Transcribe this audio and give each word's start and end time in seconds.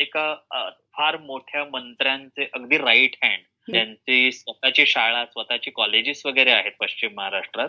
एका 0.00 0.34
फार 0.96 1.16
मोठ्या 1.16 1.64
मंत्र्यांचे 1.64 2.48
अगदी 2.52 2.78
राईट 2.78 3.16
हँड 3.22 3.72
त्यांची 3.72 4.32
स्वतःची 4.32 4.86
शाळा 4.86 5.24
स्वतःची 5.24 5.70
कॉलेजेस 5.70 6.26
वगैरे 6.26 6.50
आहेत 6.50 6.72
पश्चिम 6.80 7.10
महाराष्ट्रात. 7.16 7.68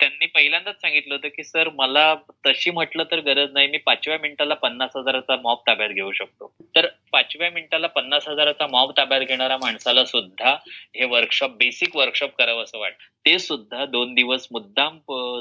त्यांनी 0.00 0.26
पहिल्यांदाच 0.26 0.80
सांगितलं 0.80 1.14
होतं 1.14 1.28
की 1.28 1.44
सर 1.44 1.68
मला 1.68 2.14
तशी 2.46 2.70
म्हटलं 2.70 3.04
तर 3.10 3.20
गरज 3.20 3.52
नाही. 3.52 3.68
मी 3.68 3.78
पाचव्या 3.78 4.18
मिनिटाला 4.18 4.54
पन्नास 4.54 4.90
हजाराचा 4.96 5.36
मॉब 5.36 5.58
ताब्यात 5.66 5.90
घेऊ 5.90 6.12
शकतो. 6.12 6.54
तर 6.76 6.86
पाचव्या 7.12 7.50
मिनिटाला 7.50 7.86
पन्नास 7.86 8.28
हजाराचा 8.28 8.66
मॉब 8.66 8.92
ताब्यात 8.96 9.20
घेणाऱ्या 9.20 9.56
माणसाला 9.56 10.04
सुद्धा 10.04 10.50
हे 10.96 11.04
वर्कशॉप 11.04 11.50
बेसिक 11.50 11.96
वर्कशॉप 11.96 12.34
करावं 12.34 12.62
असं 12.62 12.78
वाटतं. 12.78 13.04
ते 13.26 13.38
सुद्धा 13.38 13.86
दोन 13.86 14.14
दिवस 14.14 14.48
मुद्दाम 14.52 14.98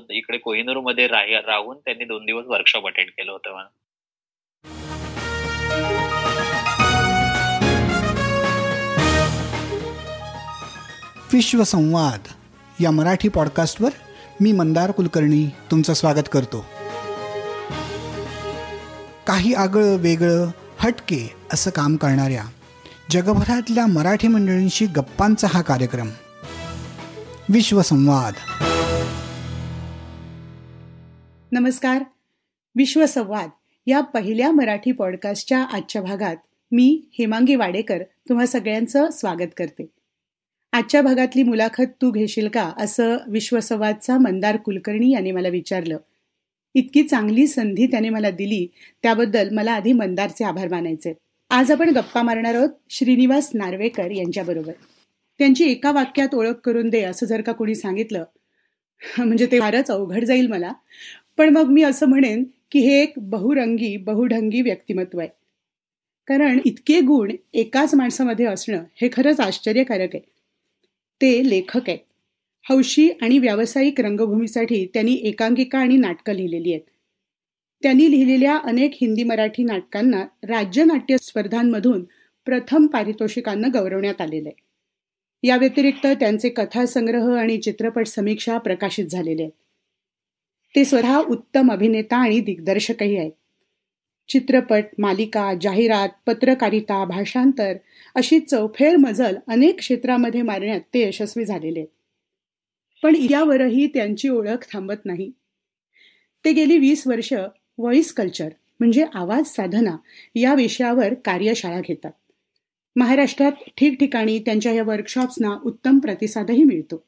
इकडे 0.10 0.38
कोहिनूरमध्ये 0.38 1.08
राहून 1.08 1.78
त्यांनी 1.78 2.06
दोन 2.06 2.26
दिवस 2.26 2.46
वर्कशॉप 2.48 2.88
अटेंड 2.88 3.10
केलं 3.10 3.32
होतं 3.32 3.66
विश्वसंवाद 11.34 12.20
या 12.84 12.92
मराठी 12.92 13.30
पॉडकास्टवर 13.30 13.90
मी 14.42 14.52
मंदार 14.52 14.92
कुलकर्णी 14.92 15.50
तुमचं 15.72 15.94
स्वागत 15.94 16.30
करतो. 16.32 16.66
काही 19.28 19.54
आगळं 19.54 19.96
वेगळं 19.96 20.48
हटके 20.78 21.36
असं 21.54 21.72
काम 21.72 21.96
करणाऱ्या 21.96 22.44
जगभरातल्या 23.12 23.86
मराठी 23.86 24.28
मंडळींशी 24.28 24.86
गप्पांचा 24.86 25.48
हा 25.54 25.62
कार्यक्रम. 25.62 26.10
विश्वसंवाद. 27.50 28.34
नमस्कार. 31.52 32.04
विश्वसंवाद 32.76 33.50
या 33.88 34.02
पहिल्या 34.02 34.52
मराठी 34.52 34.92
पॉडकास्टच्या 34.92 35.64
आजच्या 35.64 36.02
भागात 36.02 36.36
मी 36.72 37.02
हेमांगी 37.20 37.56
वाडेकर 37.56 38.04
तुम्हा 38.30 38.46
सगळ्यांचं 38.46 39.10
स्वागत 39.10 39.50
करते. 39.58 39.99
आजच्या 40.74 41.02
भागातली 41.02 41.44
मुलाखत 41.44 41.88
तू 42.02 42.12
घेशील 42.12 42.48
का? 42.48 42.72
असं 42.78 43.18
विश्वसंवादचा 43.28 44.18
मंदार 44.18 44.58
कुलकर्णी 44.58 45.12
यांनी 45.12 45.32
मला 45.32 45.48
विचारलं. 45.48 45.98
इतकी 46.76 47.04
चांगली 47.04 47.48
संधी 47.48 47.88
त्याने 47.88 48.10
मला 48.10 48.30
दिली 48.32 48.68
त्याबद्दल 49.04 49.50
मला 49.50 49.72
आधी 49.72 49.94
मंदारचे 49.94 50.46
आभार 50.46 50.68
मानायचे. 50.68 51.14
आज 51.50 51.72
आपण 51.72 51.90
गप्पा 51.90 52.22
मारणार 52.22 52.56
आहोत 52.56 52.70
श्रीनिवास 52.90 53.50
नार्वेकर 53.54 54.12
यांच्याबरोबर. 54.12 54.72
त्यांची 55.40 55.64
एका 55.64 55.92
वाक्यात 55.92 56.36
ओळख 56.36 56.60
करून 56.64 56.90
दे 56.90 57.02
असं 57.02 57.26
जर 57.26 57.42
का 57.42 57.52
कोणी 57.52 57.76
सांगितलं 57.76 58.24
म्हणजे 59.18 59.46
ते 59.46 59.60
फारच 59.60 59.92
अवघड 59.92 60.24
जाईल 60.24 60.48
मला. 60.48 60.72
पण 61.38 61.50
मग 61.50 61.70
मी 61.70 61.84
असं 61.84 62.06
म्हणेन 62.06 62.44
की 62.72 62.80
हे 62.80 63.02
एक 63.02 63.14
बहुरंगी 63.18 63.98
बहुढंगी 63.98 64.62
व्यक्तिमत्व 64.62 65.20
आहे. 65.20 65.30
कारण 66.28 66.60
इतके 66.66 67.02
गुण 67.02 67.32
एकाच 67.54 67.96
माणसामध्ये 67.96 68.46
असणं 68.46 68.84
हे 69.02 69.10
खरंच 69.14 69.40
आश्चर्यकारक 69.40 70.10
आहे. 70.14 70.39
ते 71.22 71.50
लेखक 71.50 71.82
आहेत. 71.88 72.00
हौशी 72.70 73.10
आणि 73.10 73.40
व्यावसायिक 73.40 74.02
रंगभूमीसाठी 74.02 74.86
त्यांनी 74.86 75.14
एकांकिका 75.14 75.80
आणि 75.80 75.98
नाटकं 75.98 76.34
लिहिलेली 76.34 76.72
आहेत. 76.72 76.82
त्यांनी 77.84 78.12
लिहिलेल्या 78.12 78.58
अनेक 78.58 78.92
हिंदी 79.02 79.24
मराठी 79.24 79.64
नाटकांना 79.64 80.22
राज्य 80.44 80.84
नाट्य 80.84 81.18
स्पर्धांमधून 81.22 82.04
प्रथम 82.46 82.88
पारितोषिकांना 82.88 83.68
गौरवण्यात 83.80 84.22
आलेलं 84.22 84.50
आहे. 84.50 84.62
या 85.48 85.58
व्यतिरिक्त 85.58 86.08
त्यांचे 86.08 86.50
कथासंग्रह 86.50 87.40
आणि 87.40 87.58
चित्रपट 87.58 88.08
समीक्षा 88.08 88.58
प्रकाशित 88.58 89.06
झालेले 89.06 89.42
आहेत. 89.42 89.52
ते 90.76 90.86
स्वतः 90.86 91.18
उत्तम 91.18 91.72
अभिनेता 91.72 92.18
आणि 92.18 92.40
दिग्दर्शकही 92.40 93.18
आहेत. 93.18 93.32
चित्रपट 94.30 94.84
मालिका 95.00 95.54
जाहिरात 95.62 96.10
पत्रकारिता 96.26 97.06
भाषांतर 97.06 97.74
अशी 98.16 98.40
चौफेर 98.40 98.96
मजल 98.98 99.38
अनेक 99.48 99.80
क्षेत्रामध्ये 99.80 100.42
मारण्यात 100.42 100.82
ते 100.94 101.08
यशस्वी 101.08 101.46
झालेले. 101.46 101.86
पण 103.04 103.16
यावरही 103.16 103.88
त्यांची 103.88 104.30
ओळख 104.30 104.74
थांबत 104.74 105.06
नाही. 105.06 105.32
ते 106.46 106.54
गेली 106.54 106.78
वीस 106.78 107.08
वर्ष 107.08 107.34
व्हॉइस 107.78 108.14
कल्चर 108.14 108.50
म्हणजे 108.80 109.06
आवाज 109.14 109.46
साधना 109.46 109.98
या 110.36 110.54
विषयावर 110.54 111.14
कार्यशाळा 111.14 111.80
घेतात. 111.80 112.12
महाराष्ट्रात 112.96 113.52
ठिकठिकाणी 113.78 114.40
त्यांच्या 114.40 114.72
या 114.72 114.84
वर्कशॉप्सना 114.84 115.50
उत्तम 115.66 116.00
प्रतिसादही 116.00 116.64
मिळतो. 116.64 117.04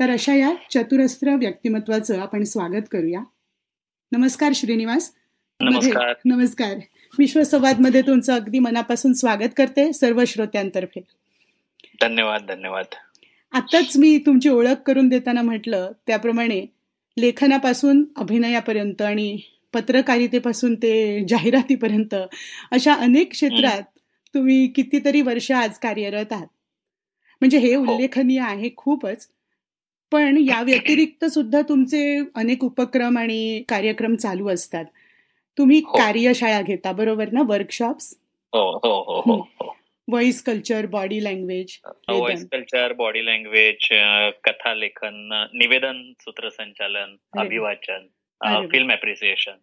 तर 0.00 0.10
अशा 0.10 0.34
या 0.34 0.54
चतुरस्त्र 0.70 1.34
व्यक्तिमत्वाचं 1.34 2.20
आपण 2.20 2.44
स्वागत 2.44 2.82
करूया. 2.90 3.22
नमस्कार 4.12 4.52
श्रीनिवास. 4.54 5.14
नमस्कार. 5.62 6.14
नमस्कार. 6.24 6.74
विश्वसंवादमध्ये 7.18 8.02
तुमचं 8.02 8.32
अगदी 8.32 8.58
मनापासून 8.58 9.12
स्वागत 9.12 9.48
करते 9.56 9.92
सर्व 9.92 10.24
श्रोत्यांतर्फे. 10.26 11.00
धन्यवाद 12.00 12.42
धन्यवाद. 12.48 12.84
आताच 13.52 13.96
मी 13.96 14.18
तुमची 14.18 14.48
ओळख 14.48 14.82
करून 14.86 15.08
देताना 15.08 15.42
म्हटलं 15.42 15.92
त्याप्रमाणे 16.06 16.66
लेखनापासून 17.18 18.04
अभिनयापर्यंत 18.16 19.02
आणि 19.02 19.38
पत्रकारितेपासून 19.74 20.74
ते 20.74 21.24
जाहिरातीपर्यंत 21.28 22.14
अशा 22.70 22.94
अनेक 22.94 23.30
क्षेत्रात 23.30 23.82
तुम्ही 24.34 24.68
कितीतरी 24.68 25.20
वर्ष 25.20 25.50
आज 25.50 25.78
कार्यरत 25.78 26.26
आहात. 26.30 26.46
म्हणजे 27.40 27.58
हे 27.58 27.74
हो. 27.74 27.82
उल्लेखनीय 27.82 28.40
आहे 28.40 28.70
खूपच. 28.76 29.28
पण 30.10 30.36
या 30.36 30.62
व्यतिरिक्त 30.66 31.24
सुद्धा 31.24 31.60
तुमचे 31.62 32.22
अनेक 32.34 32.64
उपक्रम 32.64 33.18
आणि 33.18 33.62
कार्यक्रम 33.68 34.16
चालू 34.16 34.48
असतात. 34.48 34.84
तुम्ही 35.58 35.78
हो. 35.78 35.98
कार्यशाळा 35.98 36.60
घेता 36.62 36.92
बरोबर 36.92 37.32
ना? 37.32 37.42
Workshops 37.48 38.14
voice 40.08 40.42
culture 40.42 40.86
body 40.90 41.22
language 41.24 41.76
voice 42.08 42.46
culture 42.52 42.92
body 42.92 43.24
language 43.26 43.88
कथा 44.44 44.74
लेखन 44.74 45.28
निवेदन 45.54 46.02
सूत्रसंचालन 46.20 47.14
अभिवाचन 47.40 48.06
फिल्म 48.70 48.92
अप्रिसिएशन 48.92 49.56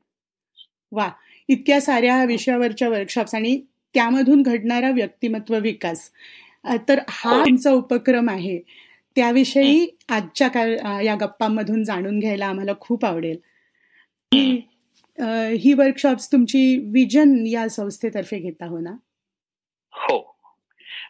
वा. 0.91 1.09
इतक्या 1.49 1.79
साऱ्या 1.81 2.23
विषयावरच्या 2.25 2.89
वर्कशॉप्स 2.89 3.35
आणि 3.35 3.59
त्यामधून 3.93 4.41
घडणारा 4.41 4.89
व्यक्तिमत्व 4.91 5.57
विकास. 5.57 6.09
तर 6.89 6.99
हा 7.09 7.29
हो. 7.31 7.39
आमचा 7.39 7.71
उपक्रम 7.71 8.29
आहे. 8.29 8.59
त्याविषयी 9.15 9.87
आजच्या 10.09 11.01
या 11.01 11.15
गप्पांमधून 11.21 11.83
जाणून 11.83 12.19
घ्यायला 12.19 12.45
आम्हाला 12.45 12.71
खूप 12.81 13.05
आवडेल. 13.05 13.37
ही 15.21 15.73
वर्कशॉप्स 15.73 16.31
तुमची 16.31 16.61
विजन 16.93 17.35
या 17.47 17.67
संस्थेतर्फे 17.69 18.39
घेता 18.39 18.65
हो 18.65 18.79
ना? 18.79 18.95
हो. 19.93 20.17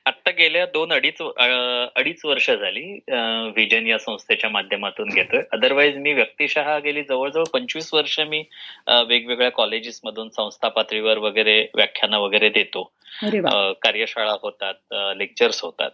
आता 0.06 0.32
गेल्या 0.32 0.66
दोन 0.66 0.94
अडीच 0.94 1.22
अडीच 1.98 2.22
वर्ष 2.26 2.50
झाली 2.52 2.84
विजन 3.56 3.88
या 3.88 3.98
संस्थेच्या 3.98 4.50
माध्यमातून 4.50 5.10
घेतोय. 5.10 5.42
अदरवाईज 5.52 5.98
मी 5.98 6.14
व्यक्तिशः 6.14 6.78
गेली 6.80 7.04
जवळजवळ 7.04 7.44
पंचवीस 7.54 7.94
वर्ष 7.94 8.20
मी 8.20 8.44
वेगवेगळ्या 9.08 9.50
कॉलेजेस 9.52 10.00
मधून 10.04 10.30
संस्था 10.30 10.68
पातळीवर 10.68 11.18
वगैरे 11.18 11.60
व्याख्यानं 11.76 12.18
वगैरे 12.18 12.50
देतो. 12.50 12.84
कार्यशाळा 13.84 14.36
होतात 14.42 14.94
लेक्चर्स 15.18 15.62
होतात. 15.64 15.92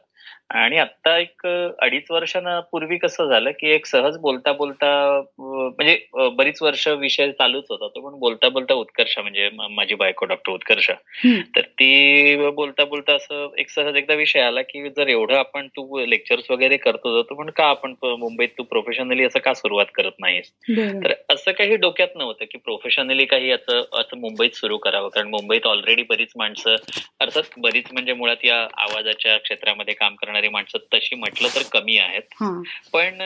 आणि 0.49 0.77
आता 0.77 1.17
एक 1.17 1.47
अडीच 1.81 2.11
वर्षांपूर्वी 2.11 2.97
कसं 2.97 3.29
झालं 3.29 3.51
की 3.51 3.71
एक 3.71 3.85
सहज 3.85 4.17
बोलता 4.17 4.51
बोलता 4.51 5.21
म्हणजे 5.39 6.05
बरीच 6.13 6.61
वर्ष 6.61 6.87
विषय 6.87 7.31
चालूच 7.31 7.63
होता 7.69 7.87
तो 7.87 8.09
पण 8.09 8.19
बोलता 8.19 8.49
बोलता 8.49 8.73
उत्कर्ष 8.73 9.17
म्हणजे 9.19 9.49
माझी 9.69 9.95
बायको 9.95 10.25
डॉक्टर 10.25 10.51
उत्कर्ष. 10.51 10.91
तर 11.25 11.61
ती 11.61 12.49
बोलता 12.49 12.85
बोलता 12.85 13.13
असं 13.15 13.47
एक 13.57 13.69
सहज 13.69 13.95
एकदा 13.95 14.13
विषय 14.13 14.39
आला 14.39 14.61
की 14.61 14.89
जर 14.89 15.07
एवढं 15.07 15.35
आपण 15.35 15.67
तू 15.67 16.05
लेक्चर्स 16.05 16.51
वगैरे 16.51 16.77
करतो 16.77 17.15
जातो 17.15 17.35
पण 17.35 17.49
का 17.49 17.65
आपण 17.65 17.93
मुंबईत 18.03 18.49
तू 18.57 18.63
प्रोफेशनली 18.63 19.23
असं 19.23 19.39
का 19.39 19.53
सुरुवात 19.53 19.85
करत 19.95 20.11
नाहीस? 20.19 20.51
तर 20.77 21.13
असं 21.29 21.51
काही 21.51 21.75
डोक्यात 21.75 22.15
नव्हतं 22.15 22.45
की 22.45 22.57
प्रोफेशनली 22.57 23.25
काही 23.25 23.51
असं 23.51 23.83
असं 23.93 24.19
मुंबईत 24.19 24.55
सुरू 24.55 24.77
करावं 24.77 25.09
कारण 25.09 25.27
मुंबईत 25.27 25.67
ऑलरेडी 25.67 26.03
बरीच 26.03 26.33
माणसं 26.37 26.75
अर्थात 27.19 27.43
बरीच 27.57 27.85
म्हणजे 27.93 28.13
मुळात 28.13 28.45
या 28.45 28.67
आवाजाच्या 28.77 29.37
क्षेत्रामध्ये 29.37 29.93
काम 29.93 30.15
करणार 30.15 30.34
करणारी 30.35 30.49
माणसं 30.49 30.77
तशी 30.93 31.15
म्हटलं 31.15 31.47
तर 31.55 31.61
कमी 31.71 31.97
आहेत. 31.97 32.21
पण 32.93 33.21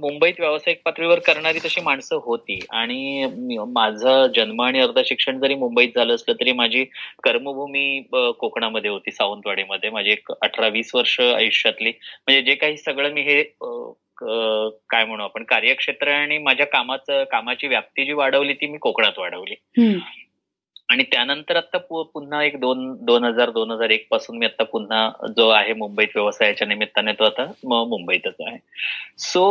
मुंबईत 0.00 0.40
व्यावसायिक 0.40 0.80
पातळीवर 0.84 1.18
करणारी 1.26 1.58
तशी 1.64 1.80
माणसं 1.80 2.20
होती. 2.24 2.58
आणि 2.70 3.26
माझं 3.74 4.26
जन्म 4.36 4.62
आणि 4.62 4.80
अर्ध 4.80 5.00
शिक्षण 5.06 5.38
जरी 5.40 5.54
मुंबईत 5.54 5.94
झालं 5.96 6.14
असलं 6.14 6.34
तरी 6.40 6.52
माझी 6.52 6.84
कर्मभूमी 7.24 8.00
कोकणामध्ये 8.12 8.90
होती 8.90 9.12
सावंतवाडीमध्ये. 9.12 9.90
माझी 9.90 10.10
एक 10.10 10.32
अठरा 10.42 10.68
वीस 10.72 10.94
वर्ष 10.94 11.20
आयुष्यातली. 11.20 11.90
म्हणजे 11.90 12.42
जे 12.42 12.54
काही 12.54 12.76
सगळं 12.78 13.12
मी 13.12 13.22
हे 13.22 13.42
काय 14.90 15.04
म्हणू 15.04 15.22
आपण 15.22 15.42
कार्यक्षेत्र 15.48 16.12
आणि 16.12 16.38
माझ्या 16.38 16.66
कामाचं 16.66 17.24
कामाची 17.30 17.66
व्याप्ती 17.66 18.04
जी 18.04 18.12
वाढवली 18.12 18.52
ती 18.60 18.66
मी 18.66 18.78
कोकणात 18.82 19.18
वाढवली. 19.18 19.54
आणि 20.88 21.02
त्यानंतर 21.02 21.56
आता 21.56 21.78
पुन्हा 21.90 22.42
एक 22.44 22.58
दोन 22.60 22.92
दोन 23.06 23.24
हजार 23.24 23.50
दोन 23.50 23.70
हजार 23.70 23.90
एक 23.90 24.06
पासून 24.10 24.38
मी 24.38 24.46
आता 24.46 24.64
पुन्हा 24.64 25.28
जो 25.36 25.48
आहे 25.48 25.72
मुंबईत 25.74 26.16
व्यवसायाच्या 26.16 26.66
निमित्ताने 26.68 27.12
तो 27.12 27.24
आता 27.24 27.44
मुंबईतच 27.64 28.34
आहे. 28.40 28.58
सो 29.18 29.44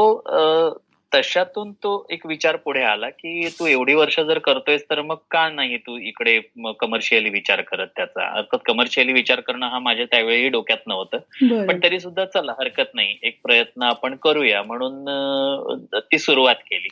तशातून 1.12 1.72
तो 1.84 1.92
एक 2.12 2.25
विचार 2.25 2.56
पुढे 2.56 2.81
आला 2.84 3.10
की 3.10 3.48
तू 3.60 3.66
एवढी 3.66 3.94
वर्ष 3.94 4.19
जर 4.19 4.39
करतोयस 4.39 4.84
तर 4.89 5.01
मग 5.01 5.18
का 5.31 5.48
नाही 5.50 5.78
तू 5.78 5.98
इकडे 5.98 6.39
कमर्शियली 6.80 7.30
विचार 7.30 7.62
करत 7.62 7.88
त्याचा? 7.95 8.28
अर्थात 8.38 8.60
कमर्शियली 8.66 9.13
विचार 9.13 9.39
करणं 9.39 9.68
हा 9.68 9.80
माझ्या 9.80 10.06
त्यावेळी 10.06 10.50
डोक्यात 10.50 10.88
नव्हतं. 10.88 11.66
पण 11.68 11.80
तरी 11.84 12.00
सुद्धा 12.00 12.25
चला 12.25 12.54
हरकत 12.60 12.94
नाही. 12.94 13.16
एक 13.24 13.39
प्रयत्न 13.44 13.84
आपण 13.84 14.16
करूया 14.24 14.62
म्हणून 14.63 15.95
ती 16.00 16.18
सुरुवात 16.19 16.56
केली. 16.66 16.88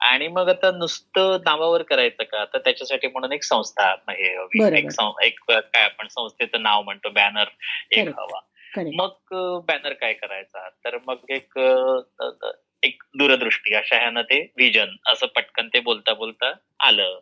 आणि 0.00 0.28
मग 0.28 0.48
आता 0.48 0.70
नुसतं 0.70 1.38
नावावर 1.44 1.82
करायचं 1.82 2.22
का? 2.22 2.44
तर 2.44 2.58
त्याच्यासाठी 2.58 3.06
म्हणून 3.06 3.32
एक 3.32 3.42
संस्था 3.42 3.94
हे 4.08 4.46
एक 5.22 5.40
काय 5.48 5.82
आपण 5.84 6.06
संस्थेचं 6.08 6.62
नाव 6.62 6.82
म्हणतो 6.82 7.10
बॅनर 7.10 7.44
एक 7.90 8.08
हवा. 8.08 8.40
मग 8.94 9.10
बॅनर 9.66 9.92
काय 9.92 10.12
करायचा? 10.12 10.68
तर 10.68 10.98
मग 11.06 11.16
एक 11.28 11.58
एक 12.82 13.02
दूरदृष्टी 13.18 13.74
अशा 13.74 13.96
ह्यानं 13.96 14.22
ते 14.22 14.52
व्हिजन 14.56 14.86
असं 15.06 15.26
पटकन 15.26 15.68
ते 15.68 15.80
बोलता 15.80 16.14
बोलता 16.14 16.52
आलं. 16.80 17.18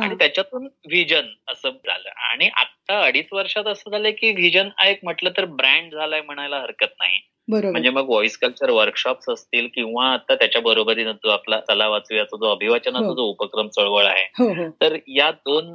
आणि 0.00 0.14
त्याच्यातून 0.14 0.64
व्हिजन 0.64 1.26
असं 1.48 1.70
झालं. 1.70 2.08
आणि 2.08 2.48
आता 2.48 3.04
अडीच 3.04 3.26
वर्षात 3.32 3.64
असं 3.64 3.90
झालंय 3.90 4.12
की 4.12 4.32
व्हिजन 4.32 4.68
एक 4.84 5.00
म्हटलं 5.02 5.30
तर 5.36 5.44
ब्रँड 5.44 5.94
झालाय 5.94 6.20
म्हणायला 6.20 6.60
हरकत 6.60 6.94
नाही. 7.00 7.20
म्हणजे 7.48 7.90
मग 7.90 8.08
व्हॉइस 8.08 8.38
कल्चर 8.38 8.70
वर्कशॉप्स 8.70 9.28
असतील 9.28 9.68
किंवा 9.74 10.06
आता 10.06 10.34
त्याच्या 10.34 10.62
बरोबरीनं 10.62 11.12
जो 11.12 11.28
आपला 11.28 11.60
तला 11.60 11.88
वाचूयाचा 11.88 12.36
जो 12.36 12.50
अभिवाचनाचा 12.50 13.06
हो. 13.06 13.14
जो 13.14 13.22
उपक्रम 13.22 13.68
चळवळ 13.68 14.04
आहे 14.04 14.24
हो, 14.38 14.48
हो. 14.48 14.70
तर 14.80 14.96
या 15.08 15.30
दोन 15.30 15.74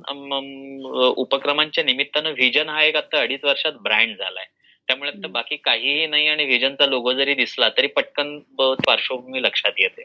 उपक्रमांच्या 1.17 1.83
निमित्तानं 1.83 2.29
व्हिजन 2.29 2.69
हा 2.69 2.83
एक 2.83 2.95
आता 2.95 3.19
अडीच 3.19 3.43
वर्षात 3.43 3.71
ब्रँड 3.71 4.17
झालाय. 4.17 4.45
त्यामुळे 4.89 5.09
आता 5.09 5.27
बाकी 5.27 5.55
काहीही 5.55 6.07
नाही 6.07 6.27
आणि 6.27 6.45
व्हिजनचा 6.45 6.85
लोगो 6.85 7.13
जरी 7.13 7.33
दिसला 7.33 7.69
तरी 7.69 7.87
पटकन 7.87 8.39
पार्श्वभूमी 8.59 9.43
लक्षात 9.43 9.71
येते. 9.79 10.03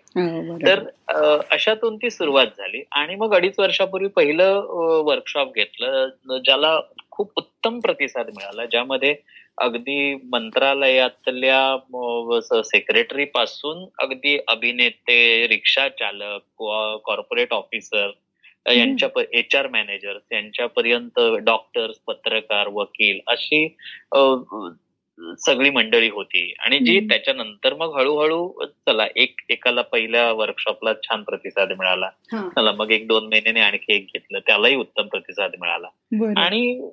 तर 0.66 0.84
अशातून 1.50 1.96
ती 1.96 2.10
सुरुवात 2.10 2.46
झाली. 2.58 2.82
आणि 2.92 3.14
मग 3.14 3.34
अडीच 3.34 3.54
वर्षापूर्वी 3.58 4.08
पहिलं 4.08 4.60
वर्कशॉप 5.06 5.54
घेतलं 5.54 6.08
ज्याला 6.44 6.80
खूप 7.10 7.32
उत्तम 7.36 7.80
प्रतिसाद 7.80 8.26
मिळाला 8.26 8.64
ज्यामध्ये 8.64 9.14
अगदी 9.58 10.14
मंत्रालयातल्या 10.32 12.62
सेक्रेटरी 12.62 13.24
पासून 13.24 13.86
अगदी 13.98 14.38
अभिनेते 14.48 15.48
रिक्षा 15.48 15.88
चालक 15.88 16.62
कॉर्पोरेट 17.04 17.52
ऑफिसर 17.52 18.10
यांच्या 18.72 19.22
एच 19.32 19.54
आर 19.54 19.66
मॅनेजर 19.66 20.18
यांच्यापर्यंत 20.32 21.20
डॉक्टर्स 21.42 21.96
पत्रकार 21.96 22.68
वकील 22.68 23.20
अशी 23.26 23.76
सगळी 25.38 25.70
मंडळी 25.70 26.08
होती. 26.08 26.54
आणि 26.58 26.78
जी 26.78 27.00
त्याच्यानंतर 27.00 27.74
मग 27.74 27.98
हळूहळू 27.98 28.64
चला 28.64 29.06
एक 29.16 29.40
एकाला 29.48 29.82
पहिल्या 29.82 30.32
वर्कशॉपला 30.32 30.92
छान 30.94 31.22
प्रतिसाद 31.22 31.68
मिळाला. 31.78 32.08
चला 32.48 32.72
मग 32.72 32.90
एक 32.90 33.08
दोन 33.08 33.24
महिन्याने 33.24 33.60
आणखी 33.60 33.94
एक 33.94 34.04
घेतलं. 34.04 34.38
त्यालाही 34.38 34.74
उत्तम 34.74 35.06
प्रतिसाद 35.06 35.50
मिळाला. 35.60 35.88
आणि 36.40 36.90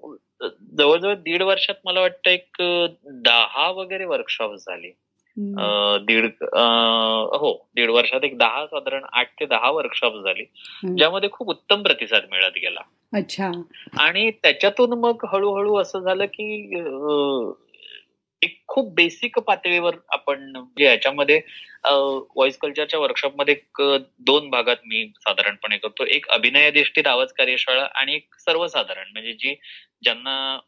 जवळजवळ 0.77 1.13
दीड 1.13 1.41
वर्षात 1.41 1.75
मला 1.85 2.01
वाटतं 2.01 2.29
एक 2.29 2.56
दहा 3.06 3.69
वगैरे 3.69 4.06
वर्कशॉप 4.06 4.56
झाली. 4.56 4.91
दीड 5.37 6.25
हो 7.35 7.69
दीड 7.75 7.89
वर्षात 7.89 8.23
एक 8.23 8.37
दहा 8.37 8.65
साधारण 8.65 9.03
आठ 9.13 9.27
ते 9.39 9.45
दहा 9.45 9.69
वर्कशॉप 9.71 10.13
झाली 10.13 10.43
ज्यामध्ये 10.97 11.29
खूप 11.31 11.49
उत्तम 11.49 11.81
प्रतिसाद 11.81 12.21
मिळत 12.31 12.57
गेला. 12.57 12.81
अच्छा. 13.13 13.51
आणि 13.99 14.31
त्याच्यातून 14.31 14.93
मग 14.93 15.25
हळूहळू 15.33 15.75
असं 15.75 15.99
झालं 15.99 16.25
की 16.25 16.65
एक 18.41 18.61
खूप 18.67 18.93
बेसिक 18.93 19.39
पातळीवर 19.39 19.95
आपण 20.09 20.53
जे 20.77 20.85
याच्यामध्ये 20.85 21.41
व्हॉइस 21.89 22.57
कल्चरच्या 22.57 22.99
वर्कशॉपमध्ये 22.99 23.55
दोन 24.19 24.49
भागात 24.49 24.75
मी 24.85 25.11
साधारणपणे 25.17 25.77
करतो. 25.77 26.05
एक 26.05 26.27
अभिनयाधिष्ठित 26.27 27.07
आवाज 27.07 27.33
कार्यशाळा 27.33 27.87
आणि 27.95 28.15
एक 28.15 28.27
सर्वसाधारण. 28.39 29.05
म्हणजे 29.13 29.33
जी 29.33 29.55
ज्यांना 30.03 30.59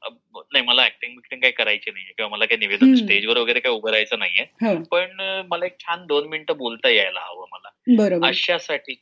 नाही 0.53 0.65
मला 0.65 0.85
ऍक्टिंग 0.85 1.15
बिक्टिंग 1.15 1.41
काही 1.41 1.53
करायची 1.53 1.91
नाहीये 1.91 2.13
किंवा 2.13 2.29
मला 2.29 2.45
काही 2.45 2.59
निवेदन 2.59 2.95
स्टेजवर 2.95 3.37
वगैरे 3.37 3.59
काही 3.59 3.75
उभं 3.75 3.89
राहायचं 3.89 4.19
नाहीये. 4.19 4.67
हो. 4.67 4.83
पण 4.83 5.07
मला 5.51 5.65
एक 5.65 5.79
छान 5.79 6.05
दोन 6.05 6.27
मिनिटं 6.27 6.57
बोलता 6.57 6.89
यायला 6.89 7.19
हवं 7.19 7.45
मला. 7.51 7.69
अशासाठी 8.27 8.93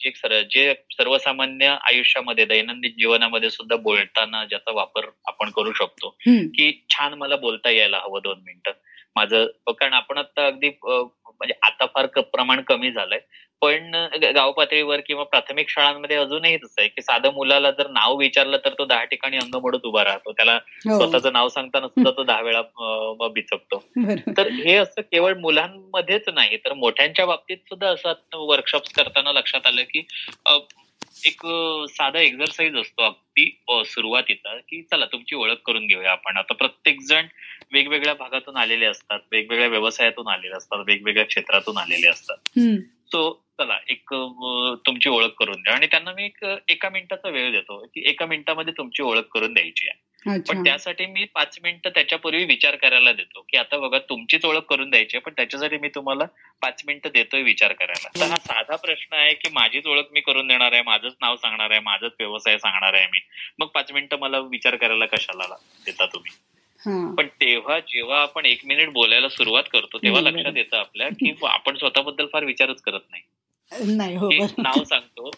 जे 0.52 0.74
सर्वसामान्य 0.74 1.66
आयुष्यामध्ये 1.68 2.46
दैनंदिन 2.46 2.92
जीवनामध्ये 2.92 3.50
सुद्धा 3.50 3.76
बोलताना 3.76 4.46
ज्याचा 4.46 4.72
वापर 4.72 5.02
आपण 5.26 5.50
करू 5.50 5.74
शकतो 5.74 6.10
की 6.28 6.86
छान 6.90 7.14
मला 7.14 7.36
बोलता 7.36 7.70
यायला 7.70 7.98
हवं 7.98 8.20
दोन 8.24 8.40
मिनिटं. 8.40 8.72
माझं 9.16 9.46
कारण 9.68 9.94
आपण 9.94 10.18
आता 10.18 10.46
अगदी 10.46 10.70
म्हणजे 10.84 11.54
आता 11.62 11.86
फार 11.86 12.06
प्रमाण 12.06 12.62
कमी 12.62 12.92
झालंय. 12.92 13.20
पण 13.62 13.92
गाव 14.36 14.52
पातळीवर 14.52 15.00
किंवा 15.00 15.24
प्राथमिक 15.24 15.70
शाळांमध्ये 15.70 16.18
अजूनही 16.18 16.56
तसं 16.58 16.82
आहे 16.82 16.88
की 16.88 17.02
साधं 17.02 17.34
मुलाला 17.34 17.72
जर 17.72 17.88
नाव 17.90 18.16
विचारलं 18.18 18.58
तर 18.58 18.74
तो 18.78 18.86
दहा 18.86 19.04
ठिकाणी 19.04 19.38
अंग 19.38 19.56
मोडत 19.62 19.86
उभा 19.86 20.04
राहतो. 20.04 20.32
त्याला 20.32 20.54
हो. 20.54 20.98
स्वतःचं 20.98 21.34
नाव 21.34 21.48
सांगताना 21.48 21.88
सुद्धा 21.88 22.12
तो 22.12 22.24
दहा 22.24 22.42
वेळा 22.42 23.28
बिचकतो. 23.28 23.84
तर 24.38 24.48
हे 24.48 24.76
असं 24.76 25.02
केवळ 25.02 25.34
मुलांमध्येच 25.40 26.30
नाही 26.34 26.58
तर 26.58 26.74
मोठ्यांच्या 26.74 27.26
बाबतीत 27.26 27.58
सुद्धा 27.58 27.90
असं 27.90 28.46
वर्कशॉप्स 28.48 28.94
करताना 28.94 29.32
लक्षात 29.32 29.68
आलं 29.68 29.84
की 29.84 30.06
एक 31.26 31.42
साधा 31.90 32.20
एक्झरसाईज 32.20 32.76
असतो 32.76 33.04
अगदी 33.04 33.50
सुरुवातीचा 33.86 34.56
की 34.70 34.82
चला 34.82 35.06
तुमची 35.06 35.36
ओळख 35.36 35.58
करून 35.66 35.88
घेऊया 35.88 36.12
आपण. 36.12 36.38
आता 36.38 36.54
प्रत्येक 36.54 37.02
जण 37.02 37.26
वेगवेगळ्या 37.74 38.14
भागातून 38.14 38.56
आलेले 38.58 38.86
असतात 38.86 39.20
वेगवेगळ्या 39.32 39.70
व्यवसायातून 39.70 40.28
आलेले 40.28 40.56
असतात 40.58 40.84
वेगवेगळ्या 40.88 41.26
क्षेत्रातून 41.26 41.78
आलेले 41.78 42.08
असतात. 42.08 42.60
सो 43.12 43.32
चला 43.60 43.78
एक 43.90 44.14
तुमची 44.86 45.10
ओळख 45.10 45.32
करून 45.40 45.62
द्या. 45.62 45.74
आणि 45.74 45.88
त्यांना 45.88 46.14
मी 46.14 46.26
एक 46.26 46.46
एका 46.68 46.90
मिनिटाचा 46.90 47.30
वेळ 47.30 47.52
देतो 47.52 47.86
की 47.94 48.10
एका 48.10 48.26
मिनिटामध्ये 48.26 48.74
तुमची 48.78 49.04
ओळख 49.04 49.28
करून 49.34 49.54
द्यायची 49.54 49.88
आहे. 49.88 50.11
पण 50.26 50.64
त्यासाठी 50.64 51.06
मी 51.06 51.26
पाच 51.26 51.60
मिनिटं 51.64 51.90
त्याच्यापूर्वी 51.90 52.44
विचार 52.44 52.76
करायला 52.76 53.12
देतो 53.12 53.46
की 53.50 53.58
आता 53.58 53.78
बघा 53.78 54.00
तुमचीच 54.00 54.46
ओळख 54.46 54.62
करून 54.62 54.90
द्यायची 54.90 55.18
आहे 55.18 55.22
पण 55.22 55.34
त्याच्यासाठी 55.38 55.78
मी 55.78 55.90
तुम्हाला 55.90 56.26
पाच 56.62 56.84
मिनिटं 56.88 57.10
देतोय 57.14 57.42
विचार 57.42 57.74
करायला. 57.74 58.08
तर 58.20 58.32
हा 58.32 58.38
साधा 58.38 58.76
प्रश्न 58.76 59.16
आहे 59.16 59.34
की 59.34 59.50
माझीच 59.54 59.88
ओळख 59.88 60.04
मी 60.12 60.22
करून 60.22 60.48
देणार 60.48 60.72
आहे 60.72 60.82
माझंच 60.82 61.14
नाव 61.22 61.36
सांगणार 61.36 61.72
आहे 61.72 61.80
माझंच 61.80 62.12
व्यवसाय 62.20 62.58
सांगणार 62.58 62.94
आहे 62.94 63.06
मी. 63.06 63.20
मग 63.60 63.68
पाच 63.68 63.92
मिनिटं 63.92 64.20
मला 64.20 64.40
विचार 64.40 64.76
करायला 64.76 65.06
कशाला 65.06 65.56
देता 65.86 66.06
तुम्ही? 66.06 66.32
पण 67.16 67.28
तेव्हा 67.28 67.80
जेव्हा 67.80 68.22
आपण 68.22 68.46
एक 68.46 68.62
मिनिट 68.66 68.90
बोलायला 68.90 69.30
सुरुवात 69.30 69.64
करतो 69.72 69.98
तेव्हा 69.98 70.22
लक्षात 70.22 70.58
येतं 70.58 70.78
आपल्या 70.78 71.10
की 71.10 71.34
आपण 71.44 71.76
स्वतःबद्दल 71.76 72.26
फार 72.34 72.44
विचारच 72.44 72.82
करत 72.82 73.02
नाही. 73.10 73.24
नाही 73.72 74.16
हो 74.16 74.30
नाव 74.58 74.84
सांगतो 74.84 75.32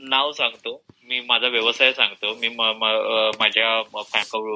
नाव 0.00 0.32
सांगतो. 0.32 0.82
मी 1.04 1.20
माझा 1.20 1.48
व्यवसाय 1.48 1.92
सांगतो. 1.92 2.34
मी 2.34 2.48
माझ्या 3.38 3.82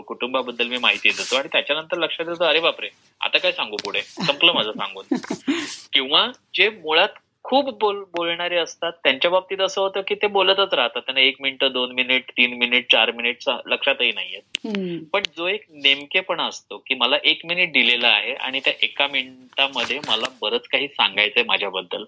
कुटुंबाबद्दल 0.06 0.69
मी 0.69 0.79
माहिती 0.79 1.11
देतो. 1.11 1.36
आणि 1.36 1.48
त्याच्यानंतर 1.53 1.98
लक्षात 1.98 2.29
येतो 2.29 2.44
अरे 2.44 2.60
बापरे 2.60 2.89
आता 3.20 3.39
काय 3.39 3.53
सांगू 3.53 3.77
पुढे? 3.84 4.03
संपलं 4.03 4.53
माझं 4.53 4.72
सांगून. 4.72 5.05
किंवा 5.93 6.27
जे 6.55 6.69
मुळात 6.69 7.08
खूप 7.44 7.69
बोल 7.81 8.03
बोलणारे 8.17 8.56
असतात 8.56 8.93
त्यांच्या 9.05 9.31
बाबतीत 9.31 9.60
असं 9.60 9.81
होतं 9.81 10.01
की 10.08 10.15
ते 10.15 10.27
बोलतच 10.27 10.74
राहतात. 10.74 11.01
त्यांना 11.01 11.20
एक 11.20 11.36
मिनिट 11.41 11.65
दोन 11.65 11.93
मिनिट 11.93 12.31
तीन 12.31 12.56
मिनिट 12.58 12.91
चार 12.93 13.10
मिनिट 13.10 13.48
लक्षातही 13.67 14.12
नाहीयेत 14.12 15.06
पण 15.12 15.22
जो 15.36 15.46
एक 15.46 15.65
नेमकेपणा 15.70 16.44
असतो 16.44 16.79
की 16.79 16.94
मला 16.94 17.17
एक 17.24 17.41
मिनिट 17.46 17.72
दिलेला 17.72 18.08
आहे 18.08 18.34
आणि 18.34 18.60
त्या 18.60 18.72
एका 18.82 19.06
मिनिटामध्ये 19.06 19.98
मला 20.08 20.27
बरंच 20.43 20.69
काही 20.69 20.89
सांगायचंय 20.89 21.43
माझ्याबद्दल. 21.43 22.05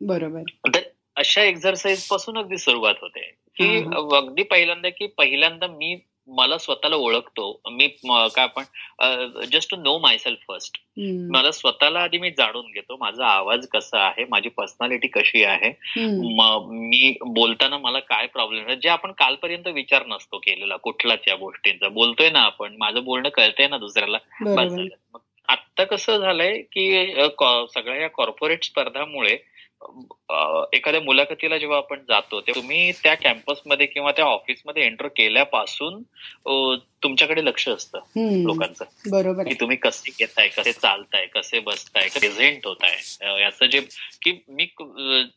बरोबर. 0.00 0.42
तर 0.74 0.80
अशा 1.16 1.42
एक्झरसाईजपासून 1.42 2.38
अगदी 2.38 2.56
सुरुवात 2.58 2.94
होते. 3.00 3.30
की 3.56 3.76
अगदी 4.16 4.42
पहिल्यांदा 4.42 4.88
की 4.88 5.06
पहिल्यांदा 5.06 5.66
मी 5.66 5.96
मला 6.28 6.56
स्वतःला 6.58 6.96
ओळखतो. 6.96 7.60
मी 7.72 7.86
काय 8.06 8.42
आपण 8.42 8.64
just 9.52 9.70
to 9.70 9.76
know 9.76 9.98
myself 10.18 10.38
first 10.48 10.78
मला 11.30 11.50
स्वतःला 11.50 12.00
आधी 12.00 12.18
मी 12.18 12.30
जाणून 12.30 12.70
घेतो 12.72 12.96
माझा 12.96 13.26
आवाज 13.26 13.66
कसा 13.66 14.00
आहे 14.06 14.24
माझी 14.30 14.48
पर्सनॅलिटी 14.48 15.08
कशी 15.08 15.44
आहे. 15.44 15.70
मी 15.96 17.14
बोलताना 17.26 17.78
मला 17.78 17.98
काय 17.98 18.26
प्रॉब्लेम 18.26 18.66
आहे 18.66 18.76
जे 18.76 18.88
आपण 18.88 19.12
कालपर्यंत 19.12 19.68
विचार 19.68 20.06
नसतो 20.06 20.38
केलेला 20.38 20.76
कुठलाच 20.76 21.28
या 21.28 21.36
गोष्टींचा. 21.36 21.88
बोलतोय 21.88 22.30
ना 22.30 22.40
आपण 22.40 22.76
माझं 22.78 23.04
बोलणं 23.04 23.28
कळतंय 23.28 23.68
ना 23.68 23.78
दुसऱ्याला 23.78 24.18
आता 25.48 25.84
कसं 25.84 26.18
झालंय 26.18 26.60
की 26.72 27.14
सगळ्या 27.74 28.00
या 28.00 28.08
कॉर्पोरेट 28.08 28.64
स्पर्धामुळे 28.64 29.36
एखाद्या 30.72 31.00
मुलाखतीला 31.00 31.58
जेव्हा 31.58 31.76
आपण 31.76 32.00
जातो 32.08 32.40
तेव्हा 32.40 32.60
तुम्ही 32.60 32.92
त्या 32.92 33.14
कॅम्पसमध्ये 33.14 33.86
किंवा 33.86 34.12
त्या 34.12 34.24
ऑफिसमध्ये 34.24 34.84
एंटर 34.86 35.06
केल्यापासून 35.06 36.02
तुमच्याकडे 37.02 37.44
लक्ष 37.44 37.68
असतं 37.68 37.98
लोकांचं. 38.44 38.84
बरोबर 39.10 39.48
की 39.48 39.54
तुम्ही 39.60 39.76
कसे 39.76 40.10
घेताय 40.18 40.48
कसे 40.48 40.72
चालताय 40.72 41.26
कसे 41.34 41.60
बसताय 41.60 42.08
प्रेझेंट 42.18 42.66
होत 42.66 42.82
आहे 42.82 43.40
याचं 43.42 43.66
जे 43.66 43.80
की 44.22 44.32
मी 44.48 44.66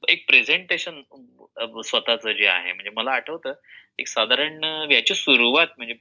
एक 0.10 0.26
प्रेझेंटेशन 0.28 1.02
स्वतःच 1.86 2.28
जे 2.28 2.48
आहे. 2.48 2.74
म्हणजे 2.74 2.90
मला 2.96 3.12
आठवतं 3.12 3.54
एक 4.00 4.08
साधारण 4.08 4.64
याची 4.92 5.16
सुरुवात 5.16 5.68
म्हणजे 5.78 5.94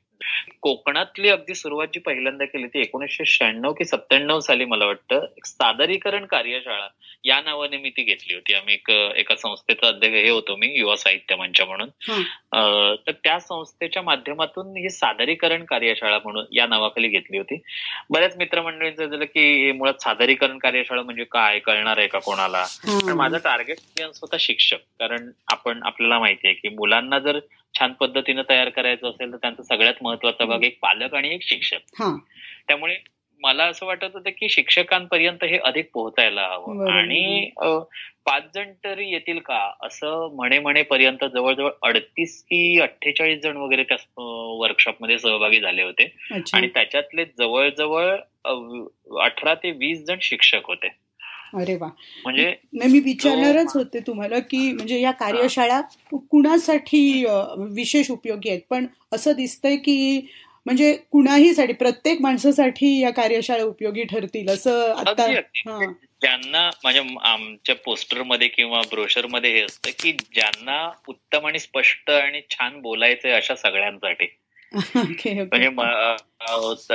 कोकणातली 0.63 1.29
अगदी 1.29 1.55
सुरुवात 1.55 1.89
जी 1.95 2.01
पहिल्यांदा 2.01 2.45
केली 2.45 2.67
ती 2.67 2.81
एकोणीसशे 2.81 3.25
शहाण्णव 3.27 3.73
की 3.73 3.85
सत्त्याण्णव 3.85 4.39
साली 4.41 4.65
मला 4.65 4.87
वाटतं 4.87 5.25
एक 5.37 5.47
सादरीकरण 5.47 6.25
कार्यशाळा 6.27 6.89
या 7.25 7.41
नावाने 7.41 7.77
मी 7.77 7.91
ती 7.91 8.03
घेतली 8.03 8.35
होती. 8.35 8.55
आम्ही 8.55 8.75
एक 8.75 8.91
एका 8.91 9.35
संस्थेचा 9.37 9.87
अध्यक्ष 9.89 10.15
हे 10.15 10.29
होतो 10.29 10.57
मी 10.57 10.73
युवा 10.77 10.97
साहित्य 10.97 11.37
मंच 11.37 11.61
म्हणून. 11.61 11.89
तर 13.07 13.13
त्या 13.25 13.39
संस्थेच्या 13.41 14.03
माध्यमातून 14.03 14.77
ही 14.77 14.91
सादरीकरण 14.91 15.52
कार्यशाळा 15.61 16.19
म्हणून 16.19 16.45
या 16.53 16.67
नावाखाली 16.67 17.09
घेतली 17.09 17.39
होती. 17.39 17.61
बऱ्याच 18.11 18.37
मित्रमंडळींचं 18.37 19.07
झालं 19.07 19.25
की 19.25 19.73
मुळात 19.73 20.03
सादरीकरण 20.03 20.59
कार्यशाळा 20.59 21.03
म्हणजे 21.03 21.25
काय? 21.25 21.59
कळणार 21.59 21.99
आहे 21.99 22.07
का 22.07 22.19
कोणाला? 22.19 22.65
पण 22.87 23.13
माझं 23.13 23.37
टार्गेट 23.37 23.77
ऑडियन्स 23.79 24.19
होता 24.23 24.37
शिक्षक. 24.41 24.77
कारण 24.77 25.31
आपण 25.49 25.83
आपल्याला 25.83 26.19
माहिती 26.19 26.47
आहे 26.47 26.55
की 26.55 26.69
मुलांना 26.69 27.19
जर 27.19 27.39
छान 27.79 27.93
पद्धतीनं 27.93 28.43
तयार 28.49 28.69
करायचं 28.69 29.11
असेल 29.11 29.33
तर 29.33 29.37
त्यांचा 29.37 29.63
सगळ्यात 29.63 30.03
महत्त्वाचा 30.03 30.45
भाग 30.45 30.65
एक 30.65 30.79
पालक 30.83 31.15
आणि 31.15 31.35
एक 31.35 31.43
शिक्षक. 31.43 32.03
त्यामुळे 32.69 32.97
मला 33.43 33.65
असं 33.65 33.87
वाटत 33.87 34.15
होतं 34.15 34.31
की 34.31 34.49
शिक्षकांपर्यंत 34.49 35.45
हे 35.45 35.59
अधिक 35.59 35.89
पोहोचायला 35.95 36.47
हवं. 36.47 36.89
आणि 36.91 37.51
पाच 38.27 38.43
जण 38.55 38.73
तरी 38.85 39.09
येतील 39.11 39.39
का? 39.39 39.59
असं 39.83 40.35
म्हणे 40.35 40.59
म्हणेपर्यंत 40.59 41.25
जवळजवळ 41.35 41.71
अडतीस 41.83 42.43
की 42.43 42.81
अठ्ठेचाळीस 42.81 43.41
जण 43.43 43.57
वगैरे 43.57 43.83
त्या 43.83 43.97
वर्कशॉपमध्ये 44.61 45.19
सहभागी 45.19 45.61
झाले 45.61 45.83
होते. 45.83 46.13
आणि 46.55 46.69
त्याच्यातले 46.69 47.25
जवळजवळ 47.39 48.17
अठरा 49.21 49.55
ते 49.55 49.71
वीस 49.71 50.05
जण 50.05 50.19
शिक्षक 50.23 50.67
होते. 50.67 50.89
अरे 51.55 51.75
वा. 51.77 51.89
म्हणजे 52.25 52.55
मी 52.73 52.99
विचारणारच 53.01 53.75
होते 53.75 54.01
तुम्हाला 54.01 54.39
की 54.39 54.73
म्हणजे 54.73 55.01
या 55.01 55.11
कार्यशाळा 55.11 55.81
कुणासाठी 56.31 57.25
विशेष 57.75 58.11
उपयोगी 58.11 58.51
आहेत? 58.51 58.61
पण 58.71 58.87
असं 59.13 59.33
दिसतंय 59.33 59.77
की 59.77 60.21
म्हणजे 60.67 60.97
कुणाहीसाठी 61.11 61.73
प्रत्येक 61.73 62.21
माणसासाठी 62.21 63.01
या 63.01 63.11
कार्यशाळा 63.11 63.63
उपयोगी 63.63 64.03
ठरतील 64.03 64.49
असं 64.49 64.93
आता 64.93 65.27
ज्यांना 66.21 66.71
माझ्या 66.85 67.03
आमच्या 67.23 67.75
पोस्टरमध्ये 67.75 68.49
किंवा 68.49 68.81
ब्रोशरमध्ये 68.81 69.51
हे 69.53 69.63
असतं 69.63 69.91
की 69.99 70.13
ज्यांना 70.13 70.91
उत्तम 71.09 71.47
आणि 71.47 71.59
स्पष्ट 71.59 72.11
आणि 72.11 72.41
छान 72.51 72.81
बोलायचंय 72.81 73.33
अशा 73.33 73.55
सगळ्यांसाठी. 73.55 74.27
म्हणजे 75.53 75.69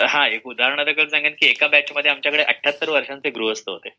हा 0.07 0.27
एक 0.27 0.47
उदाहरणार्थ 0.47 1.12
सांगेन 1.12 1.33
की 1.39 1.47
एका 1.47 1.67
बॅच 1.67 1.91
मध्ये 1.95 2.12
आमच्याकडे 2.12 2.43
अठ्याहत्तर 2.43 2.89
वर्षांचे 2.89 3.29
गृहस्थ 3.29 3.69
होते. 3.69 3.89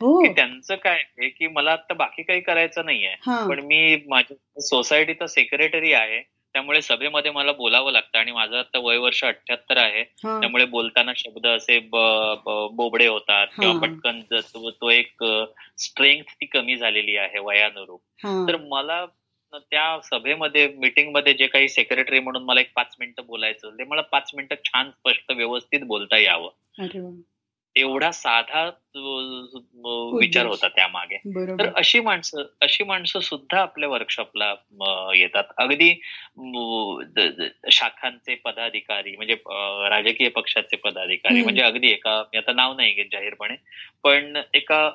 हो. 0.00 0.26
त्यांचं 0.26 0.74
काय 0.74 0.94
आहे 0.94 1.28
की 1.28 1.46
मला 1.46 1.72
आता 1.72 1.94
बाकी 1.94 2.22
काही 2.22 2.40
करायचं 2.40 2.84
नाहीये. 2.84 3.14
पण 3.48 3.60
मी 3.60 3.96
माझ्या 4.08 4.60
सोसायटीचा 4.60 5.26
सेक्रेटरी 5.26 5.92
आहे. 5.92 6.37
त्यामुळे 6.52 6.82
सभेमध्ये 6.82 7.30
मला 7.30 7.52
बोलावं 7.52 7.92
लागतं 7.92 8.18
आणि 8.18 8.32
माझं 8.32 8.58
आता 8.58 8.78
वय 8.78 8.96
वर्ष 8.96 9.24
अठ्याहत्तर 9.24 9.76
आहे. 9.76 10.04
त्यामुळे 10.40 10.64
बोलताना 10.64 11.12
शब्द 11.16 11.46
असे 11.46 11.78
बोबडे 11.78 13.06
होतात 13.06 13.46
किंवा 13.60 13.74
पटकन 13.80 14.20
तो 14.80 14.90
एक 14.90 15.24
स्ट्रेंथ 15.78 16.22
ती 16.22 16.46
कमी 16.46 16.76
झालेली 16.76 17.16
आहे 17.16 17.38
वयानुरूप. 17.38 18.00
तर 18.48 18.56
मला 18.56 19.06
त्या 19.54 20.00
सभेमध्ये 20.04 20.68
मीटिंगमध्ये 20.68 21.34
जे 21.34 21.46
काही 21.46 21.68
सेक्रेटरी 21.68 22.20
म्हणून 22.20 22.42
मला 22.42 22.60
एक 22.60 22.72
पाच 22.76 22.96
मिनिटं 23.00 23.26
बोलायचं 23.26 23.70
ते 23.70 23.84
मला 23.84 24.00
पाच 24.00 24.30
मिनिटं 24.34 24.54
छान 24.64 24.90
स्पष्ट 24.90 25.32
व्यवस्थित 25.32 25.80
बोलता 25.80 26.18
यावं. 26.18 26.48
एवढा 27.80 28.10
साधा 28.10 28.64
विचार 30.18 30.46
होता 30.46 30.68
त्यामागे. 30.68 31.16
तर 31.58 31.68
अशी 31.76 32.00
माणसं 32.00 32.44
अशी 32.60 32.84
माणसं 32.84 33.20
सुद्धा 33.20 33.60
आपल्या 33.60 33.88
वर्कशॉपला 33.88 34.54
येतात. 35.14 35.44
अगदी 35.56 35.92
शाखांचे 37.72 38.34
पदाधिकारी 38.34 39.16
म्हणजे 39.16 39.34
राजकीय 39.88 40.28
पक्षाचे 40.28 40.76
पदाधिकारी 40.76 41.42
म्हणजे 41.42 41.62
अगदी 41.62 41.90
एका 41.90 42.22
आता 42.36 42.52
नाव 42.52 42.74
नाही 42.76 42.92
घेत 42.92 43.06
जाहीरपणे 43.12 43.54
पण 44.02 44.42
एका 44.54 44.88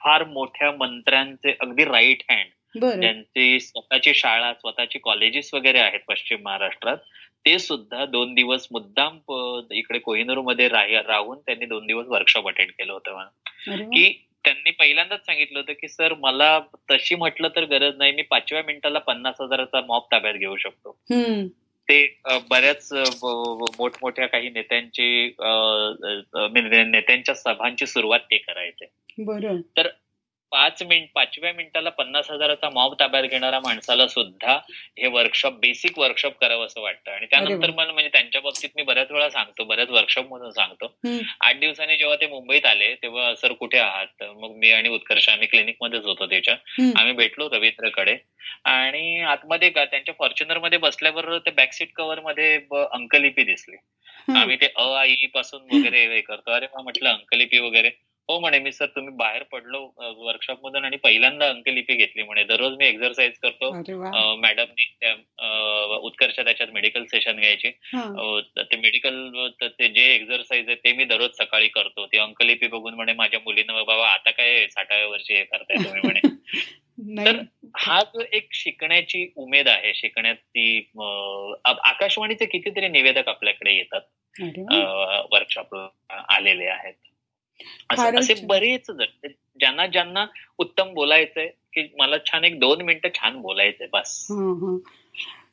फार 0.00 0.24
मोठ्या 0.24 0.72
मंत्र्यांचे 0.72 1.56
अगदी 1.60 1.84
राईट 1.84 2.22
हँड 2.30 2.46
त्यांची 3.00 3.60
स्वतःची 3.60 4.14
शाळा 4.14 4.52
स्वतःची 4.52 4.98
कॉलेजेस 4.98 5.54
वगैरे 5.54 5.78
आहेत 5.78 6.00
पश्चिम 6.08 6.38
महाराष्ट्रात 6.42 6.96
ते 7.46 7.58
सुद्धा 7.58 8.04
दोन 8.04 8.34
दिवस 8.34 8.66
मुद्दाम 8.72 9.18
इकडे 9.72 9.98
कोहिनूरमध्ये 9.98 10.68
राहून 10.68 11.38
त्यांनी 11.38 11.66
दोन 11.66 11.86
दिवस 11.86 12.06
वर्कशॉप 12.06 12.48
अटेंड 12.48 12.70
केलं 12.70 12.92
होतं 12.92 13.14
मला 13.14 13.28
की 13.84 14.24
त्यांनी 14.44 14.70
पहिल्यांदाच 14.70 15.26
सांगितलं 15.26 15.58
होतं 15.58 15.72
की 15.72 15.88
सर 15.88 16.14
मला 16.14 16.60
तशी 16.90 17.14
म्हटलं 17.14 17.48
तर 17.56 17.64
गरज 17.64 17.96
नाही. 17.96 18.12
मी 18.12 18.22
पाचव्या 18.22 18.62
मिनिटाला 18.66 18.98
पन्नास 18.98 19.40
हजाराचा 19.40 19.80
मॉप 19.80 20.12
ताब्यात 20.12 20.34
घेऊ 20.34 20.56
शकतो. 20.56 20.96
ते 21.88 22.20
बऱ्याच 22.50 22.88
मोठमोठ्या 23.78 24.26
काही 24.26 24.50
नेत्यांची 24.50 25.34
नेत्यांच्या 26.84 27.34
सभांची 27.34 27.86
सुरुवात 27.86 28.20
ते 28.20 28.38
करायचे. 28.38 28.86
तर 29.76 29.88
पाच 30.52 30.82
मिनिट 30.82 31.08
पाचव्या 31.14 31.52
मिनिटाला 31.52 31.90
पन्नास 31.90 32.30
हजाराचा 32.30 32.68
मॉब 32.70 32.94
ताब्यात 33.00 33.24
घेणाऱ्या 33.24 33.60
माणसाला 33.60 34.06
सुद्धा 34.08 34.52
हे 34.98 35.06
वर्कशॉप 35.06 35.52
बेसिक 35.52 35.98
वर्कशॉप 35.98 36.38
करावं 36.40 36.66
असं 36.66 36.80
वाटतं. 36.80 37.10
आणि 37.10 37.26
त्यानंतर 37.26 37.70
मला 37.70 37.92
म्हणजे 37.92 38.10
त्यांच्या 38.12 38.40
बाबतीत 38.40 38.68
मी 38.76 38.82
बऱ्याच 38.82 39.10
वेळा 39.10 39.28
सांगतो 39.30 39.64
बऱ्याच 39.64 39.90
वर्कशॉप 39.90 40.32
मधून 40.32 40.50
सांगतो. 40.50 40.96
आठ 41.40 41.60
दिवसांनी 41.60 41.96
जेव्हा 41.96 42.16
ते 42.16 42.26
मुंबईत 42.26 42.66
आले 42.66 42.94
तेव्हा 42.94 43.34
सर 43.34 43.52
कुठे 43.52 43.78
आहात? 43.78 44.22
मग 44.22 44.56
मी 44.56 44.70
आणि 44.72 44.88
उत्कर्ष 44.88 45.28
आम्ही 45.28 45.46
क्लिनिक 45.46 45.76
मध्येच 45.80 46.04
होतो 46.04 46.26
त्याच्या. 46.26 46.54
आम्ही 46.98 47.12
भेटलो 47.12 47.48
रवींद्रकडे. 47.52 48.16
आणि 48.64 49.20
आतमध्ये 49.20 49.70
का 49.70 49.84
त्यांच्या 49.84 50.14
फॉर्च्युनरमध्ये 50.18 50.78
बसल्याबरोबर 50.78 51.38
ते 51.38 51.50
बॅकसीट 51.50 51.92
कव्हरमध्ये 51.96 52.54
अंकलिपी 52.72 53.42
दिसली. 53.42 53.76
आम्ही 54.36 54.56
ते 54.56 54.66
अ 54.76 54.82
आई 54.96 55.14
पासून 55.14 55.62
वगैरे 55.72 56.06
हे 56.06 56.20
करतो. 56.20 56.50
अरे 56.50 56.66
मग 56.76 56.82
म्हटलं 56.82 57.08
अंकलिपी 57.08 57.58
वगैरे. 57.58 57.90
हो 58.28 58.38
म्हणे 58.40 58.58
मी 58.58 58.72
सर 58.72 58.86
तुम्ही 58.86 59.14
बाहेर 59.16 59.42
पडलो 59.42 59.80
वर्कशॉप 59.98 60.64
मधून 60.64 60.84
आणि 60.84 60.96
पहिल्यांदा 60.96 61.48
अंकलिपी 61.48 61.94
घेतली 61.96 62.22
म्हणे. 62.22 62.44
दररोज 62.44 62.76
मी 62.78 62.86
एक्झरसाईज 62.86 63.38
करतो. 63.42 63.70
मॅडमनी 64.40 65.12
उत्कर्ष 66.06 66.36
त्याच्यात 66.36 66.70
मेडिकल 66.72 67.04
सेशन 67.04 67.40
घ्यायची. 67.40 67.70
ते 68.58 68.76
मेडिकल 68.76 69.48
ते 69.62 69.88
जे 69.88 70.04
एक्झरसाईज 70.14 70.68
आहे 70.68 70.76
ते 70.76 70.92
मी 70.92 71.04
दररोज 71.04 71.30
सकाळी 71.36 71.68
करतो. 71.68 72.06
ती 72.06 72.18
अंकलिपी 72.18 72.66
बघून 72.66 72.94
म्हणे 72.94 73.12
माझ्या 73.12 73.40
मुलीनं 73.40 73.84
बाबा 73.84 74.08
आता 74.08 74.30
काय 74.30 74.66
साठाव्या 74.66 75.06
वर्षी 75.06 75.34
हे 75.34 75.44
करताय 75.44 75.84
तुम्ही 75.84 76.00
म्हणे. 76.02 76.20
तर 77.26 77.42
हा 77.76 78.00
जो 78.02 78.22
एक 78.32 78.48
शिकण्याची 78.52 79.32
उमेद 79.36 79.68
आहे 79.68 79.94
शिकण्याची 79.94 80.90
आकाशवाणीचे 81.64 82.46
कितीतरी 82.46 82.88
निवेदक 82.88 83.28
आपल्याकडे 83.28 83.76
येतात. 83.76 84.00
वर्कशॉप 85.32 85.74
आलेले 86.28 86.66
आहेत. 86.66 86.94
असे 87.90 88.34
बरेच 88.46 88.90
जण 88.90 89.28
ज्यांना 89.60 89.86
ज्यांना 89.86 90.24
उत्तम 90.58 90.92
बोलायचंय 90.94 91.46
की 91.72 91.82
मला 91.98 92.16
छान 92.26 92.44
एक 92.44 92.58
दोन 92.60 92.82
मिनिटं 92.82 93.08
छान 93.14 93.40
बोलायचंय 93.42 93.86
बस. 93.92 94.26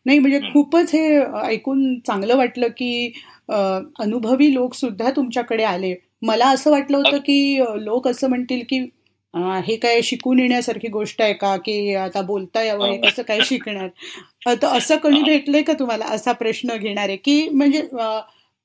नाही 0.05 0.19
म्हणजे 0.19 0.39
खूपच 0.53 0.93
हे 0.93 1.17
ऐकून 1.43 1.99
चांगलं 1.99 2.35
वाटलं 2.37 2.67
की 2.77 3.11
अनुभवी 3.49 4.53
लोक 4.53 4.73
सुद्धा 4.75 5.11
तुमच्याकडे 5.15 5.63
आले. 5.63 5.93
मला 6.21 6.47
असं 6.49 6.71
वाटलं 6.71 6.97
होतं 6.97 7.17
की 7.17 7.57
लोक 7.85 8.07
असं 8.07 8.29
म्हणतील 8.29 8.63
की 8.69 8.79
हे 9.65 9.75
काय 9.75 10.01
शिकून 10.01 10.39
येण्यासारखी 10.39 10.87
गोष्ट 10.87 11.21
आहे 11.21 11.33
का? 11.33 11.55
की 11.57 11.93
आता 11.95 12.21
बोलता 12.21 12.63
यावं 12.63 12.95
कसं 13.01 13.21
काय 13.21 13.39
शिकणार? 13.45 13.87
तर 14.47 14.67
असं 14.67 14.97
कोणी 14.97 15.21
भेटलंय 15.23 15.61
का 15.61 15.73
तुम्हाला 15.79 16.05
असा 16.05 16.31
प्रश्न 16.31 16.75
घेणारे? 16.77 17.15
की 17.15 17.47
म्हणजे 17.49 17.81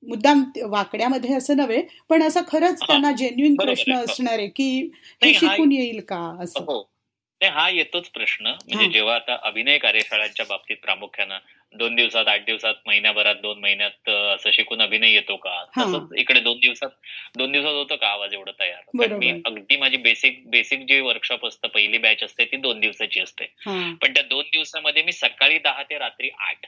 मुद्दाम 0.03 0.45
वाकड्यामध्ये 0.63 1.35
असं 1.35 1.57
नव्हे 1.57 1.83
पण 2.09 2.23
असं 2.23 2.41
खरंच 2.49 2.83
त्यांना 2.83 3.13
जेन्युन 3.13 3.55
प्रश्न 3.55 3.95
असणार 3.95 4.39
आहे 4.39 4.49
की 4.49 4.91
हे 5.25 5.35
शिकून 5.35 5.73
येईल 5.73 6.01
का 6.01 6.37
असं? 6.41 6.61
हो. 6.61 6.91
हा 7.41 7.69
येतोच 7.71 8.09
प्रश्न. 8.09 8.47
म्हणजे 8.47 8.87
जेव्हा 8.87 9.15
आता 9.15 9.37
अभिनय 9.43 9.79
कार्यशाळांच्या 9.79 10.47
बाबतीत 10.49 10.77
प्रामुख्यानं 10.77 11.39
दोन 11.75 11.95
दिवसात 11.97 12.29
आठ 12.29 12.45
दिवसात 12.45 12.75
महिन्याभरात 12.87 13.35
दोन 13.35 13.59
महिन्यात 13.59 14.09
असं 14.09 14.51
शिकून 14.51 14.83
अभिनय 14.83 15.13
येतो 15.13 15.37
का? 15.37 15.65
तसंच 15.79 16.13
इकडे 16.17 16.41
दोन 16.41 16.59
दिवसात 16.59 16.91
दोन 17.37 17.53
दिवसात 17.53 17.73
होतं 17.73 17.97
का 17.97 18.07
आवाज 18.07 18.35
एवढं 18.35 18.53
तयार? 18.61 18.83
मी 19.17 19.31
अगदी 19.31 19.77
माझी 19.77 19.97
बेसिक 19.97 20.51
बेसिक 20.51 20.87
जे 20.89 21.01
वर्कशॉप 21.01 21.47
असतं 21.47 21.69
पहिली 21.69 21.99
बॅच 21.99 22.23
असते 22.23 22.45
ती 22.45 22.57
दोन 22.57 22.81
दिवसाची 22.81 23.21
असते. 23.21 23.45
पण 24.03 24.13
त्या 24.13 24.23
दोन 24.23 24.45
दिवसामध्ये 24.53 25.03
मी 25.03 25.13
सकाळी 25.13 25.59
दहा 25.59 25.83
ते 25.83 25.99
रात्री 25.99 26.31
आठ 26.39 26.67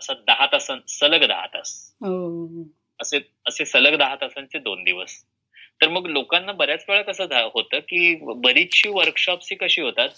असं 0.00 0.14
दहा 0.26 0.46
तास 0.46 0.70
सलग 0.88 1.26
दहा 1.28 1.46
तास. 1.46 1.94
हो. 2.00 2.62
असे 3.00 3.20
असे 3.46 3.64
सलग 3.64 3.98
दहा 3.98 4.14
तासांचे 4.14 4.58
दोन 4.58 4.84
दिवस. 4.84 5.24
तर 5.82 5.88
मग 5.88 6.06
लोकांना 6.06 6.52
बऱ्याच 6.52 6.84
वेळा 6.88 7.02
कसं 7.02 7.24
होतं 7.54 7.78
की 7.78 8.14
बरीचशी 8.22 8.88
वर्कशॉप्स 8.88 9.48
ही 9.50 9.56
कशी 9.56 9.80
होतात 9.80 10.08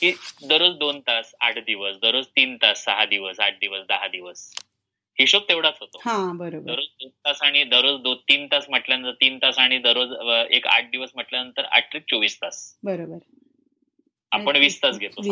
की 0.00 0.12
दररोज 0.48 0.76
दोन 0.76 1.00
तास 1.00 1.34
आठ 1.40 1.58
दिवस 1.58 1.96
दररोज 1.96 2.26
तीन 2.26 2.56
तास 2.56 2.84
सहा 2.84 3.04
दिवस 3.04 3.40
आठ 3.40 3.58
दिवस 3.60 3.86
दहा 3.88 4.06
दिवस. 4.06 4.54
हिशोब 5.20 5.42
तेवढाच 5.48 5.76
होतो. 5.80 5.98
दररोज 6.66 6.86
दोन 7.00 7.08
तास 7.08 7.42
आणि 7.42 7.64
दररोज 7.64 8.00
दोन 8.00 8.16
तीन 8.16 8.46
तास 8.46 8.66
म्हटल्यानंतर 8.68 9.12
तीन 9.12 9.38
तास 9.38 9.58
आणि 9.58 9.78
दररोज 9.78 10.10
एक 10.50 10.66
आठ 10.66 10.90
दिवस 10.90 11.10
म्हटल्यानंतर 11.14 11.64
आठ 11.64 11.92
ते 11.92 12.00
चोवीस 12.00 12.36
तास. 12.36 12.78
बरोबर. 12.84 13.18
आपण 14.32 14.56
वीस 14.56 14.82
तास 14.82 14.98
घेतो. 14.98 15.22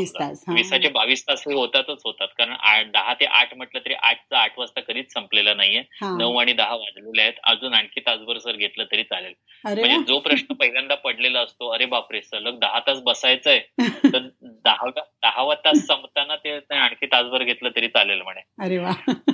वीसाचे 0.54 0.88
बावीस 0.88 1.28
तास 1.28 1.44
हे 1.48 1.54
होतातच 1.54 2.02
होतात. 2.04 2.28
कारण 2.38 2.90
दहा 2.90 3.14
ते 3.14 3.24
आठ 3.24 3.54
म्हटलं 3.54 3.80
तरी 3.80 3.94
आठचा 3.94 4.38
आठ 4.38 4.58
वाजता 4.58 4.80
कधीच 4.80 5.12
संपलेला 5.12 5.54
नाहीये. 5.54 5.82
नऊ 6.18 6.36
आणि 6.36 6.52
दहा 6.52 6.74
वाजलेले 6.74 7.22
आहेत. 7.22 7.32
अजून 7.44 7.74
आणखी 7.74 8.00
तासभर 8.00 8.38
सर 8.38 8.56
घेतलं 8.56 8.84
तरी 8.84 9.02
चालेल. 9.02 9.32
म्हणजे. 9.64 10.04
जो 10.06 10.18
प्रश्न 10.18 10.54
पहिल्यांदा 10.60 10.94
पडलेला 10.94 11.40
असतो 11.40 11.68
अरे 11.68 11.86
बापरे 11.86 12.22
सलग 12.22 12.58
दहा 12.58 12.78
तास 12.78 13.00
बसायचंय. 13.02 13.60
तर 14.14 14.18
दहा 14.44 14.90
दहावा 14.96 15.54
तास 15.54 15.86
संपताना 15.86 16.36
ते 16.36 16.58
आणखी 16.74 17.06
तासभर 17.06 17.42
घेतलं 17.42 17.70
तरी 17.76 17.88
चालेल 17.88 18.20
म्हणे. 18.22 18.40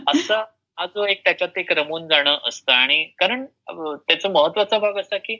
असा 0.08 0.44
हा 0.78 0.85
जो 0.87 1.04
एक 1.06 1.21
त्याच्यात 1.25 1.59
एक 1.59 1.73
रमून 1.73 2.06
जाणं 2.09 2.37
असतं. 2.45 2.73
आणि 2.73 3.02
कारण 3.18 3.45
त्याचा 4.06 4.28
महत्त्वाचा 4.28 4.78
भाग 4.78 4.99
असा 4.99 5.16
की 5.16 5.37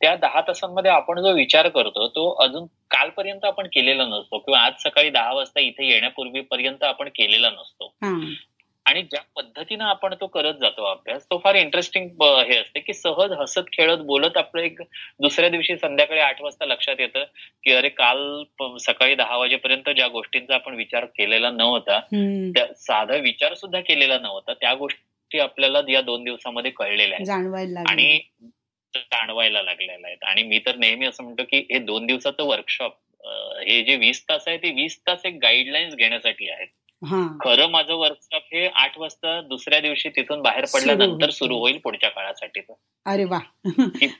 त्या 0.00 0.14
दहा 0.16 0.40
तासांमध्ये 0.40 0.90
आपण 0.90 1.20
जो 1.22 1.32
विचार 1.32 1.68
करतो 1.68 2.08
तो 2.08 2.28
अजून 2.44 2.66
कालपर्यंत 2.90 3.44
आपण 3.44 3.66
केलेला 3.66 4.04
नसतो. 4.06 4.38
किंवा 4.38 4.60
आज 4.60 4.82
सकाळी 4.82 5.10
दहा 5.10 5.32
वाजता 5.32 5.60
इथे 5.60 5.88
येण्यापूर्वीपर्यंत 5.88 6.84
आपण 6.84 7.08
केलेला 7.08 7.50
नसतो. 7.50 7.92
आणि 8.88 9.02
ज्या 9.02 9.20
पद्धतीनं 9.36 9.84
आपण 9.84 10.14
तो 10.14 10.26
करत 10.26 10.54
जातो 10.54 10.84
अभ्यास 10.84 11.24
तो 11.24 11.38
फार 11.38 11.54
इंटरेस्टिंग 11.54 12.08
हे 12.22 12.56
असते 12.58 12.80
की 12.80 12.94
सहज 12.94 13.32
हसत 13.32 13.68
खेळत 13.72 13.98
बोलत 13.98 14.36
आपलं 14.36 14.62
एक 14.62 14.80
दुसऱ्या 15.20 15.50
दिवशी 15.50 15.76
संध्याकाळी 15.76 16.20
आठ 16.20 16.42
वाजता 16.42 16.66
लक्षात 16.66 17.00
येतं 17.00 17.24
की 17.64 17.72
अरे 17.72 17.88
काल 17.88 18.42
सकाळी 18.80 19.14
दहा 19.14 19.36
वाजेपर्यंत 19.36 19.90
ज्या 19.90 20.08
गोष्टींचा 20.08 20.54
आपण 20.54 20.74
विचार 20.74 21.04
केलेला 21.04 21.50
नव्हता. 21.50 21.98
त्या 22.54 22.66
साधा 22.74 23.16
विचार 23.16 23.54
सुद्धा 23.54 23.80
केलेला 23.80 24.18
नव्हता 24.18 24.52
त्या 24.52 24.74
गोष्टी 24.74 25.38
आपल्याला 25.38 25.80
या 25.88 26.00
दोन 26.00 26.24
दिवसामध्ये 26.24 26.70
कळलेल्या 26.70 27.14
आहेत. 27.14 27.26
आणि 27.90 28.18
जाणवायला 28.94 29.62
लागलेल्या 29.62 29.98
आहेत. 30.04 30.24
आणि 30.24 30.42
मी 30.42 30.58
तर 30.58 30.76
नेहमी 30.76 31.06
असं 31.06 31.22
म्हणतो 31.24 31.42
की 31.42 31.58
हे 31.72 31.78
दोन 31.78 32.06
दिवसाचं 32.06 32.44
वर्कशॉप 32.44 32.96
हे 33.60 33.82
जे 33.82 33.96
वीस 33.96 34.24
तास 34.28 34.48
आहे 34.48 34.56
ते 34.56 34.70
वीस 34.70 35.00
तास 35.06 35.24
एक 35.24 35.38
गाईडलाईन्स 35.42 35.94
घेण्यासाठी 35.94 36.50
आहेत. 36.50 36.68
खरं 37.40 37.70
माझं 37.70 37.94
वर्कशॉप 37.94 38.42
हे 38.52 38.66
आठ 38.66 38.98
वाजता 38.98 39.40
दुसऱ्या 39.40 39.80
दिवशी 39.80 40.08
तिथून 40.08 40.42
बाहेर 40.42 40.64
पडल्यानंतर. 40.74 41.30
सुरू 41.30 41.58
होईल. 41.58 41.78
पुढच्या 41.78 42.10
काळासाठी 42.10 42.60
अरे 43.06 43.24
वा. 43.24 43.38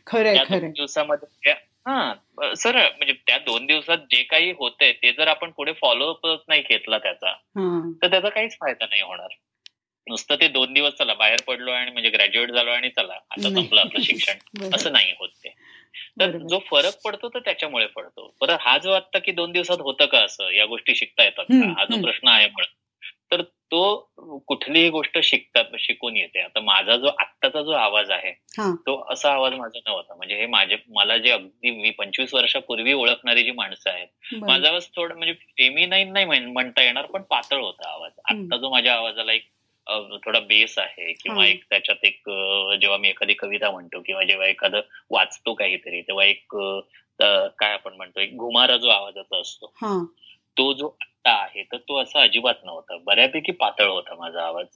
दोन 0.61 0.71
दिवसामध्ये 0.71 1.53
हा 1.87 2.15
सर 2.57 2.77
म्हणजे 2.77 3.13
त्या 3.13 3.39
दोन 3.39 3.67
दिवसात 3.67 3.99
जे 3.99 4.23
काही 4.23 4.51
होतंय 4.51 4.93
ते 4.93 5.13
जर 5.13 5.29
आपण 5.29 5.51
पुढे 5.51 5.73
फॉलोअप 5.73 6.27
नाही 6.49 6.63
घेतला 6.63 6.99
त्याचा 6.99 7.33
तर 8.03 8.11
त्याचा 8.11 8.29
काहीच 8.29 8.57
फायदा 8.61 8.87
नाही 8.87 9.03
होणार. 9.03 9.29
नुसतं 10.09 10.35
ते 10.35 10.49
दोन 10.49 10.73
दिवस 10.73 10.93
चला 10.93 11.15
बाहेर 11.15 11.41
पडलो 11.47 11.71
आणि 11.73 11.91
म्हणजे 11.91 12.11
ग्रॅज्युएट 12.11 12.51
झालो 12.51 12.71
आणि 12.71 12.89
चला 12.89 13.15
आता. 13.15 13.49
संपलं 13.51 13.81
आपलं 13.81 14.03
शिक्षण. 14.03 14.39
असं 14.75 14.93
नाही 14.93 15.13
होत 15.21 15.29
ते. 15.29 15.55
तर. 16.21 16.37
जो 16.49 16.59
फरक 16.71 17.01
पडतो 17.05 17.29
तो 17.29 17.39
त्याच्यामुळे 17.39 17.87
पडतो 17.87 18.27
बरं 18.41 18.57
हा 18.61 18.77
जो 18.79 18.93
आता 18.93 19.19
की 19.19 19.33
दोन 19.33 19.53
दिवसात 19.53 19.81
होतं 19.81 20.07
का 20.07 20.19
असं 20.19 20.51
या 20.51 20.67
गोष्टी 20.67 20.95
शिकता 20.95 21.25
येतात 21.25 21.45
का 21.51 21.73
हा 21.79 21.85
जो. 21.87 22.03
प्रश्न 22.03 22.29
आहे 22.29 22.47
मुळात 22.47 22.75
तर 23.31 23.43
तो 23.71 23.81
कुठलीही 24.47 24.89
गोष्ट 24.91 25.19
शिकतात 25.23 25.75
शिकून 25.79 26.17
येते 26.17 26.41
आता 26.41 26.61
माझा 26.61 26.97
जो 26.97 27.09
आत्ताचा 27.19 27.63
जो 27.63 27.73
आवाज 27.73 28.11
आहे 28.11 28.31
हा. 28.59 28.71
तो 28.87 28.95
असा 29.13 29.33
आवाज 29.33 29.53
माझा 29.53 29.79
नव्हता 29.87 30.15
म्हणजे 30.15 30.35
हे 30.35 30.47
माझे 30.47 30.77
मला 30.89 31.17
जे 31.17 31.31
अगदी 31.31 31.71
मी 31.73 31.91
पंचवीस 31.91 32.35
वर्षापूर्वी 32.35 32.93
ओळखणारी 32.93 33.43
जी 33.45 33.51
माणसं 33.51 33.91
आहेत. 33.91 34.07
माझा 34.39 34.69
आवाज 34.69 34.87
थोडं 34.97 35.17
म्हणजे 35.17 35.33
फेमिनाईन 35.33 36.13
नाही 36.13 36.25
म्हण- 36.25 36.51
म्हणता 36.53 36.83
येणार 36.83 37.07
पण 37.07 37.23
पातळ 37.23 37.61
होता 37.61 37.89
आवाज 37.91 38.13
हम्म. 38.31 38.45
आता 38.45 38.57
जो 38.57 38.71
माझ्या 38.71 38.95
आवाजाला 38.95 39.33
एक 39.33 39.47
थोडा 40.25 40.39
बेस 40.41 40.79
आहे 40.79 41.13
किंवा. 41.13 41.47
एक 41.47 41.65
त्याच्यात 41.71 42.05
एक 42.05 42.23
जेव्हा 42.81 42.97
मी 42.99 43.09
एखादी 43.09 43.35
कविता 43.35 43.71
म्हणतो 43.71 44.01
किंवा 44.07 44.23
जेव्हा 44.23 44.47
एखादं 44.47 44.81
वाचतो 45.11 45.55
काहीतरी 45.55 46.01
तेव्हा 46.03 46.25
एक 46.25 46.55
काय 47.59 47.73
आपण 47.73 47.95
म्हणतो 47.97 48.21
एक 48.21 48.37
घुमारा 48.37 48.77
जो 48.77 48.89
आवाजाचा 48.89 49.41
असतो 49.41 49.73
हा. 49.83 49.99
तो 50.57 50.73
जो 50.73 50.87
आता 51.01 51.31
आहे 51.33 51.63
तर 51.73 51.77
तो 51.79 51.99
असा 52.01 52.23
अजिबात 52.23 52.65
नव्हता. 52.65 52.97
बऱ्यापैकी 53.07 53.53
पातळ 53.53 53.89
होता 53.89 54.15
माझा 54.19 54.43
आवाज. 54.43 54.67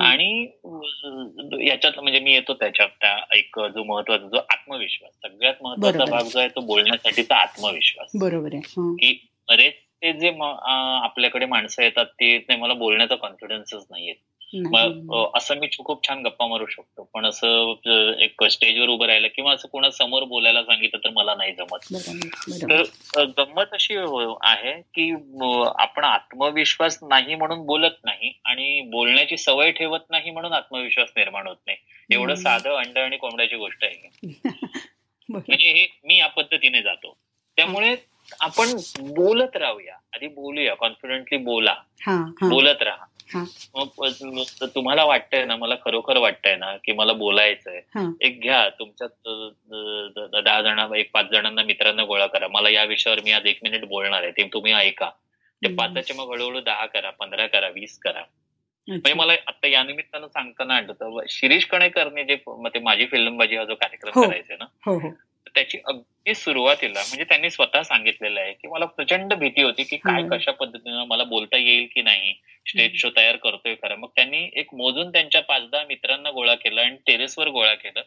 आणि 0.00 0.46
याच्यात 1.68 1.98
म्हणजे 1.98 2.20
मी 2.20 2.32
येतो 2.32 2.54
त्याच्यात 2.54 2.88
त्या 3.00 3.16
एक 3.36 3.58
जो 3.74 3.84
महत्त्वाचा 3.84 4.26
जो 4.26 4.40
आत्मविश्वास 4.52 5.12
सगळ्यात 5.22 5.62
महत्त्वाचा. 5.62 6.04
भाग 6.04 6.24
जो 6.24 6.38
आहे 6.38 6.48
तो 6.48 6.60
बोलण्यासाठीचा 6.66 7.36
आत्मविश्वास. 7.36 8.10
बरोबर 8.20 8.54
आहे. 8.54 8.92
की 8.96 9.12
बरेच 9.48 9.74
ते 10.02 10.12
जे 10.12 10.28
आपल्याकडे 10.40 11.46
माणसं 11.46 11.82
येतात 11.82 12.06
ते 12.20 12.38
ते 12.38 12.56
मला 12.56 12.74
बोलण्याचा 12.74 13.14
कॉन्फिडन्सच 13.14 13.86
नाहीये 13.90 14.14
मग 14.54 15.14
असं 15.34 15.58
मी 15.58 15.66
खूप 15.84 16.08
छान 16.08 16.22
गप्पा 16.22 16.46
मारू 16.46 16.66
शकतो. 16.66 17.10
पण 17.14 17.26
असं 17.26 17.74
एक 18.18 18.44
स्टेजवर 18.44 18.88
उभं 18.88 19.06
राहिलं 19.06 19.28
किंवा 19.28 19.52
असं 19.52 19.68
कोणा 19.68 19.90
समोर 19.90 20.22
बोलायला 20.22 20.62
सांगितलं 20.62 21.04
तर 21.04 21.10
मला 21.10 21.34
नाही 21.34 21.52
जमत. 21.52 21.78
तर 22.62 23.24
गंमत 23.24 23.66
अशी 23.72 23.96
आहे 24.40 24.72
की 24.72 25.12
आपण 25.78 26.04
आत्मविश्वास 26.04 26.98
नाही 27.02 27.34
म्हणून 27.34 27.66
बोलत 27.66 28.04
नाही 28.04 28.32
आणि 28.44 28.80
बोलण्याची 28.80 29.36
सवय 29.36 29.70
ठेवत 29.70 30.00
नाही 30.10 30.30
म्हणून 30.30 30.52
आत्मविश्वास 30.52 31.08
निर्माण 31.16 31.46
होत 31.46 31.56
नाही. 31.66 31.78
एवढं. 32.12 32.34
साधं 32.34 32.74
अंड 32.74 32.98
आणि 32.98 33.16
कोंबड्याची 33.16 33.56
गोष्ट 33.56 33.84
आहे 33.84 34.10
म्हणजे 35.30 35.70
हे 35.70 35.86
मी 36.04 36.18
या 36.18 36.26
पद्धतीने 36.26 36.82
जातो. 36.82 37.16
त्यामुळे 37.56 37.96
आपण 38.40 38.66
बोलत 39.00 39.56
राहूया. 39.56 39.94
आधी 39.94 40.26
बोलूया. 40.26 40.74
कॉन्फिडेंटली 40.74 41.38
बोला. 41.38 41.74
बोलत 42.48 42.82
राहा. 42.82 43.04
मग 43.34 44.66
तुम्हाला 44.74 45.04
वाटतंय 45.04 45.44
ना 45.44 45.56
मला 45.56 45.74
खरोखर 45.84 46.16
वाटतंय 46.16 46.56
ना 46.56 46.76
की 46.76 46.92
मला 46.92 47.12
बोलायचंय. 47.12 47.80
एक 48.20 48.40
घ्या 48.40 48.68
तुमच्यात 48.68 49.08
द- 50.16 50.40
दहा 50.44 50.60
जण 50.62 50.94
एक 50.94 51.10
पाच 51.12 51.26
जणांना 51.30 51.62
मित्रांना 51.62 52.04
गोळा 52.04 52.26
करा 52.26 52.48
मला 52.48 52.68
या 52.70 52.84
विषयावर 52.84 53.20
मी 53.24 53.32
आज 53.32 53.46
एक 53.46 53.58
मिनिट 53.62 53.84
बोलणार 53.84 54.22
आहे 54.22 54.30
ते 54.30 54.48
तुम्ही 54.52 54.72
ऐका 54.72 55.10
ते. 55.62 55.74
पाचाचे 55.74 56.14
मग 56.14 56.32
हळूहळू 56.32 56.60
दहा 56.60 56.86
करा 56.86 57.10
पंधरा 57.10 57.46
करा 57.46 57.68
वीस 57.68 57.98
करा 57.98 58.22
म्हणजे. 58.88 59.14
मला 59.14 59.32
आता 59.46 59.66
या 59.66 59.82
निमित्तानं 59.82 60.26
सांगताना 60.26 60.74
आठवतं 60.76 61.18
शिरीष 61.28 61.64
कणेकरने 61.64 62.24
जे 62.24 62.36
माझी 62.80 63.06
फिल्मबाजी 63.06 63.56
हा 63.56 63.64
जो 63.64 63.74
कार्यक्रम 63.74 64.12
हो. 64.14 64.22
करायचे 64.22 64.56
ना 64.56 64.64
हो 64.86 64.98
हो 64.98 65.08
त्याची 65.54 65.78
अगदी 65.86 66.34
सुरुवातीला 66.34 67.00
म्हणजे 67.00 67.24
त्यांनी 67.24 67.50
स्वतः 67.50 67.82
सांगितलेलं 67.82 68.40
आहे 68.40 68.52
की 68.52 68.68
मला 68.68 68.84
प्रचंड 68.84 69.34
भीती 69.34 69.62
होती 69.62 69.82
की 69.82 69.96
काय. 69.96 70.22
कशा 70.30 70.50
पद्धतीनं 70.52 71.04
मला 71.06 71.24
बोलता 71.24 71.56
येईल 71.56 71.86
की 71.94 72.02
नाही. 72.02 72.32
स्टेज 72.68 72.96
शो 72.96 73.08
तयार 73.16 73.36
करतोय 73.36 73.74
खरं. 73.74 73.96
मग 73.96 74.08
त्यांनी 74.16 74.50
एक 74.54 74.74
मोजून 74.74 75.12
त्यांच्या 75.12 75.42
पाच 75.42 75.62
दहा 75.72 75.84
मित्रांना 75.88 76.30
गोळा 76.30 76.54
केला 76.54 76.80
आणि 76.80 76.96
टेरेसवर 77.06 77.48
गोळा 77.48 77.74
केलं. 77.74 78.02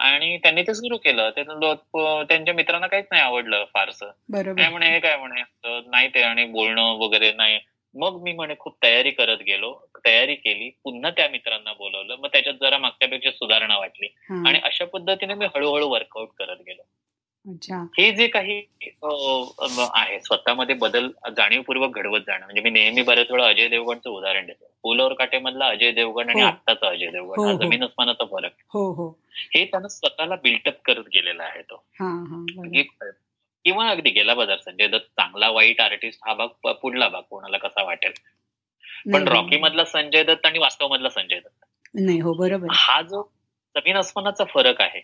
आणि 0.00 0.36
त्यांनी 0.38 0.62
ते 0.62 0.74
सुरू 0.74 0.96
केलं. 0.96 1.30
त्यांच्या 1.30 2.54
मित्रांना 2.54 2.86
काहीच 2.86 3.06
नाही 3.10 3.22
आवडलं 3.22 3.64
फारसं. 3.74 4.10
काय 4.54 4.68
म्हणे? 4.68 4.90
हे 4.90 4.98
काय 5.00 5.16
म्हणे? 5.16 5.42
नाही 5.86 6.08
ते 6.08 6.22
आणि 6.22 6.44
बोलणं 6.44 6.82
वगैरे 6.82 7.32
नाही. 7.32 7.58
मग 7.94 8.20
मी 8.22 8.32
म्हणे 8.32 8.54
खूप 8.58 8.76
तयारी 8.82 9.10
करत 9.10 9.38
गेलो. 9.38 9.88
तयारी 10.06 10.34
केली. 10.34 10.70
पुन्हा 10.84 11.10
त्या 11.10 11.28
मित्रांना 11.28 11.72
बोलवलं. 11.72 12.16
मग 12.16 12.28
त्याच्यात 12.28 12.54
जरा 12.60 12.78
मागच्यापेक्षा 12.78 13.30
सुधारणा 13.30 13.78
वाटली. 13.78 14.06
आणि 14.48 14.60
अशा 14.64 14.84
पद्धतीने 14.84 15.34
मी 15.34 15.44
हळूहळू 15.44 15.88
वर्कआउट 15.88 16.28
करत 16.38 16.56
गेलो. 16.60 16.82
हे 17.98 18.12
जे 18.12 18.26
काही 18.26 18.62
आहे 19.94 20.20
स्वतःमध्ये 20.20 20.74
बदल 20.74 21.08
जाणीवपूर्वक 21.36 21.98
घडवत 21.98 22.20
जाणं. 22.20 22.44
म्हणजे 22.44 22.62
मी 22.62 22.70
नेहमी 22.70 23.02
बऱ्याच 23.02 23.30
वेळा 23.30 23.48
अजय 23.48 23.68
देवगणचं 23.68 24.10
उदाहरण 24.10 24.46
देतो. 24.46 24.64
फुलवर 24.82 25.12
काटेमधला 25.12 25.66
अजय 25.66 25.90
देवगण 25.90 26.28
आणि 26.28 26.40
हो. 26.40 26.46
आत्ताचा 26.46 26.88
अजय 26.88 27.06
देवगण. 27.06 27.38
हो, 27.38 27.46
हा 27.46 27.52
हो. 27.52 27.58
जमीन 27.58 27.84
अस्मानाचा 27.84 28.24
फरक. 28.24 28.50
हो 28.68 28.92
त्यानं 29.64 29.88
स्वतःला 29.88 30.36
बिल्टअप 30.36 30.82
करत 30.84 31.04
गेलेला 31.14 31.42
आहे 31.42 31.62
तो. 31.62 31.84
किंवा 33.64 33.88
अगदी 33.88 34.10
गेला 34.10 34.34
बाजार 34.34 34.58
संजय 34.58 34.86
दत्त 34.86 35.06
चांगला 35.06 35.48
वाईट 35.50 35.80
आर्टिस्ट 35.80 36.20
हा 36.26 36.34
भाग 36.34 36.72
पुढला 36.72 37.08
भाग 37.08 37.22
कोणाला 37.22 37.58
कसा 37.58 37.82
वाटेल? 37.82 38.12
पण 39.12 39.28
रॉकी 39.28 39.56
मधला 39.56 39.84
संजय 39.84 40.22
दत्त 40.22 40.46
आणि 40.46 40.58
वास्तव 40.58 40.88
मधला 40.88 41.08
संजय 41.08 41.38
दत्त. 41.38 41.64
नाही 41.94 42.20
हो 42.20 42.32
बरोबर. 42.32 42.66
हा 42.70 43.00
जो 43.02 43.22
जमीन 43.76 43.96
अस्मानाचा 43.96 44.44
फरक 44.44 44.80
आहे 44.80 45.00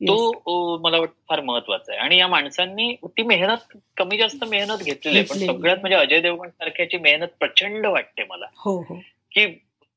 तो 0.00 0.78
मला 0.78 0.98
वाटतं 0.98 1.20
फार 1.28 1.40
महत्त्वाचा 1.40 1.92
आहे. 1.92 2.00
आणि 2.00 2.16
या 2.16 2.26
माणसांनी 2.28 2.94
ती 3.04 3.22
मेहनत 3.22 3.76
कमी 3.96 4.18
जास्त 4.18 4.44
मेहनत 4.44 4.82
घेतलेली 4.82 5.18
आहे 5.18 5.26
पण. 5.26 5.36
सगळ्यात 5.36 5.76
म्हणजे 5.76 5.96
अजय 5.96 6.20
देवगण 6.20 6.48
सारख्याची 6.48 6.98
मेहनत 6.98 7.28
प्रचंड 7.38 7.86
वाटते 7.86 8.24
मला. 8.24 8.46
हो 8.56 8.80
हो. 8.80 8.94
की 9.32 9.46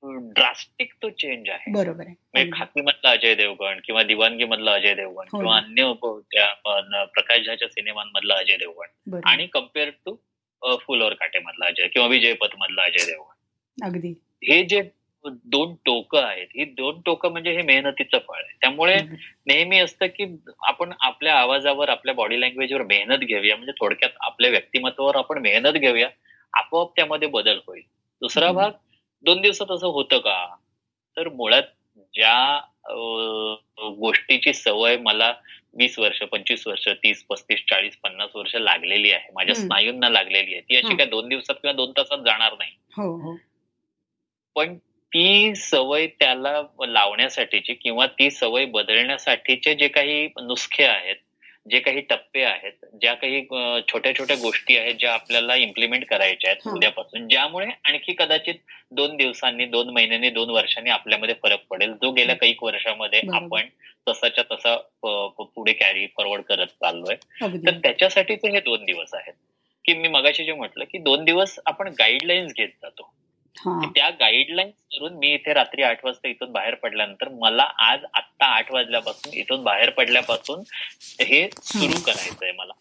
ड्रास्टिक 0.03 0.93
तो 1.01 1.09
चेंज 1.09 1.49
आहे. 1.49 1.71
बरोबर 1.71 2.03
आहे. 2.07 2.15
म्हणजे 2.33 2.51
खाती 2.53 2.81
मधला 2.81 3.09
अजय 3.09 3.33
देवगण 3.35 3.79
किंवा 3.85 4.03
दिवानगी 4.03 4.43
मधला 4.43 4.73
अजय 4.73 4.93
देवगण 4.93 5.27
हो. 5.31 5.37
किंवा 5.39 5.57
अन्य 5.57 5.93
त्या 6.33 7.05
प्रकाश 7.05 7.45
झाच्या 7.45 7.67
सिनेमांमधला 7.67 8.35
अजय 8.35 8.57
देवगण 8.57 9.19
आणि 9.25 9.47
कंपेअर 9.47 9.89
टू 10.05 10.15
फुलवर 10.77 11.13
काटे 11.13 11.39
मधला 11.39 11.65
अजय 11.65 11.87
किंवा 11.87 12.07
विजयपथ 12.07 12.55
मधला 12.57 12.83
अजय 12.83 13.05
देवगण. 13.05 13.85
अगदी. 13.85 14.13
हे 14.43 14.63
जे 14.63 14.81
दोन 15.25 15.73
टोकं 15.85 16.21
आहेत 16.23 16.47
ही 16.55 16.65
दोन 16.65 17.01
टोकं 17.05 17.31
म्हणजे 17.31 17.51
हे 17.51 17.61
मेहनतीचं 17.61 18.17
फळ 18.17 18.37
आहे. 18.37 18.57
त्यामुळे. 18.61 18.95
नेहमी 19.47 19.79
असतं 19.79 20.05
की 20.05 20.35
आपण 20.63 20.93
आपल्या 21.01 21.35
आवाजावर 21.35 21.89
आपल्या 21.89 22.13
बॉडी 22.15 22.41
लँग्वेजवर 22.41 22.81
मेहनत 22.81 23.17
घेऊया. 23.17 23.55
म्हणजे 23.55 23.71
थोडक्यात 23.79 24.11
आपल्या 24.19 24.51
व्यक्तिमत्वावर 24.51 25.15
आपण 25.15 25.37
मेहनत 25.37 25.73
घेऊया. 25.73 26.09
आपोआप 26.53 26.91
त्यामध्ये 26.95 27.27
बदल 27.27 27.59
होईल. 27.67 27.81
दुसरा. 28.21 28.51
भाग 28.51 28.71
दोन 29.23 29.41
दिवसात 29.41 29.71
असं 29.71 29.87
होतं 29.87 30.17
का 30.17 30.45
तर 31.17 31.29
मुळात 31.29 31.63
ज्या 32.13 32.59
गोष्टीची 33.97 34.53
सवय 34.53 34.97
मला 34.97 35.33
वीस 35.73 35.97
वर्ष 35.99 36.21
पंचवीस 36.23 36.67
वर्ष 36.67 36.87
तीस 37.03 37.23
पस्तीस 37.23 37.59
चाळीस 37.69 37.97
पन्नास 37.97 38.29
वर्ष 38.35 38.55
लागलेली 38.55 39.11
आहे 39.11 39.31
माझ्या. 39.33 39.55
स्नायूंना 39.55 40.09
लागलेली 40.09 40.53
आहे 40.53 40.61
ती 40.61 40.75
अशी. 40.75 40.95
काय 40.95 41.05
दोन 41.05 41.27
दिवसात 41.27 41.55
किंवा 41.55 41.73
दोन 41.73 41.91
तासात 41.91 42.17
जाणार 42.17 42.53
नाही 42.57 42.71
हो 42.97 43.15
हो 43.17 43.35
पण 44.55 44.75
ती 45.11 45.55
सवय 45.55 46.07
त्याला 46.07 46.61
लावण्यासाठीची 46.87 47.73
किंवा 47.73 48.05
ती 48.07 48.31
सवय 48.31 48.65
बदलण्यासाठीचे 48.65 49.73
जे 49.75 49.87
काही 49.87 50.27
नुसखे 50.41 50.85
आहेत 50.85 51.15
जे 51.71 51.79
काही 51.79 52.01
टप्पे 52.01 52.43
आहेत 52.43 52.85
ज्या 53.01 53.13
काही 53.13 53.41
छोट्या 53.89 54.13
छोट्या 54.15 54.35
गोष्टी 54.41 54.77
आहेत 54.77 54.95
ज्या 54.99 55.13
आपल्याला 55.13 55.55
इम्प्लिमेंट 55.55 56.05
करायच्या 56.05 56.51
आहेत. 56.51 56.67
उद्यापासून 56.73 57.27
ज्यामुळे 57.27 57.67
आणखी 57.83 58.13
कदाचित 58.13 58.55
दोन 58.91 59.15
दिवसांनी 59.17 59.65
दोन 59.65 59.89
महिन्यांनी 59.89 60.29
दोन 60.29 60.49
वर्षांनी 60.49 60.89
आपल्यामध्ये 60.89 61.35
फरक 61.43 61.65
पडेल. 61.69 61.93
जो 61.93 62.11
गेल्या 62.11 62.35
काही 62.35 62.55
वर्षामध्ये. 62.61 63.21
आपण 63.33 63.67
तसाच्या 64.07 64.43
तसा 64.51 64.75
पुढे 65.55 65.73
कॅरी 65.73 66.07
फॉरवर्ड 66.07 66.41
करत 66.41 66.67
चाललोय. 66.67 67.15
तर 67.65 67.71
त्याच्यासाठीच 67.83 68.45
हे 68.45 68.59
दोन 68.59 68.85
दिवस 68.85 69.13
आहेत. 69.13 69.33
की 69.85 69.93
मी 69.93 70.07
मगाशी 70.07 70.43
जे 70.45 70.53
म्हटलं 70.53 70.83
की 70.83 70.97
दोन 70.97 71.23
दिवस 71.25 71.59
आपण 71.65 71.87
गाईडलाईन्स 71.99 72.53
घेत 72.53 72.69
जातो. 72.81 73.13
त्या 73.65 74.09
गाईडलाईन्स 74.09 74.73
करून 74.91 75.13
मी 75.13 75.33
इथे 75.33 75.53
रात्री 75.53 75.83
आठ 75.83 76.05
वाजता 76.05 76.27
इथून 76.27 76.51
बाहेर 76.51 76.75
पडल्यानंतर 76.75 77.29
मला 77.29 77.63
आज 77.63 77.99
आत्ता 78.13 78.45
आठ 78.45 78.71
वाजल्यापासून 78.71 79.33
इथून 79.33 79.63
बाहेर 79.63 79.89
पडल्यापासून 79.89 80.59
हे 81.21 81.47
सुरू 81.53 81.99
करायचंय 82.05 82.51
मला. 82.51 82.73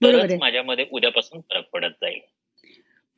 बरोबर 0.00 0.18
तरच 0.18 0.30
आहे. 0.30 0.38
माझ्यामध्ये 0.38 0.86
उद्यापासून 0.92 1.40
फरक 1.40 1.64
पडत 1.72 1.90
जाईल. 2.02 2.20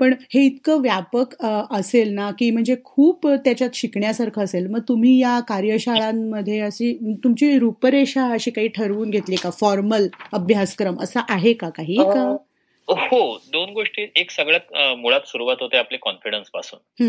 पण 0.00 0.14
हे 0.34 0.44
इतकं 0.46 0.80
व्यापक 0.80 1.34
असेल 1.70 2.12
ना 2.14 2.30
की 2.30 2.50
म्हणजे 2.50 2.76
खूप 2.84 3.26
त्याच्यात 3.26 3.74
शिकण्यासारखं 3.74 4.44
असेल 4.44 4.66
मग 4.66 4.80
तुम्ही 4.88 5.18
या 5.20 5.38
कार्यशाळांमध्ये 5.40 6.58
अशी 6.60 6.92
तुमची 7.24 7.58
रूपरेषा 7.58 8.26
अशी 8.26 8.50
काही 8.50 8.68
ठरवून 8.68 9.10
घेतली 9.10 9.36
का? 9.36 9.50
फॉर्मल 9.50 10.06
अभ्यासक्रम 10.32 11.00
असा 11.00 11.20
आहे 11.28 11.52
का 11.52 11.68
काही? 11.68 11.96
का? 11.96 12.36
हो 12.88 13.38
दोन 13.52 13.70
गोष्टी. 13.70 14.06
एक 14.16 14.30
सगळ्यात 14.30 14.96
मुळात 14.96 15.20
सुरुवात 15.26 15.56
होते 15.60 15.76
आपली 15.76 15.98
कॉन्फिडन्सपासून. 16.02 17.04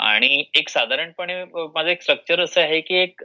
आणि 0.00 0.44
एक 0.54 0.68
साधारणपणे 0.68 1.44
माझं 1.54 1.88
एक 1.88 2.02
स्ट्रक्चर 2.02 2.40
असं 2.40 2.60
आहे 2.60 2.80
की 2.80 2.94
एक 2.94 3.20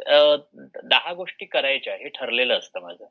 दहा 0.83 1.13
गोष्टी 1.13 1.45
करायच्या 1.45 1.93
हे 1.93 2.09
ठरलेलं 2.09 2.57
असतं 2.57 2.81
माझं. 2.81 3.05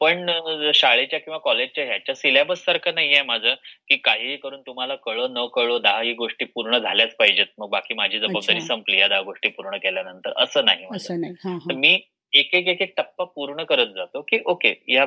पण 0.00 0.30
शाळेच्या 0.74 1.18
किंवा 1.20 1.38
कॉलेजच्या 1.38 1.84
ह्याच्या 1.84 2.14
सिलेबस 2.14 2.64
सारखं 2.64 2.94
नाहीये 2.94 3.22
माझं 3.22 3.54
की 3.88 3.96
काहीही 3.96 4.36
करून 4.36 4.60
तुम्हाला 4.60 4.94
कळो 4.94 5.28
न 5.28 5.46
कळो 5.46 5.78
दहाही 5.78 6.12
गोष्टी 6.12 6.44
पूर्ण 6.44 6.78
झाल्याच 6.78 7.14
पाहिजेत. 7.14 7.46
मग 7.58 7.68
बाकी 7.68 7.94
माझी 7.94 8.18
जबाबदारी. 8.18 8.60
संपली 8.60 8.98
या 8.98 9.08
दहा 9.08 9.20
गोष्टी 9.20 9.48
पूर्ण 9.48 9.76
केल्यानंतर. 9.76 10.32
असं 10.36 10.64
नाही 10.64 10.84
हा 10.84 11.52
हा. 11.52 11.74
मी 11.74 12.00
एक 12.34 12.54
एक 12.54 12.68
एक 12.68 12.82
एक 12.82 12.94
टप्पा 12.96 13.24
पूर्ण 13.24 13.64
करत 13.64 13.92
जातो 13.96 14.20
की 14.22 14.38
ओके 14.46 14.68
या 14.88 15.04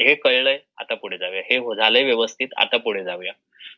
हे 0.00 0.14
कळलंय 0.14 0.58
आता 0.78 0.94
पुढे 0.94 1.16
जाऊया. 1.18 1.42
हे 1.50 1.58
झालंय 1.76 2.04
व्यवस्थित 2.04 2.48
आता 2.56 2.76
पुढे 2.76 3.02
जाऊया. 3.04 3.32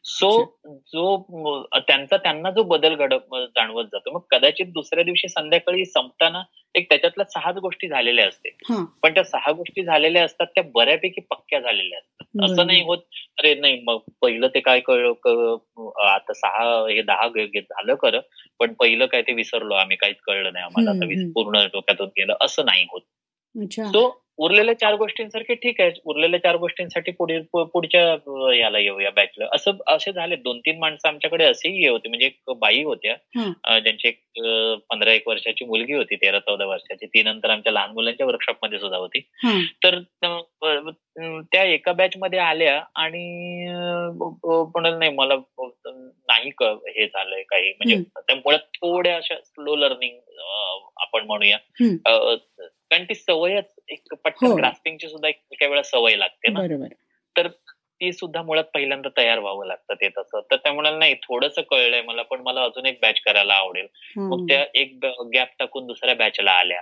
सो 0.04 0.56
जो 0.66 1.62
त्यांचा 1.78 2.16
त्यांना 2.16 2.50
जो 2.50 2.62
बदल 2.62 2.94
घड 2.94 3.14
जाणवत 3.34 3.84
जातो. 3.84 4.10
मग 4.10 4.20
कदाचित 4.30 4.66
दुसऱ्या 4.66 5.04
दिवशी 5.04 5.28
संध्याकाळी 5.28 5.84
संपताना 5.84 6.42
एक 6.74 6.88
त्याच्यातल्या 6.88 7.24
सहाच 7.26 7.56
गोष्टी 7.56 7.88
झालेल्या 7.88 8.26
असते 8.28 8.56
पण 9.02 9.14
त्या 9.14 9.24
सहा 9.24 9.52
गोष्टी 9.52 9.84
झालेल्या 9.84 10.24
असतात 10.24 10.46
त्या 10.46 10.64
बऱ्यापैकी 10.74 11.20
पक्क्या 11.20 11.60
झालेल्या 11.60 11.98
असतात. 11.98 12.26
असं 12.44 12.66
नाही 12.66 12.82
होत 12.82 12.98
अरे 13.38 13.54
नाही 13.54 13.80
मग 13.84 13.98
पहिलं 14.20 14.46
ते 14.46 14.60
काय 14.60 14.80
कळलं 14.80 15.12
आता 16.06 16.32
सहा 16.32 16.64
हे 16.90 17.02
दहा 17.02 17.28
झालं 17.28 17.94
खरं 18.02 18.20
पण 18.58 18.72
पहिलं 18.72 19.06
काय 19.06 19.22
ते 19.22 19.32
विसरलो 19.32 19.74
आम्ही 19.74 19.96
काहीच 19.96 20.16
कळलं 20.20 20.52
नाही 20.52 20.64
आम्हाला. 20.64 20.92
पूर्ण 21.32 21.66
डोक्यातून 21.66 22.06
गेलं 22.06 22.34
असं 22.40 22.64
नाही 22.64 22.86
होत. 22.90 23.00
सो 23.92 24.08
उरलेल्या 24.44 24.74
चार 24.78 24.94
गोष्टींसारखे 24.96 25.54
ठीक 25.54 25.80
आहे. 25.80 25.90
उरलेल्या 26.04 26.38
चार 26.40 26.56
गोष्टींसाठी 26.56 27.10
पुढे 27.12 27.38
पुढच्या 27.72 28.52
याला 28.56 28.78
येऊया 28.78 29.10
बॅचला 29.16 29.46
असं 29.54 29.78
असे 29.94 30.12
झाले. 30.12 30.36
दोन 30.36 30.58
तीन 30.66 30.78
माणसं 30.78 31.08
आमच्याकडे 31.08 31.44
असेही 31.44 31.86
होते. 31.88 32.08
म्हणजे 32.08 32.26
एक 32.26 32.52
बाई 32.60 32.82
होत्या 32.82 33.14
ज्यांची 33.78 34.08
एक 34.08 34.20
पंधरा 34.90 35.12
एक 35.12 35.28
वर्षाची 35.28 35.64
मुलगी 35.64 35.94
होती 35.94 36.16
तेरा 36.16 36.38
चौदा 36.38 36.66
वर्षाची. 36.66 37.06
ती 37.06 37.22
नंतर 37.22 37.50
आमच्या 37.50 37.72
लहान 37.72 37.90
मुलांच्या 37.94 38.26
वर्कशॉपमध्ये 38.26 38.78
सुद्धा 38.78 38.96
होती. 38.96 39.20
तर 39.84 39.98
त्या 41.52 41.62
एका 41.64 41.92
बॅच 41.92 42.16
मध्ये 42.18 42.38
आल्या 42.38 42.80
आणि 42.96 43.66
म्हणाल 44.16 44.98
नाही 44.98 45.10
मला 45.14 45.34
नाही 45.54 46.50
हे 46.96 47.06
झालंय 47.06 47.42
काही. 47.42 47.70
म्हणजे 47.70 47.94
त्यामुळे 48.18 48.56
थोड्या 48.76 49.16
अशा 49.16 49.34
स्लो 49.44 49.76
लर्निंग 49.76 50.18
आपण 50.96 51.26
म्हणूया. 51.26 51.58
कारण 52.90 53.04
ती 53.04 53.14
सवयच 53.14 53.74
एक 53.88 54.14
पटकन 54.14 54.46
हो. 54.46 54.56
ग्रास्पिंगची 54.56 55.08
सुद्धा 55.08 55.28
एक 55.28 55.62
वेळा 55.62 55.82
सवय 55.82 56.16
लागते 56.16 56.50
ना. 56.50 56.60
तर 57.36 57.48
ती 58.00 58.12
सुद्धा 58.12 58.42
मुळात 58.42 58.64
पहिल्यांदा 58.64 59.08
तयार 59.16 59.38
व्हावं 59.38 59.66
लागतं 59.66 59.94
ते 59.94 60.08
तसं. 60.08 60.40
तर 60.40 60.56
त्या 60.56 60.72
म्हणाल 60.72 60.98
नाही 60.98 61.14
थोडंसं 61.14 61.62
कळलंय 61.62 62.02
मला 62.02 62.22
पण 62.22 62.40
मला 62.40 62.62
अजून 62.62 62.86
एक 62.86 62.98
बॅच 63.02 63.20
करायला 63.20 63.54
आवडेल. 63.54 63.86
हा. 63.94 64.28
मग 64.28 64.48
त्या 64.48 64.66
एक 64.74 64.98
गॅप 65.34 65.48
टाकून 65.58 65.86
दुसऱ्या 65.86 66.14
बॅचला 66.14 66.50
आल्या. 66.50 66.80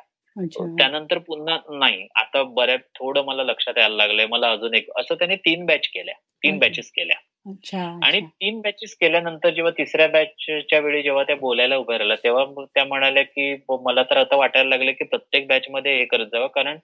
त्यानंतर 0.79 1.18
पुन्हा 1.18 1.59
नाही. 1.71 2.09
आता 2.16 2.42
बऱ्याच 2.42 2.81
थोडं 2.81 3.25
मला 3.25 3.42
लक्षात 3.42 3.79
यायला 3.79 3.97
लागलंय. 3.97 4.27
मला 4.27 4.51
अजून 4.51 4.75
एक 4.75 4.88
असं 4.97 5.14
त्याने 5.14 5.37
तीन 5.37 5.66
बॅच 5.66 5.88
केल्या. 5.88 6.14
तीन. 6.14 6.59
बॅचेस 6.59 6.90
केल्या. 6.90 7.16
आणि. 8.03 8.21
तीन 8.21 8.61
बॅचेस 8.61 8.95
केल्यानंतर 8.95 9.51
जेव्हा 9.51 9.73
तिसऱ्या 9.79 10.07
बॅचच्या 10.09 10.79
वेळी 10.81 11.03
जेव्हा 11.03 11.23
त्या 11.23 11.37
बोलायला 11.37 11.77
उभ्या 11.77 11.99
राहिल्या 11.99 12.17
तेव्हा 12.25 12.65
त्या 12.75 12.85
म्हणाल्या 12.85 13.23
की 13.23 13.55
मला 13.69 14.03
तर 14.03 14.17
आता 14.17 14.37
वाटायला 14.37 14.69
लागलं 14.69 14.93
की 14.93 15.05
प्रत्येक 15.05 15.47
बॅच 15.49 15.67
मध्ये 15.71 15.97
हे 15.99 16.05
करत 16.05 16.27
जावं 16.33 16.47
कारण 16.47 16.79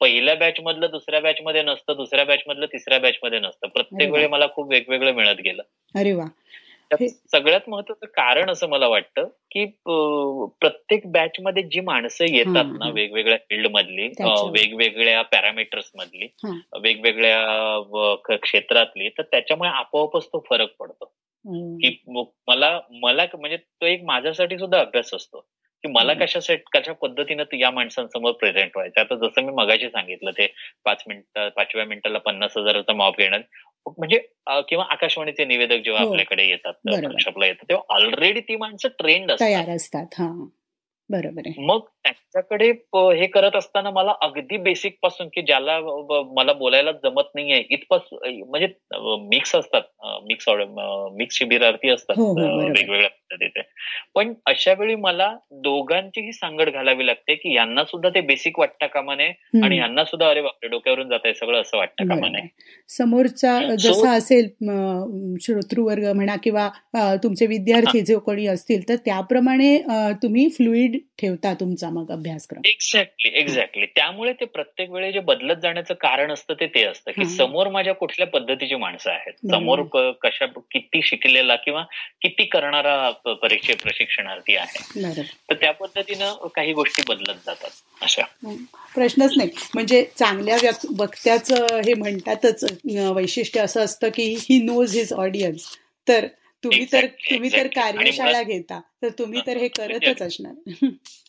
पहिल्या 0.00 0.34
बॅच 0.34 0.60
मधलं 0.62 0.90
दुसऱ्या 0.90 1.20
बॅच 1.20 1.36
मध्ये 1.42 1.62
नसतं 1.62 1.96
दुसऱ्या 1.96 2.24
बॅच 2.24 2.40
मधलं 2.46 2.66
तिसऱ्या 2.66 2.98
बॅच 2.98 3.14
मध्ये 3.22 3.38
नसतं 3.38 3.68
प्रत्येक. 3.68 4.10
वेळी 4.10 4.26
मला 4.26 4.46
खूप 4.46 4.70
वेगवेगळं 4.70 5.12
मिळत 5.12 5.40
गेलं 5.44 5.62
अरे 5.94 6.12
वा 6.12 6.24
सगळ्यात 7.10 7.60
महत्वाचं 7.68 8.06
कारण 8.06 8.50
असं 8.50 8.68
मला 8.68 8.88
वाटतं 8.88 9.24
की 9.24 9.66
प्रत्येक 10.60 11.12
बॅच 11.12 11.30
मध्ये 11.42 11.62
जी 11.62 11.80
माणसं 11.80 12.24
येतात 12.24 12.64
ना. 12.78 12.90
वेगवेगळ्या 12.90 13.38
फील्ड 13.38 13.66
मधली. 13.66 14.08
वेगवेगळ्या 14.50 15.22
पॅरामीटर्स 15.22 15.90
मधली. 15.94 16.28
वेगवेगळ्या 16.80 18.36
क्षेत्रातली 18.36 19.08
तर 19.08 19.22
त्याच्यामुळे 19.22 19.70
आपोआपच 19.70 20.26
तो 20.26 20.44
फरक 20.50 20.76
पडतो. 20.76 21.04
की 21.76 22.02
मला 22.46 22.80
मला 22.90 23.26
म्हणजे 23.34 23.56
तो 23.56 23.86
एक 23.86 24.02
माझ्यासाठी 24.04 24.58
सुद्धा 24.58 24.80
अभ्यास 24.80 25.14
असतो 25.14 25.48
की 25.84 25.88
मला. 25.88 26.12
कशासाठी 26.14 26.62
कशा 26.72 26.92
पद्धतीनं 26.92 27.42
तू 27.42 27.56
या 27.56 27.70
माणसांसमोर 27.70 28.32
प्रेझेंट 28.32 28.70
व्हायचं 28.74 29.00
आता 29.00 29.14
जसं 29.16 29.44
मी 29.44 29.52
मगाशी 29.52 29.88
सांगितलं 29.88 30.30
ते 30.30 30.46
पाच 30.84 31.02
मिनिटं 31.06 31.48
पाचव्या 31.48 31.84
मिनिटाला 31.84 32.18
पन्नास 32.18 32.56
हजाराचा 32.56 32.92
मॉप 32.92 33.18
घेणार 33.18 33.40
म्हणजे 33.98 34.18
किंवा 34.68 34.84
आकाशवाणीचे 34.90 35.44
निवेदक 35.44 35.82
जेव्हा 35.84 36.02
हो. 36.02 36.08
आपल्याकडे 36.08 36.46
येतात. 36.48 36.72
वर्कशॉपला 36.88 37.46
येतात 37.46 37.68
तेव्हा 37.68 37.94
ऑलरेडी 37.94 38.40
ती 38.40 38.56
माणसं 38.56 38.88
ट्रेंड 38.98 39.30
असतात 39.32 39.48
हा 40.18 40.26
मग 41.58 41.80
त्याच्याकडे 42.04 42.68
हे 43.18 43.26
करत 43.26 43.56
असताना 43.56 43.90
मला 43.90 44.14
अगदी 44.22 44.56
बेसिकपासून 44.56 45.28
की 45.28 45.42
ज्याला 45.42 45.78
मला 46.36 46.52
बोलायला 46.52 46.92
जमत 46.92 47.28
नाहीये. 47.34 47.62
इथपासून 47.70 48.40
म्हणजे 48.40 48.68
मिक्स 49.28 49.54
असतात. 49.56 49.82
मिक्स 50.28 50.44
मिक्स 51.18 51.38
शिबिरार्थी 51.38 51.90
असतात. 51.90 52.18
हो, 52.18 52.26
हो. 52.32 52.58
वेगवेगळ्या 52.58 53.08
पद्धतीचे. 53.08 53.62
पण 54.14 54.32
अशा 54.46 54.72
वेळी 54.78 54.94
मला 54.94 55.30
दोघांचीही 55.52 56.32
सांगड 56.32 56.70
घालावी 56.70 57.06
लागते 57.06 57.34
की 57.34 57.54
यांना 57.54 57.84
सुद्धा 57.84 58.08
ते 58.08 58.20
बेसिक 58.20 58.58
वाटता 58.58 58.86
कामा 58.86 59.14
नये. 59.14 59.32
आणि 59.62 59.78
यांना 59.78 60.04
सुद्धा 60.04 60.28
अरे 60.28 60.42
बापरे 60.42 60.68
डोक्यावरून 60.68 61.08
जात 61.08 61.20
आहे 61.24 61.34
सगळं 61.34 61.60
असं 61.60 61.76
वाटतं 61.78 62.08
कामा 62.08 62.28
नये. 62.28 62.48
समोरचा 62.88 63.58
जसा 63.78 64.12
असेल 64.12 64.48
श्रोतृवर्ग 65.40 66.12
म्हणा 66.12 66.36
किंवा 66.36 66.68
तुमचे 67.22 67.46
विद्यार्थी 67.46 68.00
जो 68.00 68.18
कोणी 68.18 68.46
असतील 68.46 68.88
तर 68.88 68.96
त्याप्रमाणे 69.04 69.76
तुम्ही 70.22 70.48
फ्लुईड 70.48 70.98
ठेवता 71.20 71.54
तुमचा. 71.54 71.90
मग 71.92 72.10
अभ्यासक्रम. 72.12 72.60
एक्झॅक्टली 72.64 73.30
एक्झॅक्टली 73.34 73.86
त्यामुळे 73.86 74.32
ते 74.32 74.44
प्रत्येक 74.44 74.90
वेळी 74.90 75.12
जे 75.12 75.20
बदलत 75.20 75.56
जाण्याचं 75.62 75.94
कारण 75.94 76.30
असतं 76.32 76.54
ते 76.54 76.66
ते 76.66 76.84
असतं 76.84 77.10
की. 77.10 77.24
समोर 77.24 77.68
माझ्या 77.68 77.94
कुठल्या 77.94 78.26
पद्धतीची 78.26 78.74
माणसं 78.74 79.10
आहेत. 79.10 79.32
समोर 79.50 79.82
कशा 80.22 80.46
किती 80.46 81.00
शिकलेला 81.02 81.56
किंवा 81.56 81.82
किती 82.22 82.44
करणारा 82.44 83.10
परीक्षे 83.26 83.74
प्रशिक्षणार्थी 83.74 84.56
आहे? 84.56 85.22
तर 85.50 85.54
त्या 85.54 85.72
पद्धतीनं 85.72 86.46
काही 86.54 86.72
गोष्टी 86.72 87.02
बदलत 87.08 87.34
जातात. 87.46 87.70
अशा. 88.02 88.22
प्रश्नच 88.94 89.32
नाही. 89.36 89.48
म्हणजे 89.74 90.04
चांगल्या 90.18 90.56
वक्त्याचं 90.98 91.66
हे 91.80 91.94
म्हणतातच 91.94 92.64
वैशिष्ट्य 93.14 93.60
असं 93.60 93.80
असतं 93.80 94.08
की 94.08 94.34
ही 94.40 94.62
नोज 94.62 94.96
हिज 94.96 95.12
ऑडियन्स 95.12 95.66
तर 96.08 96.26
तुम्ही 96.64 96.86
तर 96.92 97.06
तुम्ही 97.06 97.52
तर 97.52 97.66
कार्यशाळा 97.66 98.42
घेता 98.42 98.80
तर 99.02 99.08
तुम्ही 99.08 99.40
तर 99.46 99.56
हे 99.56 99.68
करतच 99.68 100.22
असणार. 100.22 100.74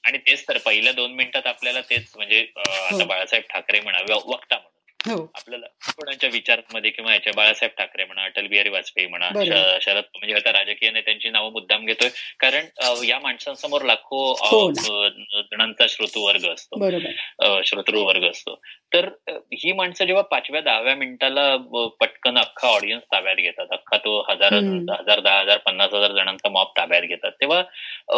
आणि 0.04 0.18
तेच 0.18 0.48
तर 0.48 0.58
पहिल्या 0.58 0.94
दोन 0.94 1.12
मिनिटात 1.12 1.48
आपल्याला 1.48 1.82
तेच 1.82 2.12
म्हणजे 2.16 2.48
आता 2.58 2.96
हो. 2.96 3.06
बाळासाहेब 3.06 3.44
ठाकरे 3.54 3.80
म्हणा 3.80 4.00
वक्ता 4.14 4.56
म्हणून. 4.56 4.73
हो. 5.08 5.32
आपल्याला 5.36 5.66
कोणाच्या 5.92 6.30
विचारांमध्ये 6.34 6.92
किंवा 6.92 7.14
याच्या 7.14 7.34
बाळासाहेब 7.36 7.72
ठाकरे 7.78 8.06
म्हणा 8.06 8.24
अटल 8.24 8.48
बिहारी 8.48 8.70
वाजपेयी 8.70 9.08
म्हणा 9.08 9.30
बरोबर. 9.30 9.80
श- 9.80 9.86
शरद 9.86 10.04
म्हणजे 10.16 10.36
आता 10.36 10.52
राजकीय 10.52 10.92
नेत्यांची 10.92 11.30
नावं 11.30 11.52
मुद्दाम 11.52 11.86
घेतोय. 11.86 12.10
कारण 12.40 12.66
अ, 12.78 12.94
या 13.06 13.20
माणसांसमोर 13.20 13.82
लाखो 13.82 14.34
अ, 14.34 14.48
हो 14.48 14.70
ना. 14.70 15.08
अ, 15.08 15.42
जणांचा 15.42 15.86
श्रोतृवर्ग 15.90 16.50
असतो. 16.54 16.80
बरोबर. 16.80 17.10
अ, 17.46 17.62
श्रोतृवर्ग 17.66 18.24
असतो. 18.30 18.56
तर 18.94 19.10
अ, 19.28 19.32
ही 19.32 19.72
माणसं 19.72 20.06
जेव्हा 20.06 20.24
पाचव्या 20.24 20.62
दहाव्या 20.62 20.96
मिनिटाला 20.96 21.54
अ, 21.54 21.58
पटकन 22.00 22.38
अख्खा 22.38 22.68
ऑडियन्स 22.68 23.04
ताब्यात 23.04 23.36
घेतात 23.36 23.68
अख्खा 23.72 23.98
तो 23.98 24.32
हजार 24.32 25.20
दहा 25.20 25.40
हजार 25.40 25.58
पन्नास 25.58 25.94
हजार 25.94 26.12
जणांचा 26.12 26.50
मॉब 26.50 26.68
ताब्यात 26.78 27.02
घेतात 27.02 27.32
तेव्हा 27.32 27.60
अ, 28.08 28.18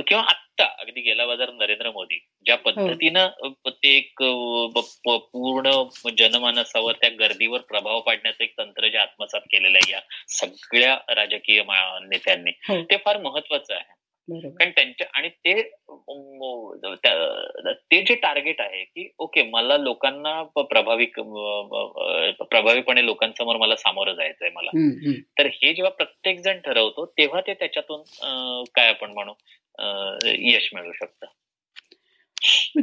किंवा 0.00 0.22
आत्ता 0.60 0.82
अगदी 0.82 1.00
गेला 1.02 1.24
बाजार 1.26 1.50
नरेंद्र 1.54 1.90
मोदी 1.90 2.18
ज्या 2.46 2.54
हो. 2.56 2.62
पद्धतीनं 2.62 3.28
ते 3.68 3.88
एक 3.90 4.22
पूर्ण 5.32 5.70
जनमानसावर 6.18 6.94
त्या 7.00 7.10
गर्दीवर 7.18 7.60
प्रभाव 7.68 8.00
पाडण्याचं 8.00 8.44
एक 8.44 8.52
तंत्र 8.58 8.88
जे 8.88 8.98
आत्मसात 8.98 9.40
केलेलं 9.50 9.78
आहे 9.78 9.92
या 9.92 10.00
सगळ्या 10.30 10.94
राजकीय 11.16 11.62
नेत्यांनी 12.04 12.50
हो. 12.68 12.80
ते 12.82 12.96
फार 12.96 13.20
महत्वाचं 13.20 13.74
आहे 13.74 13.96
कारण 14.30 14.70
त्यांच्या 14.70 15.06
आणि 15.14 15.28
ते 15.28 15.62
ते 17.92 18.02
जे 18.02 18.14
टार्गेट 18.14 18.60
आहे 18.60 18.84
की 18.84 19.12
ओके 19.18 19.42
मला 19.42 19.76
लोकांना 19.76 20.42
प्रभावी 20.42 21.04
प्रभावीपणे 22.40 23.06
लोकांसमोर 23.06 23.56
मला 23.56 23.76
सामोरं 23.76 24.12
जायचंय 24.12 24.50
मला. 24.54 24.70
तर 25.38 25.46
हे 25.46 25.74
जेव्हा 25.74 25.90
प्रत्येक 25.90 26.40
जण 26.40 26.58
ठरवतो 26.58 27.06
तेव्हा 27.06 27.40
ते 27.40 27.54
त्याच्यातून 27.54 28.02
काय 28.74 28.88
आपण 28.88 29.12
म्हणू 29.12 29.32
यश 30.24 30.70
मिळू 30.74 30.92
शकतं. 30.92 31.26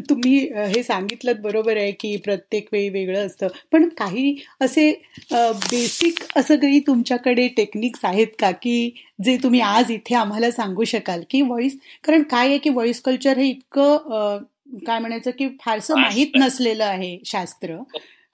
तुम्ही 0.10 0.38
हे 0.74 0.82
सांगितलं 0.84 1.41
बरोबर 1.41 1.78
आहे 1.78 1.91
की 2.00 2.15
प्रत्येक 2.26 2.68
वेळी 2.72 2.89
वेगळं 2.89 3.26
असतं. 3.26 3.48
पण 3.72 3.88
काही 3.98 4.36
असे 4.62 4.91
बेसिक 5.32 6.20
असं 6.38 6.56
काही 6.56 6.80
तुमच्याकडे 6.88 7.48
टेक्निक्स 7.58 8.06
आहेत 8.06 8.28
का? 8.39 8.52
की 8.52 8.89
जे 9.24 9.38
तुम्ही 9.44 9.60
आज 9.62 9.91
इथे 9.91 10.15
आम्हाला 10.15 10.52
सांगू 10.52 10.84
शकाल? 10.84 11.22
की 11.30 11.41
व्हॉइस 11.41 11.78
कारण 12.04 12.24
काय 12.32 12.48
आहे 12.48 12.58
की 12.58 12.70
व्हॉइस 12.70 13.02
कल्चर 13.02 13.38
हे 13.38 13.48
इतकं 13.50 14.44
काय 14.86 15.00
म्हणायचं 15.00 15.32
की 15.32 15.48
फारसं 15.62 16.00
माहीत. 16.00 16.28
नसलेलं 16.36 16.84
आहे 16.86 17.18
शास्त्र. 17.26 17.78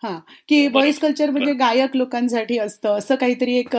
हा. 0.03 0.19
की 0.47 0.61
बरोबर. 0.61 0.77
व्हॉइस 0.77 0.99
कल्चर 0.99 1.29
म्हणजे 1.29 1.53
गायक 1.53 1.95
लोकांसाठी 1.95 2.57
असतं 2.57 2.97
असं 2.97 3.15
काहीतरी 3.15 3.57
एक 3.59 3.77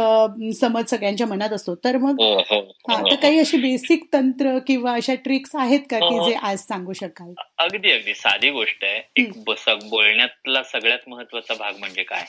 समज 0.55 0.91
सगळ्यांच्या 0.91 1.27
मनात 1.27 1.51
असतो. 1.51 1.75
तर 1.75 1.97
मग 1.97 2.11
हो 2.11 2.39
हो. 2.39 2.61
हा 2.61 2.99
हो, 2.99 3.07
तर 3.07 3.11
हो. 3.11 3.23
काही 3.23 3.39
अशी 3.39 3.57
बेसिक 3.57 4.05
तंत्र 4.13 4.59
किंवा 4.59 4.93
अशा 4.93 5.15
ट्रिक्स 5.15 5.51
आहेत 5.55 5.81
का 5.91 5.99
की 5.99 6.19
हो. 6.19 6.29
जे 6.29 6.35
आज 6.35 6.59
सांगू 6.59 6.93
शकाल? 6.93 7.33
अगदी 7.59 7.91
अगदी. 7.93 8.15
साधी 8.15 8.51
गोष्ट 8.51 8.85
आहे. 8.85 9.23
एक 9.23 9.45
बस- 9.47 9.75
बोलण्यातला 9.75 10.63
सगळ्यात 10.63 10.99
महत्त्वाचा 11.07 11.55
भाग 11.55 11.77
म्हणजे 11.79 12.03
काय? 12.03 12.25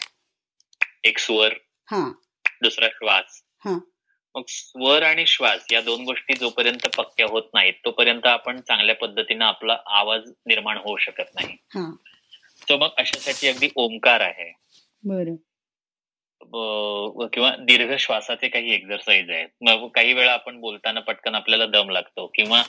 एक 1.04 1.18
स्वर 1.18 1.54
हा. 1.92 2.12
दुसरा 2.62 2.88
श्वास. 2.88 3.42
हा. 3.66 3.80
मग 4.36 4.42
स्वर 4.48 5.04
आणि 5.04 5.26
श्वास 5.26 5.66
या 5.72 5.82
दोन 5.82 6.04
गोष्टी 6.04 6.34
जोपर्यंत 6.34 6.88
पक्क्या 6.98 7.26
होत 7.30 7.44
नाहीत 7.54 7.74
तोपर्यंत 7.86 8.26
आपण 8.26 8.62
चांगल्या 8.62 8.96
पद्धतीनं 8.96 9.46
आपला 9.46 9.78
आवाज 9.88 10.22
निर्माण 10.46 10.78
होऊ 10.78 10.98
शकत 10.98 11.24
नाही. 11.36 11.58
हा. 11.76 11.96
तर 12.70 12.76
मग 12.76 12.88
अशासाठी 12.98 13.48
अगदी 13.48 13.70
ओंकार 13.76 14.22
आहे. 14.22 14.54
बरं. 15.04 15.36
किंवा 17.28 17.56
दीर्घ 17.60 17.96
श्वासाचे 17.96 18.48
काही 18.48 18.74
एक्झरसाइज 18.74 19.30
आहेत. 19.30 19.48
मग 19.62 19.88
काही 19.88 20.14
वेळा 20.14 20.34
आपण 20.34 20.60
बोलताना 20.60 21.00
पटकन 21.00 21.36
आपल्याला 21.36 21.66
दम 21.66 21.90
लागतो 21.90 22.32
किंवा 22.36 22.64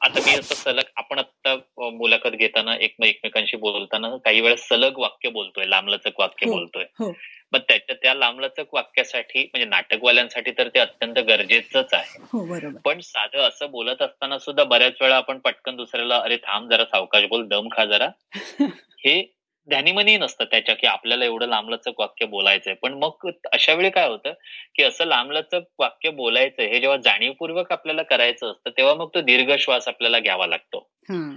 आता 0.00 0.20
मी 0.20 0.34
असं 0.34 0.54
सलग 0.54 0.82
आपण 0.96 1.18
आता 1.18 1.54
मुलाखत 1.78 2.30
घेताना 2.30 2.74
एक 2.76 2.94
एकमेकांशी 3.02 3.56
बोलताना 3.56 4.16
काही 4.16 4.40
वेळा 4.40 4.56
सलग 4.56 4.98
वाक्य 4.98 5.28
बोलतोय 5.28 5.66
लांबलचक 5.66 6.20
वाक्य 6.20 6.46
हो, 6.46 6.52
बोलतोय. 6.52 6.84
हो. 6.98 7.12
मग 7.52 7.58
त्याच्या 7.58 7.96
त्या 8.02 8.14
लांबलचक 8.14 8.74
वाक्यासाठी 8.74 9.40
म्हणजे 9.42 9.64
नाटकवाल्यांसाठी 9.64 10.50
तर 10.50 10.68
ते 10.68 10.78
अत्यंत 10.78 11.18
गरजेचंच 11.18 11.94
आहे. 11.94 12.18
हो 12.32 12.70
पण 12.84 13.00
साधं 13.00 13.38
असं 13.38 13.70
बोलत 13.70 14.02
असताना 14.02 14.38
सुद्धा 14.38 14.64
बऱ्याच 14.64 14.92
वेळा 15.00 15.16
आपण 15.16 15.38
पटकन 15.38 15.76
दुसऱ्याला 15.76 16.16
अरे 16.16 16.36
थांब 16.36 16.70
जरा 16.70 16.84
सावकाश 16.84 17.24
बोल 17.24 17.46
दम 17.46 17.68
खा 17.68 17.84
जरा. 17.84 18.08
हे 18.98 19.32
ध्यानीमनी 19.68 20.16
नसतं 20.16 20.44
त्याच्या 20.44 20.74
की 20.74 20.86
आपल्याला 20.86 21.24
एवढं 21.24 21.46
लांबलचक 21.48 22.00
वाक्य 22.00 22.26
बोलायचंय. 22.26 22.74
पण 22.74 22.94
मग 22.94 23.30
अशा 23.52 23.74
वेळी 23.74 23.90
काय 23.90 24.08
होतं 24.08 24.32
की 24.74 24.82
असं 24.82 25.04
लांबलचक 25.04 25.62
वाक्य 25.78 26.10
बोलायचं 26.10 26.62
हे 26.62 26.80
जेव्हा 26.80 26.96
जाणीवपूर्वक 26.96 27.72
आपल्याला 27.72 28.02
करायचं 28.02 28.50
असतं 28.50 28.70
तेव्हा 28.70 28.94
मग 28.94 29.08
तो 29.14 29.20
दीर्घ 29.20 29.52
श्वास 29.58 29.88
आपल्याला 29.88 30.18
घ्यावा 30.18 30.46
लागतो. 30.46 30.88
हा. 31.08 31.36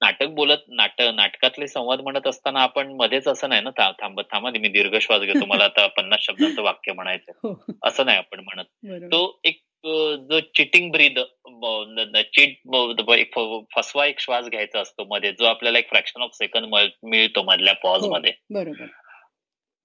नाटक 0.00 0.26
बोलत 0.26 0.58
नाट 0.68 1.02
नाटकातले 1.14 1.66
संवाद 1.66 2.00
म्हणत 2.00 2.26
असताना 2.26 2.60
आपण 2.62 2.92
मध्येच 2.92 3.28
असं 3.28 3.48
नाही 3.48 3.60
ना 3.60 3.70
थांबत 4.00 4.22
थांबा 4.30 4.50
मी 4.50 4.68
दीर्घ 4.68 4.96
श्वास 4.98 5.20
घेतो 5.20 5.44
मला 5.46 5.64
आता 5.64 5.86
पन्नास 5.86 6.20
शब्दांचं 6.20 6.62
वाक्य 6.62 6.92
म्हणायचं 6.92 7.32
हो. 7.42 7.54
असं 7.84 8.06
नाही 8.06 8.18
आपण 8.18 8.40
म्हणत. 8.40 8.64
तो 9.12 9.40
एक 9.44 9.60
जो 9.84 10.40
चिटिंग 10.40 10.90
ब्रीद 10.92 11.18
चिट 12.16 12.74
एक 13.10 13.38
फसवा 13.76 14.06
एक 14.06 14.20
श्वास 14.20 14.48
घ्यायचा 14.48 14.80
असतो 14.80 15.04
मध्ये 15.04 15.32
जो 15.32 15.44
आपल्याला 15.44 15.78
एक 15.78 15.88
फ्रॅक्शन 15.88 16.22
ऑफ 16.22 16.30
सेकंड 16.32 16.74
मिळतो 17.02 17.42
मधल्या 17.42 17.74
पॉज 17.74 18.02
हो. 18.02 18.10
मध्ये. 18.10 18.32
बरोबर. 18.50 18.86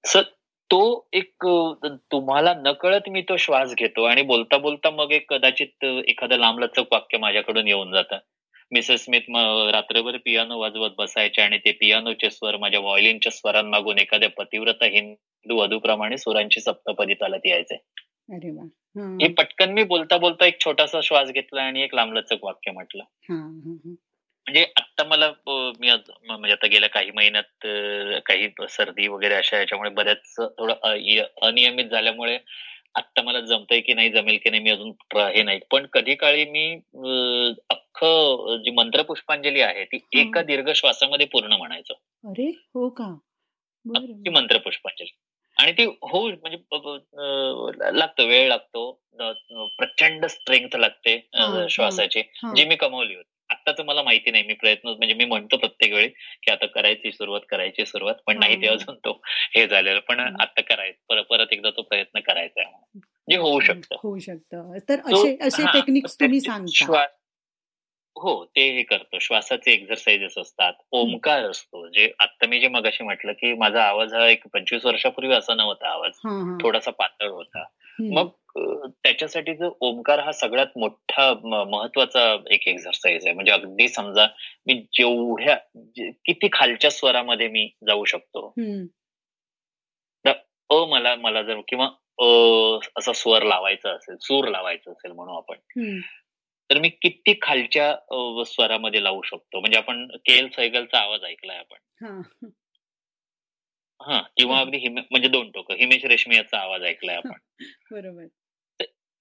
सर 0.06 0.22
तो 0.70 1.10
एक 1.14 1.46
तुम्हाला 2.12 2.54
नकळत 2.54 3.10
मी 3.10 3.22
तो 3.22 3.38
श्वास 3.38 3.74
घेतो 3.76 4.04
आणि 4.04 4.22
बोलता 4.22 4.58
बोलता 4.58 4.90
मग 4.90 5.12
एक 5.12 5.34
कदाचित 5.34 5.86
एखादं 5.86 6.38
लांबलचक 6.38 6.84
वाक्य 6.92 7.18
माझ्याकडून 7.18 7.68
येऊन 7.68 7.92
जातं. 7.92 8.18
मिसेस 8.72 9.04
स्मिथ 9.06 9.30
रात्रभर 9.74 10.18
पियानो 10.18 10.60
वाजवत 10.60 10.92
बसायचे 10.98 11.42
आणि 11.42 11.58
ते 11.58 11.72
पियानोचे 11.72 12.30
स्वर 12.30 12.58
माझ्या 12.58 12.80
व्हायोलिनच्या 12.80 13.32
स्वरांमागून 13.32 14.00
एखाद्या 14.00 14.30
पतिव्रता 14.30 14.86
हिंदू 14.86 15.58
वधूप्रमाणे 15.58 16.18
सुरांची 16.18 16.60
सप्तपदी 16.60 17.14
चालत 17.14 17.46
यायचे. 17.46 17.78
अरे 18.30 18.52
वा. 18.52 18.64
हा. 18.64 19.28
पटकन 19.38 19.72
मी 19.72 19.84
बोलता 19.84 20.18
बोलता 20.18 20.46
एक 20.46 20.60
छोटासा 20.60 21.02
श्वास 21.02 21.30
घेतला 21.30 21.62
आणि 21.62 21.82
एक 21.82 21.96
लांबलचक 21.96 22.44
वाक्य 22.44 22.72
म्हटलं. 22.72 23.04
म्हणजे 24.48 24.66
आता 24.76 25.04
मला 25.04 25.32
मी 25.48 25.92
म्हणजे 26.28 26.52
आता 26.52 26.68
गेल्या 26.68 26.90
काही 26.90 27.12
महिन्यात 27.12 27.68
काही 28.26 28.50
सर्दी 28.70 29.08
वगैरे 29.08 29.34
अशा 29.34 29.58
याच्यामुळे 29.58 29.90
बऱ्याच 29.90 30.36
थोडं 30.40 30.74
अनियमित 31.42 31.86
झाल्यामुळे 31.86 32.38
आता 32.96 33.22
मला 33.22 33.40
जमतंय 33.40 33.82
की 33.82 33.94
नाही 33.94 34.10
जमेल 34.10 34.38
की 34.44 34.50
नाही 34.50 34.62
मी 34.62 34.70
अजून 34.70 35.18
हे 35.18 35.44
नाही. 35.44 35.60
पण 35.72 35.86
कधी 35.86 36.16
काळी 36.16 36.46
मी 36.46 36.74
अख्खं 37.70 38.58
जी 38.66 38.72
मंत्रपुष्पांजली 38.72 39.62
आहे 39.62 39.86
ती. 39.86 39.98
एका 40.14 40.42
दीर्घ 40.42 40.70
श्वासामध्ये 40.70 41.26
पूर्ण 41.26 41.54
म्हणायचो. 41.54 41.94
अरे 42.30 42.50
हो 42.74 42.90
का? 42.90 43.16
मंत्रपुष्पांजली. 44.30 45.12
आणि 45.60 45.72
ती 45.72 45.86
हो 46.04 46.28
म्हणजे 46.28 46.58
लागतो 47.94 48.26
वेळ 48.28 48.48
लागतो 48.48 48.92
प्रचंड 49.78 50.26
स्ट्रेंथ 50.26 50.76
लागते. 50.76 51.18
श्वासाची. 51.70 52.22
जी 52.56 52.66
मी 52.66 52.76
कमावली 52.76 53.16
होती 53.16 53.30
आत्ताच 53.50 53.80
मला 53.80 54.02
माहिती 54.04 54.32
नाही 54.32 54.44
मी 54.44 54.54
प्रयत्न 54.54 54.90
म्हणजे 54.90 55.14
मी 55.14 55.26
म्हणतो 55.26 55.58
प्रत्येक 55.58 55.94
वेळी 55.94 56.08
की 56.08 56.52
आता 56.52 56.66
करायची 56.66 57.12
सुरुवात 57.12 57.42
करायची 57.50 57.86
सुरुवात 57.86 58.16
पण 58.28 58.40
नाही 58.40 58.62
ते. 58.62 58.68
अजून 58.68 58.96
तो 58.96 59.12
हे 59.56 59.68
झालेलं 59.68 60.00
पण. 60.00 60.20
आता 60.20 60.62
करायचं 60.62 61.00
परत 61.10 61.24
परत 61.24 61.54
एकदा 61.54 61.70
तो 61.70 61.82
प्रयत्न 61.82 62.20
करायचा 62.20 62.62
आहे 62.62 63.00
जे 63.28 63.38
होऊ 63.38 63.60
शकतं 63.60 63.96
होऊ 64.04 64.20
शकतं 64.20 64.78
तर 64.90 65.00
असे 65.06 65.36
असे 65.42 65.64
टेक्निक्स 65.66 66.16
तुम्ही 66.20 66.40
सांगता 66.42 66.86
श्वास 66.86 67.10
हो 68.22 68.46
ते 68.46 68.72
हे 68.72 68.84
करतो. 68.84 69.20
श्वासाचे 69.20 69.72
एक्झरसाइजेस 69.72 70.38
असतात. 70.38 70.74
ओमकार 70.92 71.44
असतो. 71.44 71.88
जे 71.88 72.12
आता 72.20 72.48
मी 72.48 72.60
जे 72.60 72.68
मगाशी 72.68 73.04
म्हटलं 73.04 73.32
की 73.32 73.54
माझा 73.54 73.84
आवाज 73.84 74.14
हा 74.14 74.28
एक 74.28 74.48
पंचवीस 74.54 74.86
वर्षापूर्वी 74.86 75.34
असा 75.34 75.54
नव्हता 75.54 75.90
आवाज. 75.90 76.12
हा 76.24 76.30
हा. 76.30 76.58
थोडासा 76.62 76.92
पातळ 76.92 77.28
होता. 77.28 77.64
मग 78.14 78.30
अ, 78.56 78.60
त्याच्यासाठी 79.04 79.54
जो 79.54 79.78
ओंकार 79.82 80.20
हा 80.20 80.32
सगळ्यात 80.32 80.78
मोठा 80.78 81.34
म- 81.44 81.70
महत्त्वाचा 81.70 82.38
एक 82.52 82.68
एक्झरसाइज 82.68 83.26
आहे. 83.26 83.34
म्हणजे 83.36 83.52
अगदी 83.52 83.88
समजा 83.88 84.28
मी 84.68 84.74
जेवढ्या 84.94 85.58
जे- 85.76 86.12
किती 86.26 86.48
खालच्या 86.54 86.92
स्वरामध्ये 86.92 87.48
मी 87.48 87.70
जाऊ 87.88 88.06
शकतो. 88.06 88.48
हम्म. 88.48 88.86
अ 90.70 90.86
मला 90.86 91.16
मला 91.16 91.42
जर 91.42 91.60
किंवा 91.68 91.86
अ 92.20 92.26
असा 92.98 93.14
स्वर 93.14 93.44
लावायचा 93.44 93.92
असेल 93.92 94.16
सूर 94.22 94.48
लावायचा 94.48 94.92
असेल 94.92 95.12
म्हणू 95.12 95.34
आपण. 95.38 95.56
तर 96.72 96.80
मी 96.80 96.90
किती 96.90 97.40
खालच्या 97.42 97.96
स्वरामध्ये 98.46 99.04
लावू 99.04 99.22
शकतो? 99.22 99.60
म्हणजे 99.60 99.78
आपण 99.78 100.08
के 100.08 100.38
एल 100.38 100.50
सैगलचा 100.50 101.00
आवाज 101.00 101.24
ऐकलाय 101.24 101.58
आपण. 101.58 101.78
हा. 102.06 102.22
हा 104.02 104.22
किंवा 104.38 104.60
अगदी 104.60 104.78
हिमे 104.78 105.02
म्हणजे 105.12 105.30
दोन 105.30 105.52
टोकं 105.52 105.76
हिमेश 105.76 106.06
रेशमी 106.06 106.36
याचा 106.36 106.60
आवाज 106.60 106.84
ऐकलाय 106.84 107.16
आपण. 107.16 107.32
बरोबर. 107.92 108.26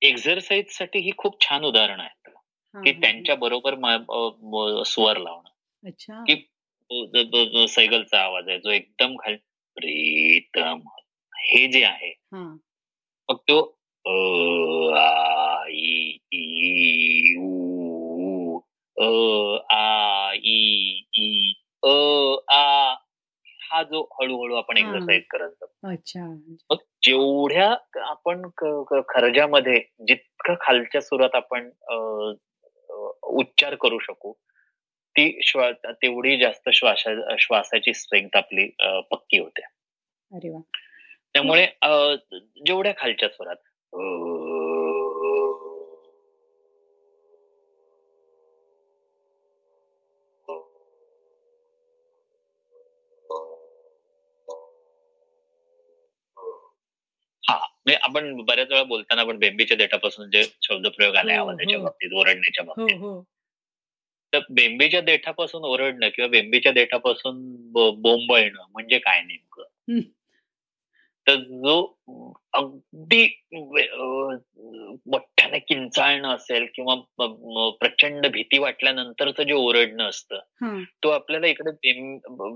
एक्झरसाइजसाठी 0.03 0.99
ही 0.99 1.11
खूप 1.17 1.49
छान 1.49 1.63
उदाहरणं 1.63 2.03
आहेत. 2.03 2.31
की 2.77 2.93
त्यांच्या 2.93 3.35
बरोबर 3.35 4.83
स्वर 4.87 5.17
लावणं. 5.17 5.51
अच्छा. 5.87 6.25
की 6.29 7.67
सैगलचा 7.69 8.21
आवाज 8.21 8.49
आहे 8.49 8.59
जो 8.59 8.71
एकदम 8.71 9.17
खाली 9.17 9.37
प्रीतम 9.75 10.81
हे 11.37 11.73
जे 11.73 11.85
आहे 11.85 12.15
मग 12.33 13.37
तो 13.37 13.76
ई, 15.69 17.35
उ, 17.39 17.67
उ, 18.17 18.59
अ, 18.97 19.57
आ, 19.71 20.33
ई, 20.35 21.53
अ, 21.83 21.89
आ, 22.49 23.83
जो 23.83 24.09
हळूहळू 24.21 24.55
आपण 24.55 24.77
हा. 24.77 24.83
एक्सरसाइज 24.83 25.23
करत 25.31 25.51
जातो. 25.51 25.89
अच्छा 25.89 26.39
मग 26.71 26.77
जेवढ्या 27.03 27.77
आपण 27.97 28.49
खर्जामध्ये 29.09 29.83
जितकं 30.01 30.55
खालच्या 30.61 31.01
सुरात 31.01 31.35
आपण 31.35 31.71
उच्चार 33.23 33.75
करू 33.75 33.99
शकू 33.99 34.33
ती 34.89 35.41
श्वास 35.43 35.77
तेवढी 35.87 36.39
जास्त 36.39 36.69
श्वासा 36.73 37.37
श्वासाची 37.39 37.95
स्ट्रेंथ 37.95 38.29
आपली 38.35 38.69
पक्की 39.11 39.39
होते. 39.39 39.61
अरे 40.33 40.51
वा. 40.51 40.61
त्यामुळे 41.33 41.67
जेवढ्या 42.67 42.93
खालच्या 42.99 43.29
स्वरात 43.29 43.57
हा 43.57 43.61
म्हणजे 43.61 43.76
आपण 58.03 58.43
बऱ्याच 58.45 58.69
वेळा 58.71 58.83
बोलताना 58.83 59.21
आपण 59.21 59.39
बेंबीच्या 59.39 59.77
देठापासून 59.77 60.31
जे 60.31 60.43
शब्दप्रयोग 60.63 61.15
आले 61.15 61.37
हो, 61.37 61.41
आवाजाच्या 61.41 61.79
हो. 61.79 61.85
बाबतीत 61.85 62.11
ओरडण्याच्या 62.13 62.65
हो 62.65 62.75
बाबतीत 62.75 63.23
तर 64.33 64.39
बेंबीच्या 64.51 65.01
देठापासून 65.01 65.65
ओरडणं 65.65 66.09
किंवा 66.09 66.29
बेंबीच्या 66.29 66.73
देठापासून 66.73 67.37
बोंबळणं 67.73 68.65
म्हणजे 68.73 68.99
काय 68.99 69.23
नेमकं. 69.23 69.63
तर 71.29 71.35
जो 71.35 71.99
अगदी 72.55 73.43
मोठ्याने 75.07 75.59
किंचाळणं 75.59 76.29
असेल 76.29 76.67
किंवा 76.75 76.95
प्रचंड 77.81 78.27
भीती 78.27 78.59
वाटल्यानंतरचं 78.59 79.43
जे 79.43 79.53
ओरडणं 79.53 80.09
असतं 80.09 80.39
तो 81.03 81.09
आपल्याला 81.09 81.47
इकडे 81.47 81.73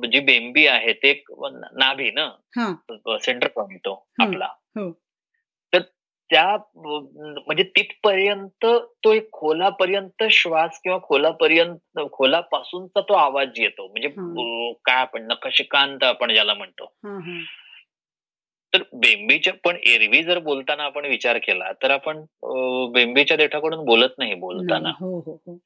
जी 0.09 0.21
बेंबी 0.21 0.67
आहे 0.67 0.93
ते 0.93 1.11
एक 1.11 1.29
नाभी 1.53 2.11
ना? 2.11 2.31
हा. 2.59 3.19
सेंटर 3.19 3.49
पॉइंट 3.49 3.81
तो. 3.81 4.07
आपला. 4.21 4.47
हो. 4.47 4.93
तर 5.73 5.79
त्या 6.31 6.57
म्हणजे 6.87 7.63
तिथपर्यंत 7.63 8.67
तो 9.05 9.13
एक 9.13 9.33
खोलापर्यंत 9.33 10.23
श्वास 10.31 10.81
किंवा 10.81 10.99
खोलापर्यंत 10.99 11.99
खोलापासूनचा 12.13 13.01
तो 13.01 13.15
आवाज 13.15 13.49
येतो. 13.57 13.87
म्हणजे 13.87 14.09
काय 14.85 14.97
आपण 14.97 15.27
नखशिकांत 15.27 16.05
आपण 16.05 16.33
ज्याला 16.33 16.55
म्हणतो. 16.55 16.93
तर 18.75 18.83
बेंबीच्या 18.93 19.53
पण 19.65 19.77
एरवी 19.87 20.23
जर 20.23 20.39
बोलताना 20.39 20.83
आपण 20.83 21.05
विचार 21.05 21.39
केला 21.39 21.73
तर 21.73 21.91
आपण 21.91 22.21
बेंबीच्या 22.93 23.37
देठाकडून 23.37 23.85
बोलत 23.85 24.19
नाही 24.19 24.35
बोलताना. 24.35 24.89
हो 24.89 25.19
हो 25.19 25.33
हो. 25.47 25.57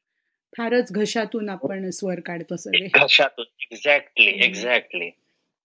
फारच 0.59 0.93
घशातून 0.93 1.49
आपण 1.49 1.91
स्वर 1.91 2.21
काढतो 2.21 2.57
सगळे. 2.57 2.89
घशातून 2.95 3.45
एक्झॅक्टली. 3.61 4.31
एक्झॅक्टली 4.45 5.11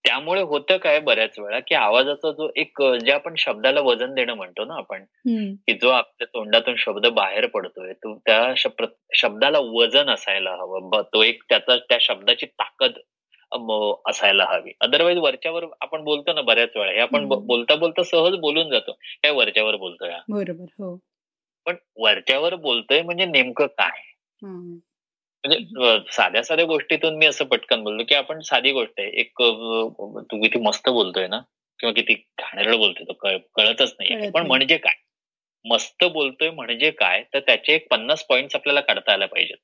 त्यामुळे 0.04 0.42
होतं 0.42 0.76
काय 0.76 0.98
बऱ्याच 1.00 1.38
वेळा 1.38 1.58
की 1.60 1.74
आवाजाचा 1.74 2.30
जो 2.30 2.50
एक 2.56 2.82
जे 2.82 3.12
आपण 3.12 3.34
शब्दाला 3.38 3.80
वजन 3.80 4.14
देणं 4.14 4.34
म्हणतो 4.34 4.64
ना 4.64 4.74
आपण 4.74 5.04
की 5.56 5.72
जो 5.72 5.88
आपल्या 5.88 6.26
तोंडातून 6.26 6.74
शब्द 6.76 7.06
बाहेर 7.06 7.46
पडतोय 7.46 7.92
तो 7.92 8.14
त्या 8.26 8.52
शब्द 8.56 8.84
शब्दाला 9.14 9.58
वजन 9.58 10.10
असायला 10.10 10.50
हवं. 10.50 11.02
तो 11.02 11.22
एक 11.22 11.42
त्याचा 11.48 11.76
त्या 11.76 11.98
शब्दाची 12.00 12.46
ताकद 12.46 12.92
असायला 14.08 14.44
हवी. 14.44 14.72
अदरवाईज 14.80 15.18
वरच्यावर 15.18 15.64
आपण 15.80 16.04
बोलतो 16.04 16.32
ना 16.32 16.40
बऱ्याच 16.40 16.70
वेळा 16.76 16.92
हे 16.92 17.00
आपण. 17.00 17.28
बोलता 17.28 17.74
बोलता 17.74 18.02
सहज 18.02 18.34
बोलून 18.34 18.70
जातो. 18.70 18.92
काय 18.92 19.30
वरच्यावर 19.30 19.76
बोलतोय. 19.76 20.14
बरोबर 20.28 20.64
हो. 20.64 20.98
पण 21.66 21.76
वरच्यावर 21.96 22.54
बोलतोय 22.54 23.02
म्हणजे 23.02 23.24
नेमकं 23.24 23.66
काय? 23.66 24.00
म्हणजे 25.44 26.12
साध्या 26.12 26.42
साध्या 26.42 26.64
गोष्टीतून 26.64 27.16
मी 27.16 27.26
असं 27.26 27.44
पटकन 27.44 27.82
बोललो 27.82 28.04
की 28.08 28.14
आपण 28.14 28.40
साधी 28.40 28.72
गोष्ट 28.72 28.92
आहे. 28.98 29.08
एक 29.08 29.32
तू 29.32 30.42
किती 30.42 30.58
मस्त 30.58 30.88
बोलतोय 30.88 31.26
ना? 31.26 31.40
किंवा 31.78 31.92
किती 31.92 32.14
घाणेरडं 32.14 32.78
बोलतोय 32.78 33.04
तो 33.08 33.12
कळ- 33.12 33.38
कळतच 33.54 33.96
नाही 34.00 34.30
पण. 34.30 34.46
म्हणजे 34.46 34.76
काय? 34.76 34.94
मस्त 35.64 36.04
बोलतोय 36.04 36.50
म्हणजे 36.50 36.90
काय? 36.90 37.24
तर 37.34 37.38
त्याचे 37.38 37.72
एक 37.72 37.88
पन्नास 37.90 38.26
पॉइंट 38.26 38.50
आपल्याला 38.54 38.80
काढता 38.80 39.12
आला 39.12 39.26
पाहिजेत. 39.26 39.56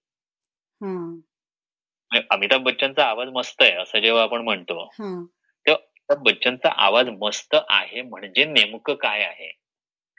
अमिताभ 2.30 2.62
बच्चनचा 2.62 3.04
आवाज 3.04 3.28
मस्त 3.28 3.62
आहे 3.62 3.72
असं 3.72 3.98
जेव्हा 3.98 4.22
आपण 4.22 4.40
म्हणतो. 4.40 4.84
हा. 4.84 5.24
अमिताभ 5.66 6.22
बच्चनचा 6.22 6.68
आवाज 6.68 7.08
मस्त 7.08 7.56
आहे 7.68 8.02
म्हणजे 8.02 8.44
नेमकं 8.44 8.94
काय 8.94 9.22
आहे? 9.22 9.50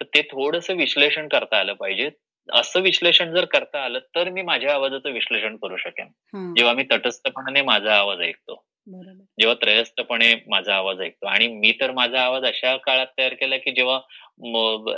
तर 0.01 0.05
ते 0.05 0.21
थोडंसं 0.21 0.75
विश्लेषण 0.75 1.27
करता 1.27 1.59
आलं 1.59 1.73
पाहिजे. 1.73 2.09
असं 2.49 2.81
विश्लेषण 2.81 3.33
जर 3.33 3.45
करता 3.45 3.83
आलं 3.85 3.99
तर 3.99 4.29
मी 4.29 4.41
माझ्या 4.41 4.73
आवाजाचं 4.73 5.11
विश्लेषण 5.11 5.55
करू 5.55 5.77
शकेन. 5.77 6.07
हा. 6.07 6.53
जेव्हा 6.57 6.73
मी 6.73 6.83
तटस्थपणाने 6.83 7.61
माझा 7.61 7.95
आवाज 7.95 8.21
ऐकतो. 8.21 8.63
जेव्हा 9.39 9.53
त्रयस्थपणे 9.53 10.33
माझा 10.47 10.75
आवाज 10.75 11.01
ऐकतो. 11.01 11.27
आणि 11.27 11.47
मी 11.47 11.71
तर 11.81 11.91
माझा 11.91 12.21
आवाज 12.21 12.45
अशा 12.45 12.75
काळात 12.77 13.07
तयार 13.17 13.33
केला 13.33 13.57
की 13.57 13.71
जेव्हा 13.71 13.99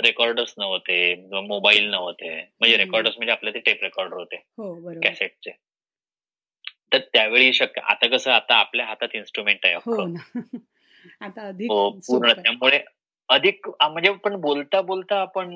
रेकॉर्डर्स 0.04 0.54
नव्हते 0.58 1.14
मोबाईल 1.46 1.90
नव्हते 1.90 2.34
म्हणजे. 2.60 2.76
रेकॉर्डर्स 2.76 3.16
म्हणजे 3.16 3.32
आपले 3.32 3.50
ते 3.50 3.58
टेप 3.58 3.82
रेकॉर्डर 3.82 4.16
होते. 4.16 4.36
हो 4.36 4.74
कॅसेटचे 5.02 5.50
तर 6.92 6.98
त्यावेळी 6.98 7.52
शक्य 7.52 7.80
आता 7.80 8.06
कसं 8.06 8.30
आता 8.30 8.54
आपल्या 8.54 8.86
हातात 8.86 9.08
इन्स्ट्रुमेंट 9.14 9.58
आहे 9.64 9.74
हो 9.74 9.78
अख्खं. 9.78 10.12
ना 10.12 10.40
आता 11.20 11.48
अधिक 11.48 11.70
हो, 11.70 11.90
सोपं 11.90 12.18
पूर्ण 12.18 12.30
आहे. 12.30 12.42
त्यामुळे 12.42 12.80
अधिक 13.30 13.68
म्हणजे 13.82 14.10
पण 14.12 14.36
बोलता 14.36 14.80
बोलता 14.80 15.20
आपण 15.20 15.50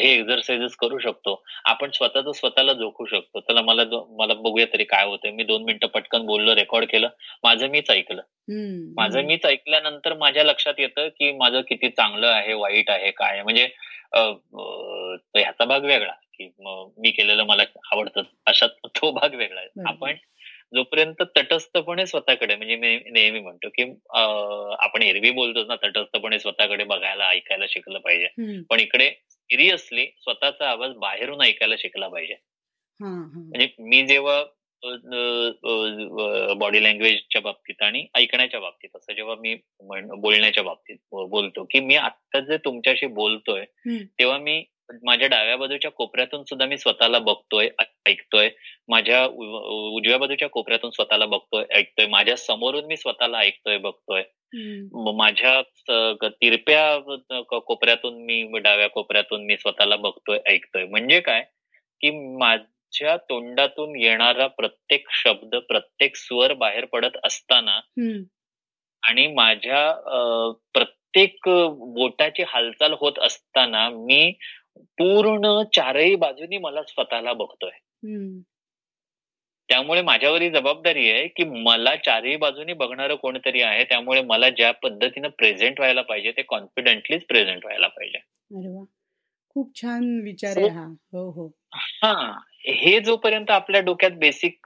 हे 0.00 0.12
एक्झरसाइजेस 0.12 0.76
करू 0.76 0.98
शकतो. 0.98 1.44
आपण 1.64 1.90
स्वतःच 1.90 2.38
स्वतःला 2.38 2.72
जोखू 2.72 3.04
शकतो. 3.04 3.40
त्याला 3.40 3.62
मला 3.62 3.82
मला 4.08 4.34
बघूया 4.34 4.66
तरी 4.72 4.84
काय 4.84 5.06
होतंय. 5.06 5.30
मी 5.30 5.44
दोन 5.44 5.62
मिनिटं 5.62 5.86
पटकन 5.86 6.26
बोललो 6.26 6.54
रेकॉर्ड 6.54 6.86
केलं. 6.88 7.08
माझं 7.42 7.68
मीच 7.68 7.90
ऐकलं. 7.90 8.22
माझं. 8.96 9.18
मीच 9.26 9.46
ऐकल्यानंतर 9.46 10.14
माझ्या 10.14 10.44
लक्षात 10.44 10.74
येतं 10.78 11.08
की 11.08 11.32
माझं 11.32 11.60
किती 11.60 11.88
चांगलं 11.88 12.26
आहे 12.26 12.54
वाईट 12.54 12.90
आहे 12.90 13.10
काय 13.10 13.32
आहे. 13.32 13.42
म्हणजे 13.42 13.68
ह्याचा 15.34 15.64
भाग 15.64 15.80
वेगळा 15.80 16.12
की 16.12 16.50
म- 16.60 16.88
केलेलं 17.06 17.44
मला 17.44 17.62
आवडतं. 17.92 18.20
अशा 18.46 18.66
तो 18.66 19.10
भाग 19.10 19.34
वेगळा 19.34 19.60
आहे. 19.60 19.68
आपण 19.88 20.14
जोपर्यंत 20.74 21.22
तटस्थपणे 21.36 22.06
स्वतःकडे 22.06 22.56
म्हणजे 22.56 22.76
मी 22.76 22.98
नेहमी 23.10 23.40
म्हणतो 23.40 23.68
की 23.68 23.82
आपण 24.78 25.02
एरवी 25.02 25.30
बोलतो 25.30 25.64
ना 25.64 25.76
तटस्थपणे 25.76 26.38
स्वतःकडे 26.38 26.84
बघायला 26.84 27.28
ऐकायला 27.28 27.64
शिकलं 27.68 27.98
पाहिजे. 27.98 28.28
पण 28.70 28.80
इकडे 28.80 29.10
सिरियसली 29.30 30.06
स्वतःचा 30.06 30.70
आवाज 30.70 30.90
बाहेरून 30.90 31.42
ऐकायला 31.42 31.74
शिकला 31.78 32.08
पाहिजे. 32.08 32.34
म्हणजे 33.34 33.68
मी 33.78 34.06
जेव्हा 34.06 34.44
बॉडी 36.54 36.84
लँग्वेजच्या 36.84 37.40
बाबतीत 37.40 37.82
आणि 37.82 38.06
ऐकण्याच्या 38.14 38.60
बाबतीत 38.60 38.88
असं 38.94 39.12
जेव्हा 39.12 39.34
मी 39.34 39.54
बोलण्याच्या 40.16 40.64
बाबतीत 40.64 40.96
बोलतो 41.10 41.64
की 41.64 41.80
मी 41.80 41.96
आता 41.96 42.40
जे 42.40 42.56
तुमच्याशी 42.56 43.06
बोलतोय. 43.06 43.64
तेव्हा 44.18 44.38
मी 44.38 44.64
माझ्या 45.04 45.28
डाव्या 45.28 45.56
बाजूच्या 45.56 45.90
कोपऱ्यातून 45.90 46.42
सुद्धा 46.44 46.66
मी 46.66 46.78
स्वतःला 46.78 47.18
बघतोय 47.18 47.68
ऐकतोय. 48.06 48.48
माझ्या 48.88 49.24
उजव्या 49.26 50.18
बाजूच्या 50.18 50.48
कोपऱ्यातून 50.48 50.90
स्वतःला 50.90 51.26
बघतोय 51.26 51.64
ऐकतोय. 51.74 52.06
माझ्या 52.06 52.36
समोरून 52.36 52.84
मी 52.84 52.96
स्वतःला 52.96 53.38
ऐकतोय 53.38 53.78
बघतोय. 53.78 54.22
माझ्या 55.16 55.60
तिरप्या 56.28 57.38
कोपऱ्यातून 57.58 58.22
मी 58.24 58.58
डाव्या 58.58 58.88
कोपऱ्यातून 58.88 59.44
मी 59.44 59.56
स्वतःला 59.56 59.96
बघतोय 59.96 60.38
ऐकतोय. 60.46 60.84
म्हणजे 60.84 61.20
काय? 61.20 61.44
की 62.00 62.10
माझ्या 62.38 63.16
तोंडातून 63.16 63.96
येणारा 64.00 64.46
प्रत्येक 64.46 65.06
शब्द 65.12 65.56
प्रत्येक 65.68 66.16
स्वर 66.16 66.52
बाहेर 66.54 66.84
पडत 66.84 67.16
असताना. 67.24 67.80
आणि 69.02 69.26
माझ्या 69.26 69.90
प्रत्येक 70.74 71.36
बोटाची 71.94 72.42
हालचाल 72.46 72.92
होत 72.92 73.18
असताना 73.18 73.88
मी 73.90 74.32
पूर्ण 74.78 75.62
चारही 75.62 76.14
बाजूनी 76.14 76.58
मला 76.58 76.82
स्वतःला 76.82 77.32
बघतोय. 77.32 77.70
त्यामुळे 79.68 80.02
माझ्यावर 80.02 80.42
ही 80.42 80.50
जबाबदारी 80.50 81.10
आहे 81.10 81.28
की 81.28 81.44
मला 81.44 81.96
चारही 81.96 82.36
बाजूनी 82.36 82.72
बघणारं 82.72 83.14
कोणतरी 83.14 83.60
आहे 83.60 83.84
त्यामुळे 83.84 84.22
मला 84.22 84.50
ज्या 84.50 84.72
पद्धतीनं 84.72 85.28
प्रेझेंट 85.28 85.80
व्हायला 85.80 86.02
पाहिजे 86.02 86.32
ते 86.32 86.42
कॉन्फिडेंटलीच 86.42 87.26
प्रेझेंट 87.26 87.64
व्हायला 87.64 87.86
पाहिजे. 87.88 88.18
खूप 89.48 89.82
छान 89.82 90.20
विचार 90.24 90.54
आहे 90.56 90.68
हा. 90.68 90.86
हो 91.12 91.30
हो. 91.30 91.50
हा. 91.72 92.38
हे 92.66 93.00
जोपर्यंत 93.00 93.50
आपल्या 93.50 93.80
डोक्यात 93.80 94.10
बेसिक 94.10 94.60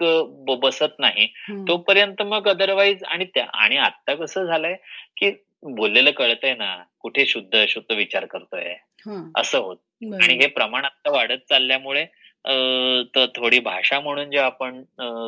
बसत 0.49 0.99
नाही. 0.99 1.27
तोपर्यंत 1.69 2.23
मग 2.23 2.49
अदरवाईज 2.49 3.05
आणि 3.05 3.25
त्या 3.25 3.45
आणि 3.45 3.77
आता 3.77 4.15
कसं 4.15 4.45
झालंय 4.45 4.77
की 5.17 5.46
बोललेलं 5.75 6.11
कळतंय 6.11 6.55
ना 6.55 6.83
कुठे 6.99 7.27
शुद्ध 7.27 7.63
अशुद्ध 7.63 7.93
विचार 7.93 8.25
करतोय. 8.25 8.75
हा. 8.99 9.31
असं 9.37 9.59
होत. 9.59 9.77
आणि 10.03 10.35
हे 10.35 10.47
प्रमाण 10.47 10.85
आता 10.85 11.11
वाढत 11.11 11.39
चालल्यामुळे 11.49 12.07
तर 12.47 13.27
थोडी 13.37 13.59
भाषा 13.61 13.99
म्हणून 14.01 14.31
जे 14.31 14.39
आपण 14.39 14.83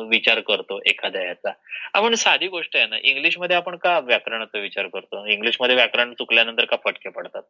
विचार 0.09 0.39
करतो 0.39 0.79
एखाद्या 0.85 1.21
ह्याचा 1.21 1.51
आपण 1.93 2.15
साधी 2.15 2.47
गोष्ट 2.47 2.75
आहे 2.77 2.85
ना 2.85 2.97
इंग्लिशमध्ये 3.03 3.55
आपण 3.55 3.75
का 3.77 3.97
व्याकरणाचा 3.99 4.59
विचार 4.59 4.87
करतो? 4.87 5.25
इंग्लिशमध्ये 5.25 5.75
व्याकरण 5.75 6.13
चुकल्यानंतर 6.13 6.65
का 6.65 6.77
फटके 6.85 7.09
पडतात. 7.09 7.41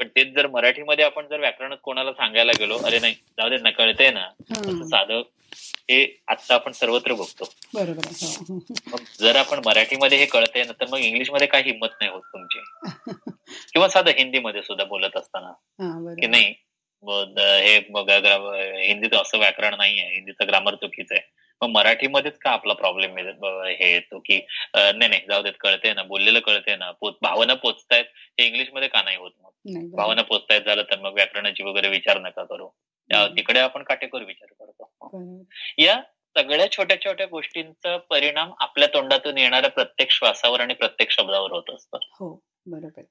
पण 0.00 0.08
तेच 0.08 0.34
जर 0.36 0.46
मराठीमध्ये 0.46 1.04
आपण 1.04 1.26
जर 1.26 1.40
व्याकरण 1.40 1.74
कोणाला 1.82 2.12
सांगायला 2.12 2.52
गेलो 2.58 2.78
अरे 2.86 2.98
नाही 2.98 3.14
जाऊ 3.14 3.48
दे 3.48 3.56
ना. 3.62 3.70
कळतंय 3.70 4.10
ना 4.10 4.28
साधं 4.86 5.22
हे 5.90 6.04
आता 6.28 6.54
आपण 6.54 6.72
सर्वत्र 6.72 7.14
बघतो. 7.14 7.44
बरोबर. 7.74 8.08
हो. 8.22 8.58
मग 8.92 9.04
जर 9.20 9.36
आपण 9.36 9.60
मराठीमध्ये 9.66 10.18
हे 10.18 10.26
कळतंय 10.26 10.64
ना 10.64 10.72
तर 10.80 10.86
मग 10.92 10.98
इंग्लिशमध्ये 10.98 11.46
काही 11.46 11.70
हिंमत 11.70 12.00
नाही 12.00 12.10
होत 12.10 12.22
तुमची? 12.34 12.60
किंवा 13.72 13.88
साधं 13.88 14.10
हिंदीमध्ये 14.18 14.62
सुद्धा 14.62 14.84
बोलत 14.84 15.16
असताना. 15.16 15.52
की 16.14 16.26
नाही 16.26 16.54
हे 17.04 17.76
हिंदीत 18.86 19.14
असं 19.14 19.38
व्याकरण 19.38 19.74
नाहीये 19.76 20.14
हिंदीचं 20.14 20.46
ग्रामर 20.48 20.74
चुकीचं 20.74 21.14
आहे. 21.14 21.28
मग 21.62 21.68
मराठीमध्येच 21.68 22.38
का 22.38 22.50
आपला 22.50 22.72
प्रॉब्लेम 22.72 23.16
हे 23.18 23.92
येतो 23.92 24.18
की 24.18 24.36
नाही 24.74 25.08
नाही 25.08 25.20
जाऊ 25.28 25.42
देत 25.42 25.52
कळते 25.60 25.92
ना 25.94 26.02
बोललेलं 26.02 26.40
कळते 26.40 26.76
ना. 26.76 26.90
पोच 26.90 27.14
भावना 27.22 27.54
पोचतायत 27.54 28.04
हे 28.40 28.46
इंग्लिशमध्ये 28.46 28.88
का 28.88 29.02
नाही 29.02 29.16
होत 29.16 29.30
मग. 29.40 29.50
भावना 29.96 30.22
पोचतायत 30.22 30.62
झालं 30.62 30.82
तर 30.82 30.98
मग 30.98 31.14
व्याकरणाची 31.14 31.62
वगैरे 31.62 31.88
विचार 31.88 32.18
नका 32.18 32.44
करू. 32.44 32.68
तिकडे 33.10 33.60
आपण 33.60 33.82
काटेकोर 33.82 34.22
विचार 34.22 34.52
करतो. 34.60 34.90
या 35.78 36.00
सगळ्या 36.36 36.70
छोट्या 36.70 37.00
छोट्या 37.00 37.26
गोष्टींचा 37.26 37.96
परिणाम 37.96 38.52
आपल्या 38.60 38.88
तोंडातून 38.88 39.38
येणाऱ्या 39.38 39.70
प्रत्येक 39.70 40.10
श्वासावर 40.10 40.60
आणि 40.60 40.74
प्रत्येक 40.74 41.10
शब्दावर 41.10 41.50
होत 41.50 41.70
असतात 41.74 42.00
हो 42.04 42.42
बरोबर. 42.66 43.02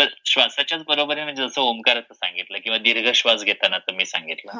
तर 0.00 0.06
श्वासाच्याच 0.24 0.84
बरोबरीने 0.84 1.34
जसं 1.34 1.60
ओंकाराचं 1.60 2.14
सांगितलं 2.14 2.58
किंवा 2.58 2.78
दीर्घ 2.78 3.10
श्वास 3.12 3.44
घेताना 3.44 3.78
तुम्ही 3.78 4.06
सांगितलं. 4.06 4.52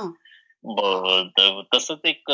तसंच 1.74 1.98
एक 2.04 2.32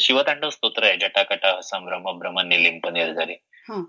शिवतांडव 0.00 0.50
स्तोत्र 0.50 0.82
आहे 0.84 0.96
जटाकटा 0.96 1.60
संभ्रम 1.60 2.18
भ्रम 2.18 2.40
निलिंप 2.40 2.88
निर्जरी. 2.88 3.34
हा. 3.68 3.84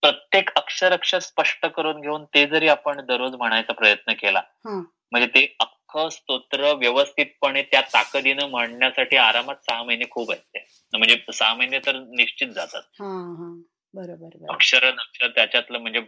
प्रत्येक 0.00 0.50
अक्षर 0.56 0.92
अक्षर 0.92 1.18
स्पष्ट 1.18 1.66
करून 1.66 2.00
घेऊन 2.00 2.24
ते 2.24 2.46
जरी 2.46 2.68
आपण 2.68 3.00
दररोज 3.06 3.34
म्हणायचा 3.34 3.72
प्रयत्न 3.72 4.12
केला. 4.12 4.42
म्हणजे 5.10 5.26
ते 5.26 5.56
अख्खं 5.60 6.08
स्तोत्र 6.08 6.72
व्यवस्थितपणे 6.72 7.62
त्या 7.62 7.80
ताकदीनं 7.80 8.46
म्हणण्यासाठी 8.46 9.16
आरामात 9.16 9.54
सहा 9.70 9.82
महिने 9.82 10.04
खूप 10.10 10.30
आहेत 10.30 10.58
म्हणजे 10.96 11.32
सहा 11.32 11.54
महिने 11.54 11.78
तर 11.78 11.96
निश्चित 11.96 12.48
जातात. 12.48 12.82
अक्षर 14.50 14.84
अक्षर 14.84 15.28
त्याच्यातलं 15.28 15.78
म्हणजे 15.78 16.00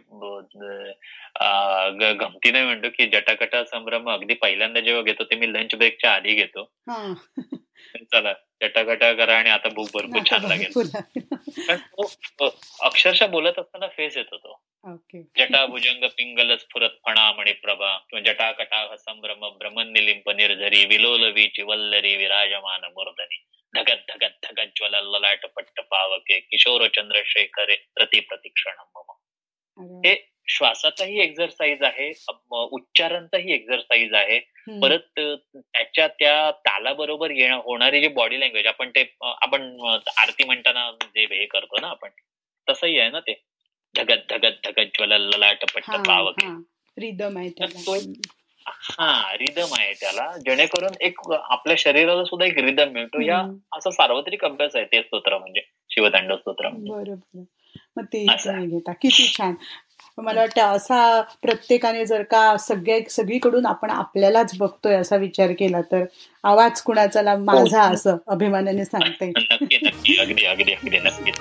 गमतीने 2.13 2.65
म्हणतो 2.65 2.87
की 2.89 3.09
जटाकटा 3.09 3.63
संभ्रम 3.63 4.09
अगदी 4.09 4.33
पहिल्यांदा 4.33 4.79
जेव्हा 4.79 5.03
घेतो 5.03 5.23
ते 5.23 5.35
मी 5.35 5.53
लंच 5.53 5.75
ब्रेकच्या 5.75 6.11
आधी 6.11 6.33
घेतो. 6.35 6.61
हा. 6.63 7.13
चला 8.13 8.33
जटाकटा 8.61 9.11
करा 9.13 9.37
आणि 9.37 9.49
आता 9.49 9.69
भूक 9.69 9.89
भरपूर 9.93 10.21
छान 10.29 10.45
लागेल. 10.47 10.71
तो 12.39 12.47
अक्षरशः 12.81 13.27
बोलत 13.27 13.59
असताना 13.59 13.87
फेस 13.87 14.17
येतो 14.17 14.37
तो 14.37 14.59
जटा 15.39 15.65
भुजंग 15.65 16.03
पिंगल 16.07 16.55
स्फुरत 16.55 16.97
फणा 17.05 17.31
मणिप्रभा 17.31 17.91
किंवा 18.09 18.21
जटा 18.31 18.51
कटाह 18.51 18.95
संभ्रम 18.95 19.49
भ्रमण 19.59 19.91
निलिंप 19.91 20.29
निर्झरी 20.29 20.85
विलोलवी 20.85 21.47
चिवल्लरी 21.47 22.15
विराजमान 22.15 22.81
मूर्धनी. 22.85 23.43
धगत 23.73 24.05
धगत 24.09 24.35
धगत 24.43 24.71
ज्वल 24.75 24.95
ललाट 25.05 25.45
पट्ट 25.45 25.79
पावके 25.79 26.39
किशोर 26.39 26.87
चंद्रशेखरे 26.87 27.75
प्रति 27.95 28.19
प्रतिक्षण 28.19 28.71
मम. 28.71 29.13
हे 29.79 30.15
श्वासाचाही 30.47 31.19
एक्झरसाइज 31.19 31.83
आहे 31.83 32.11
उच्चारांचाही 32.51 33.53
एक्झरसाइज 33.53 34.13
आहे. 34.13 34.39
परत 34.81 35.19
त्याच्या 35.55 36.07
त्या 36.07 36.51
तालाबरोबर 36.51 37.31
येणं 37.31 37.55
होणारी 37.55 38.01
जी 38.01 38.07
बॉडी 38.07 38.39
लँग्वेज 38.39 38.65
आपण 38.65 38.89
ते 38.89 39.01
आपण 39.21 39.77
आरती 40.17 40.43
म्हणताना 40.43 40.91
जे 41.05 41.23
हे 41.23 41.45
करतो 41.45 41.79
ना 41.81 41.87
आपण 41.87 42.09
तसंही 42.69 42.99
आहे 42.99 43.09
ना 43.09 43.19
ते. 43.19 43.41
धगत 43.95 44.23
धगत 44.29 44.55
धगत 44.65 44.85
ज्वल 44.95 45.11
ललाट 45.11 45.65
पट्ट 45.73 45.91
पावके 46.07 46.45
हा. 46.45 46.55
रिदम 46.97 47.37
आहे. 47.37 47.49
हा 48.67 49.33
रिदम 49.37 49.73
आहे 49.73 49.93
त्याला. 49.93 50.37
जेणेकरून 50.37 50.93
एक 51.01 51.19
आपल्या 51.31 51.75
शरीराला 51.77 52.23
सुद्धा 52.23 52.45
एक 52.45 52.57
रिदम 52.57 52.89
मिळतो. 52.89 53.21
या. 53.21 53.39
असा 53.73 53.91
सार्वत्रिक 53.91 54.45
अभ्यास 54.45 54.75
आहे 54.75 54.85
ते 54.85 55.01
स्तोत्र 55.01 55.37
म्हणजे 55.37 55.61
शिवतांडव 55.89 56.35
स्तोत्र 56.37 56.69
म्हणजे. 56.69 56.91
बरोबर. 56.91 57.43
मग 57.95 58.03
ते 58.03 58.25
घेता. 58.25 58.91
किती 58.91 59.27
छान. 59.37 59.53
मला 60.17 60.39
वाटतं 60.41 60.61
असा 60.61 61.21
प्रत्येकाने 61.41 62.05
जर 62.05 62.23
का 62.23 62.57
सगळे 62.57 62.99
सगळीकडून 63.09 63.65
आपण 63.65 63.89
आपल्यालाच 63.89 64.57
बघतोय 64.57 64.95
असा 64.95 65.15
विचार 65.15 65.51
केला 65.51 65.81
तर 65.81 66.03
आवाज 66.43 66.81
कुणाचा 66.81 67.21
ला 67.21 67.35
माझा 67.37 67.83
हो. 67.83 67.93
असं 67.93 68.17
अभिमानाने 68.27 68.85
सांगते. 68.85 69.29
नक्की 69.29 69.77
नक्की. 69.83 70.17
अगदी 70.19 70.45
अगदी 70.45 70.73
अगदी 70.73 70.99
नक्की. 70.99 71.31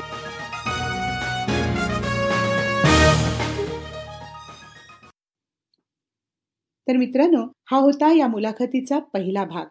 तर 6.86 6.96
मित्रांनो 6.96 7.44
हा 7.70 7.76
होता 7.76 8.12
या 8.12 8.26
मुलाखतीचा 8.28 8.98
पहिला 8.98 9.44
भाग. 9.44 9.64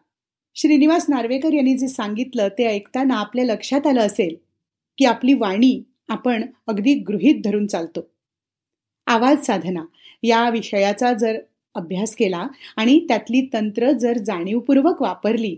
श्रीनिवास 0.55 1.05
नार्वेकर 1.09 1.53
यांनी 1.53 1.77
जे 1.77 1.87
सांगितलं 1.87 2.47
ते 2.47 2.67
ऐकताना 2.67 3.15
आपल्या 3.15 3.45
लक्षात 3.45 3.87
आलं 3.87 4.01
असेल 4.01 4.35
की 4.97 5.05
आपली 5.05 5.33
वाणी 5.33 5.83
आपण 6.07 6.45
अगदी 6.67 6.93
गृहीत 6.93 7.41
धरून 7.43 7.67
चालतो. 7.67 8.09
आवाज 9.07 9.45
साधना 9.45 9.83
या 10.23 10.49
विषयाचा 10.49 11.13
जर 11.13 11.39
अभ्यास 11.75 12.15
केला 12.15 12.47
आणि 12.77 13.05
त्यातली 13.07 13.49
तंत्र 13.53 13.91
जर 13.91 14.17
जाणीवपूर्वक 14.17 15.01
वापरली 15.01 15.55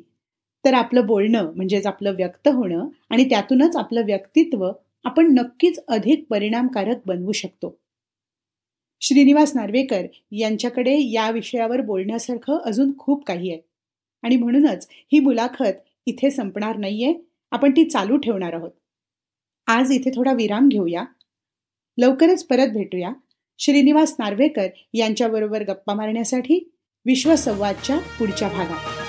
तर 0.66 0.74
आपलं 0.74 1.06
बोलणं 1.06 1.52
म्हणजेच 1.56 1.86
आपलं 1.86 2.16
व्यक्त 2.16 2.48
होणं 2.48 2.88
आणि 3.10 3.30
त्यातूनच 3.30 3.76
आपलं 3.76 4.06
व्यक्तित्व 4.06 4.72
आपण 5.04 5.34
नक्कीच 5.34 5.80
अधिक 5.88 6.26
परिणामकारक 6.30 6.98
बनवू 7.06 7.32
शकतो. 7.32 7.80
श्रीनिवास 9.02 9.56
नार्वेकर 9.56 10.06
यांच्याकडे 10.32 10.98
या 11.12 11.30
विषयावर 11.32 11.82
बोलण्यासारखं 11.82 12.58
अजून 12.58 12.98
खूप 12.98 13.26
काही 13.26 13.52
आहे. 13.52 13.62
आणि 14.24 14.38
म्हणूनच 14.38 14.88
ही 14.91 15.20
मुलाखत 15.20 15.82
इथे 16.06 16.30
संपणार 16.32 16.78
नाहीये 16.78 17.14
आपण 17.52 17.72
ती 17.72 17.89
चालू 17.89 18.18
ठेवणार 18.18 18.54
आहोत. 18.54 18.72
आज 19.68 19.91
इथे 19.91 20.09
थोडा 20.16 20.34
विराम 20.34 20.70
घेऊया. 20.70 21.03
लवकरच 21.97 22.47
परत 22.47 22.68
भेटूया. 22.68 23.11
श्रीनिवास 23.59 24.16
नार्वेकर 24.20 24.68
यांच्याबरोबर 24.93 25.63
गप्पा 25.63 25.93
मारण्यासाठी 25.93 26.74
विश्वसंवादच्या 27.05 27.97
पुढच्या 27.97 28.47
भागात. 28.47 29.05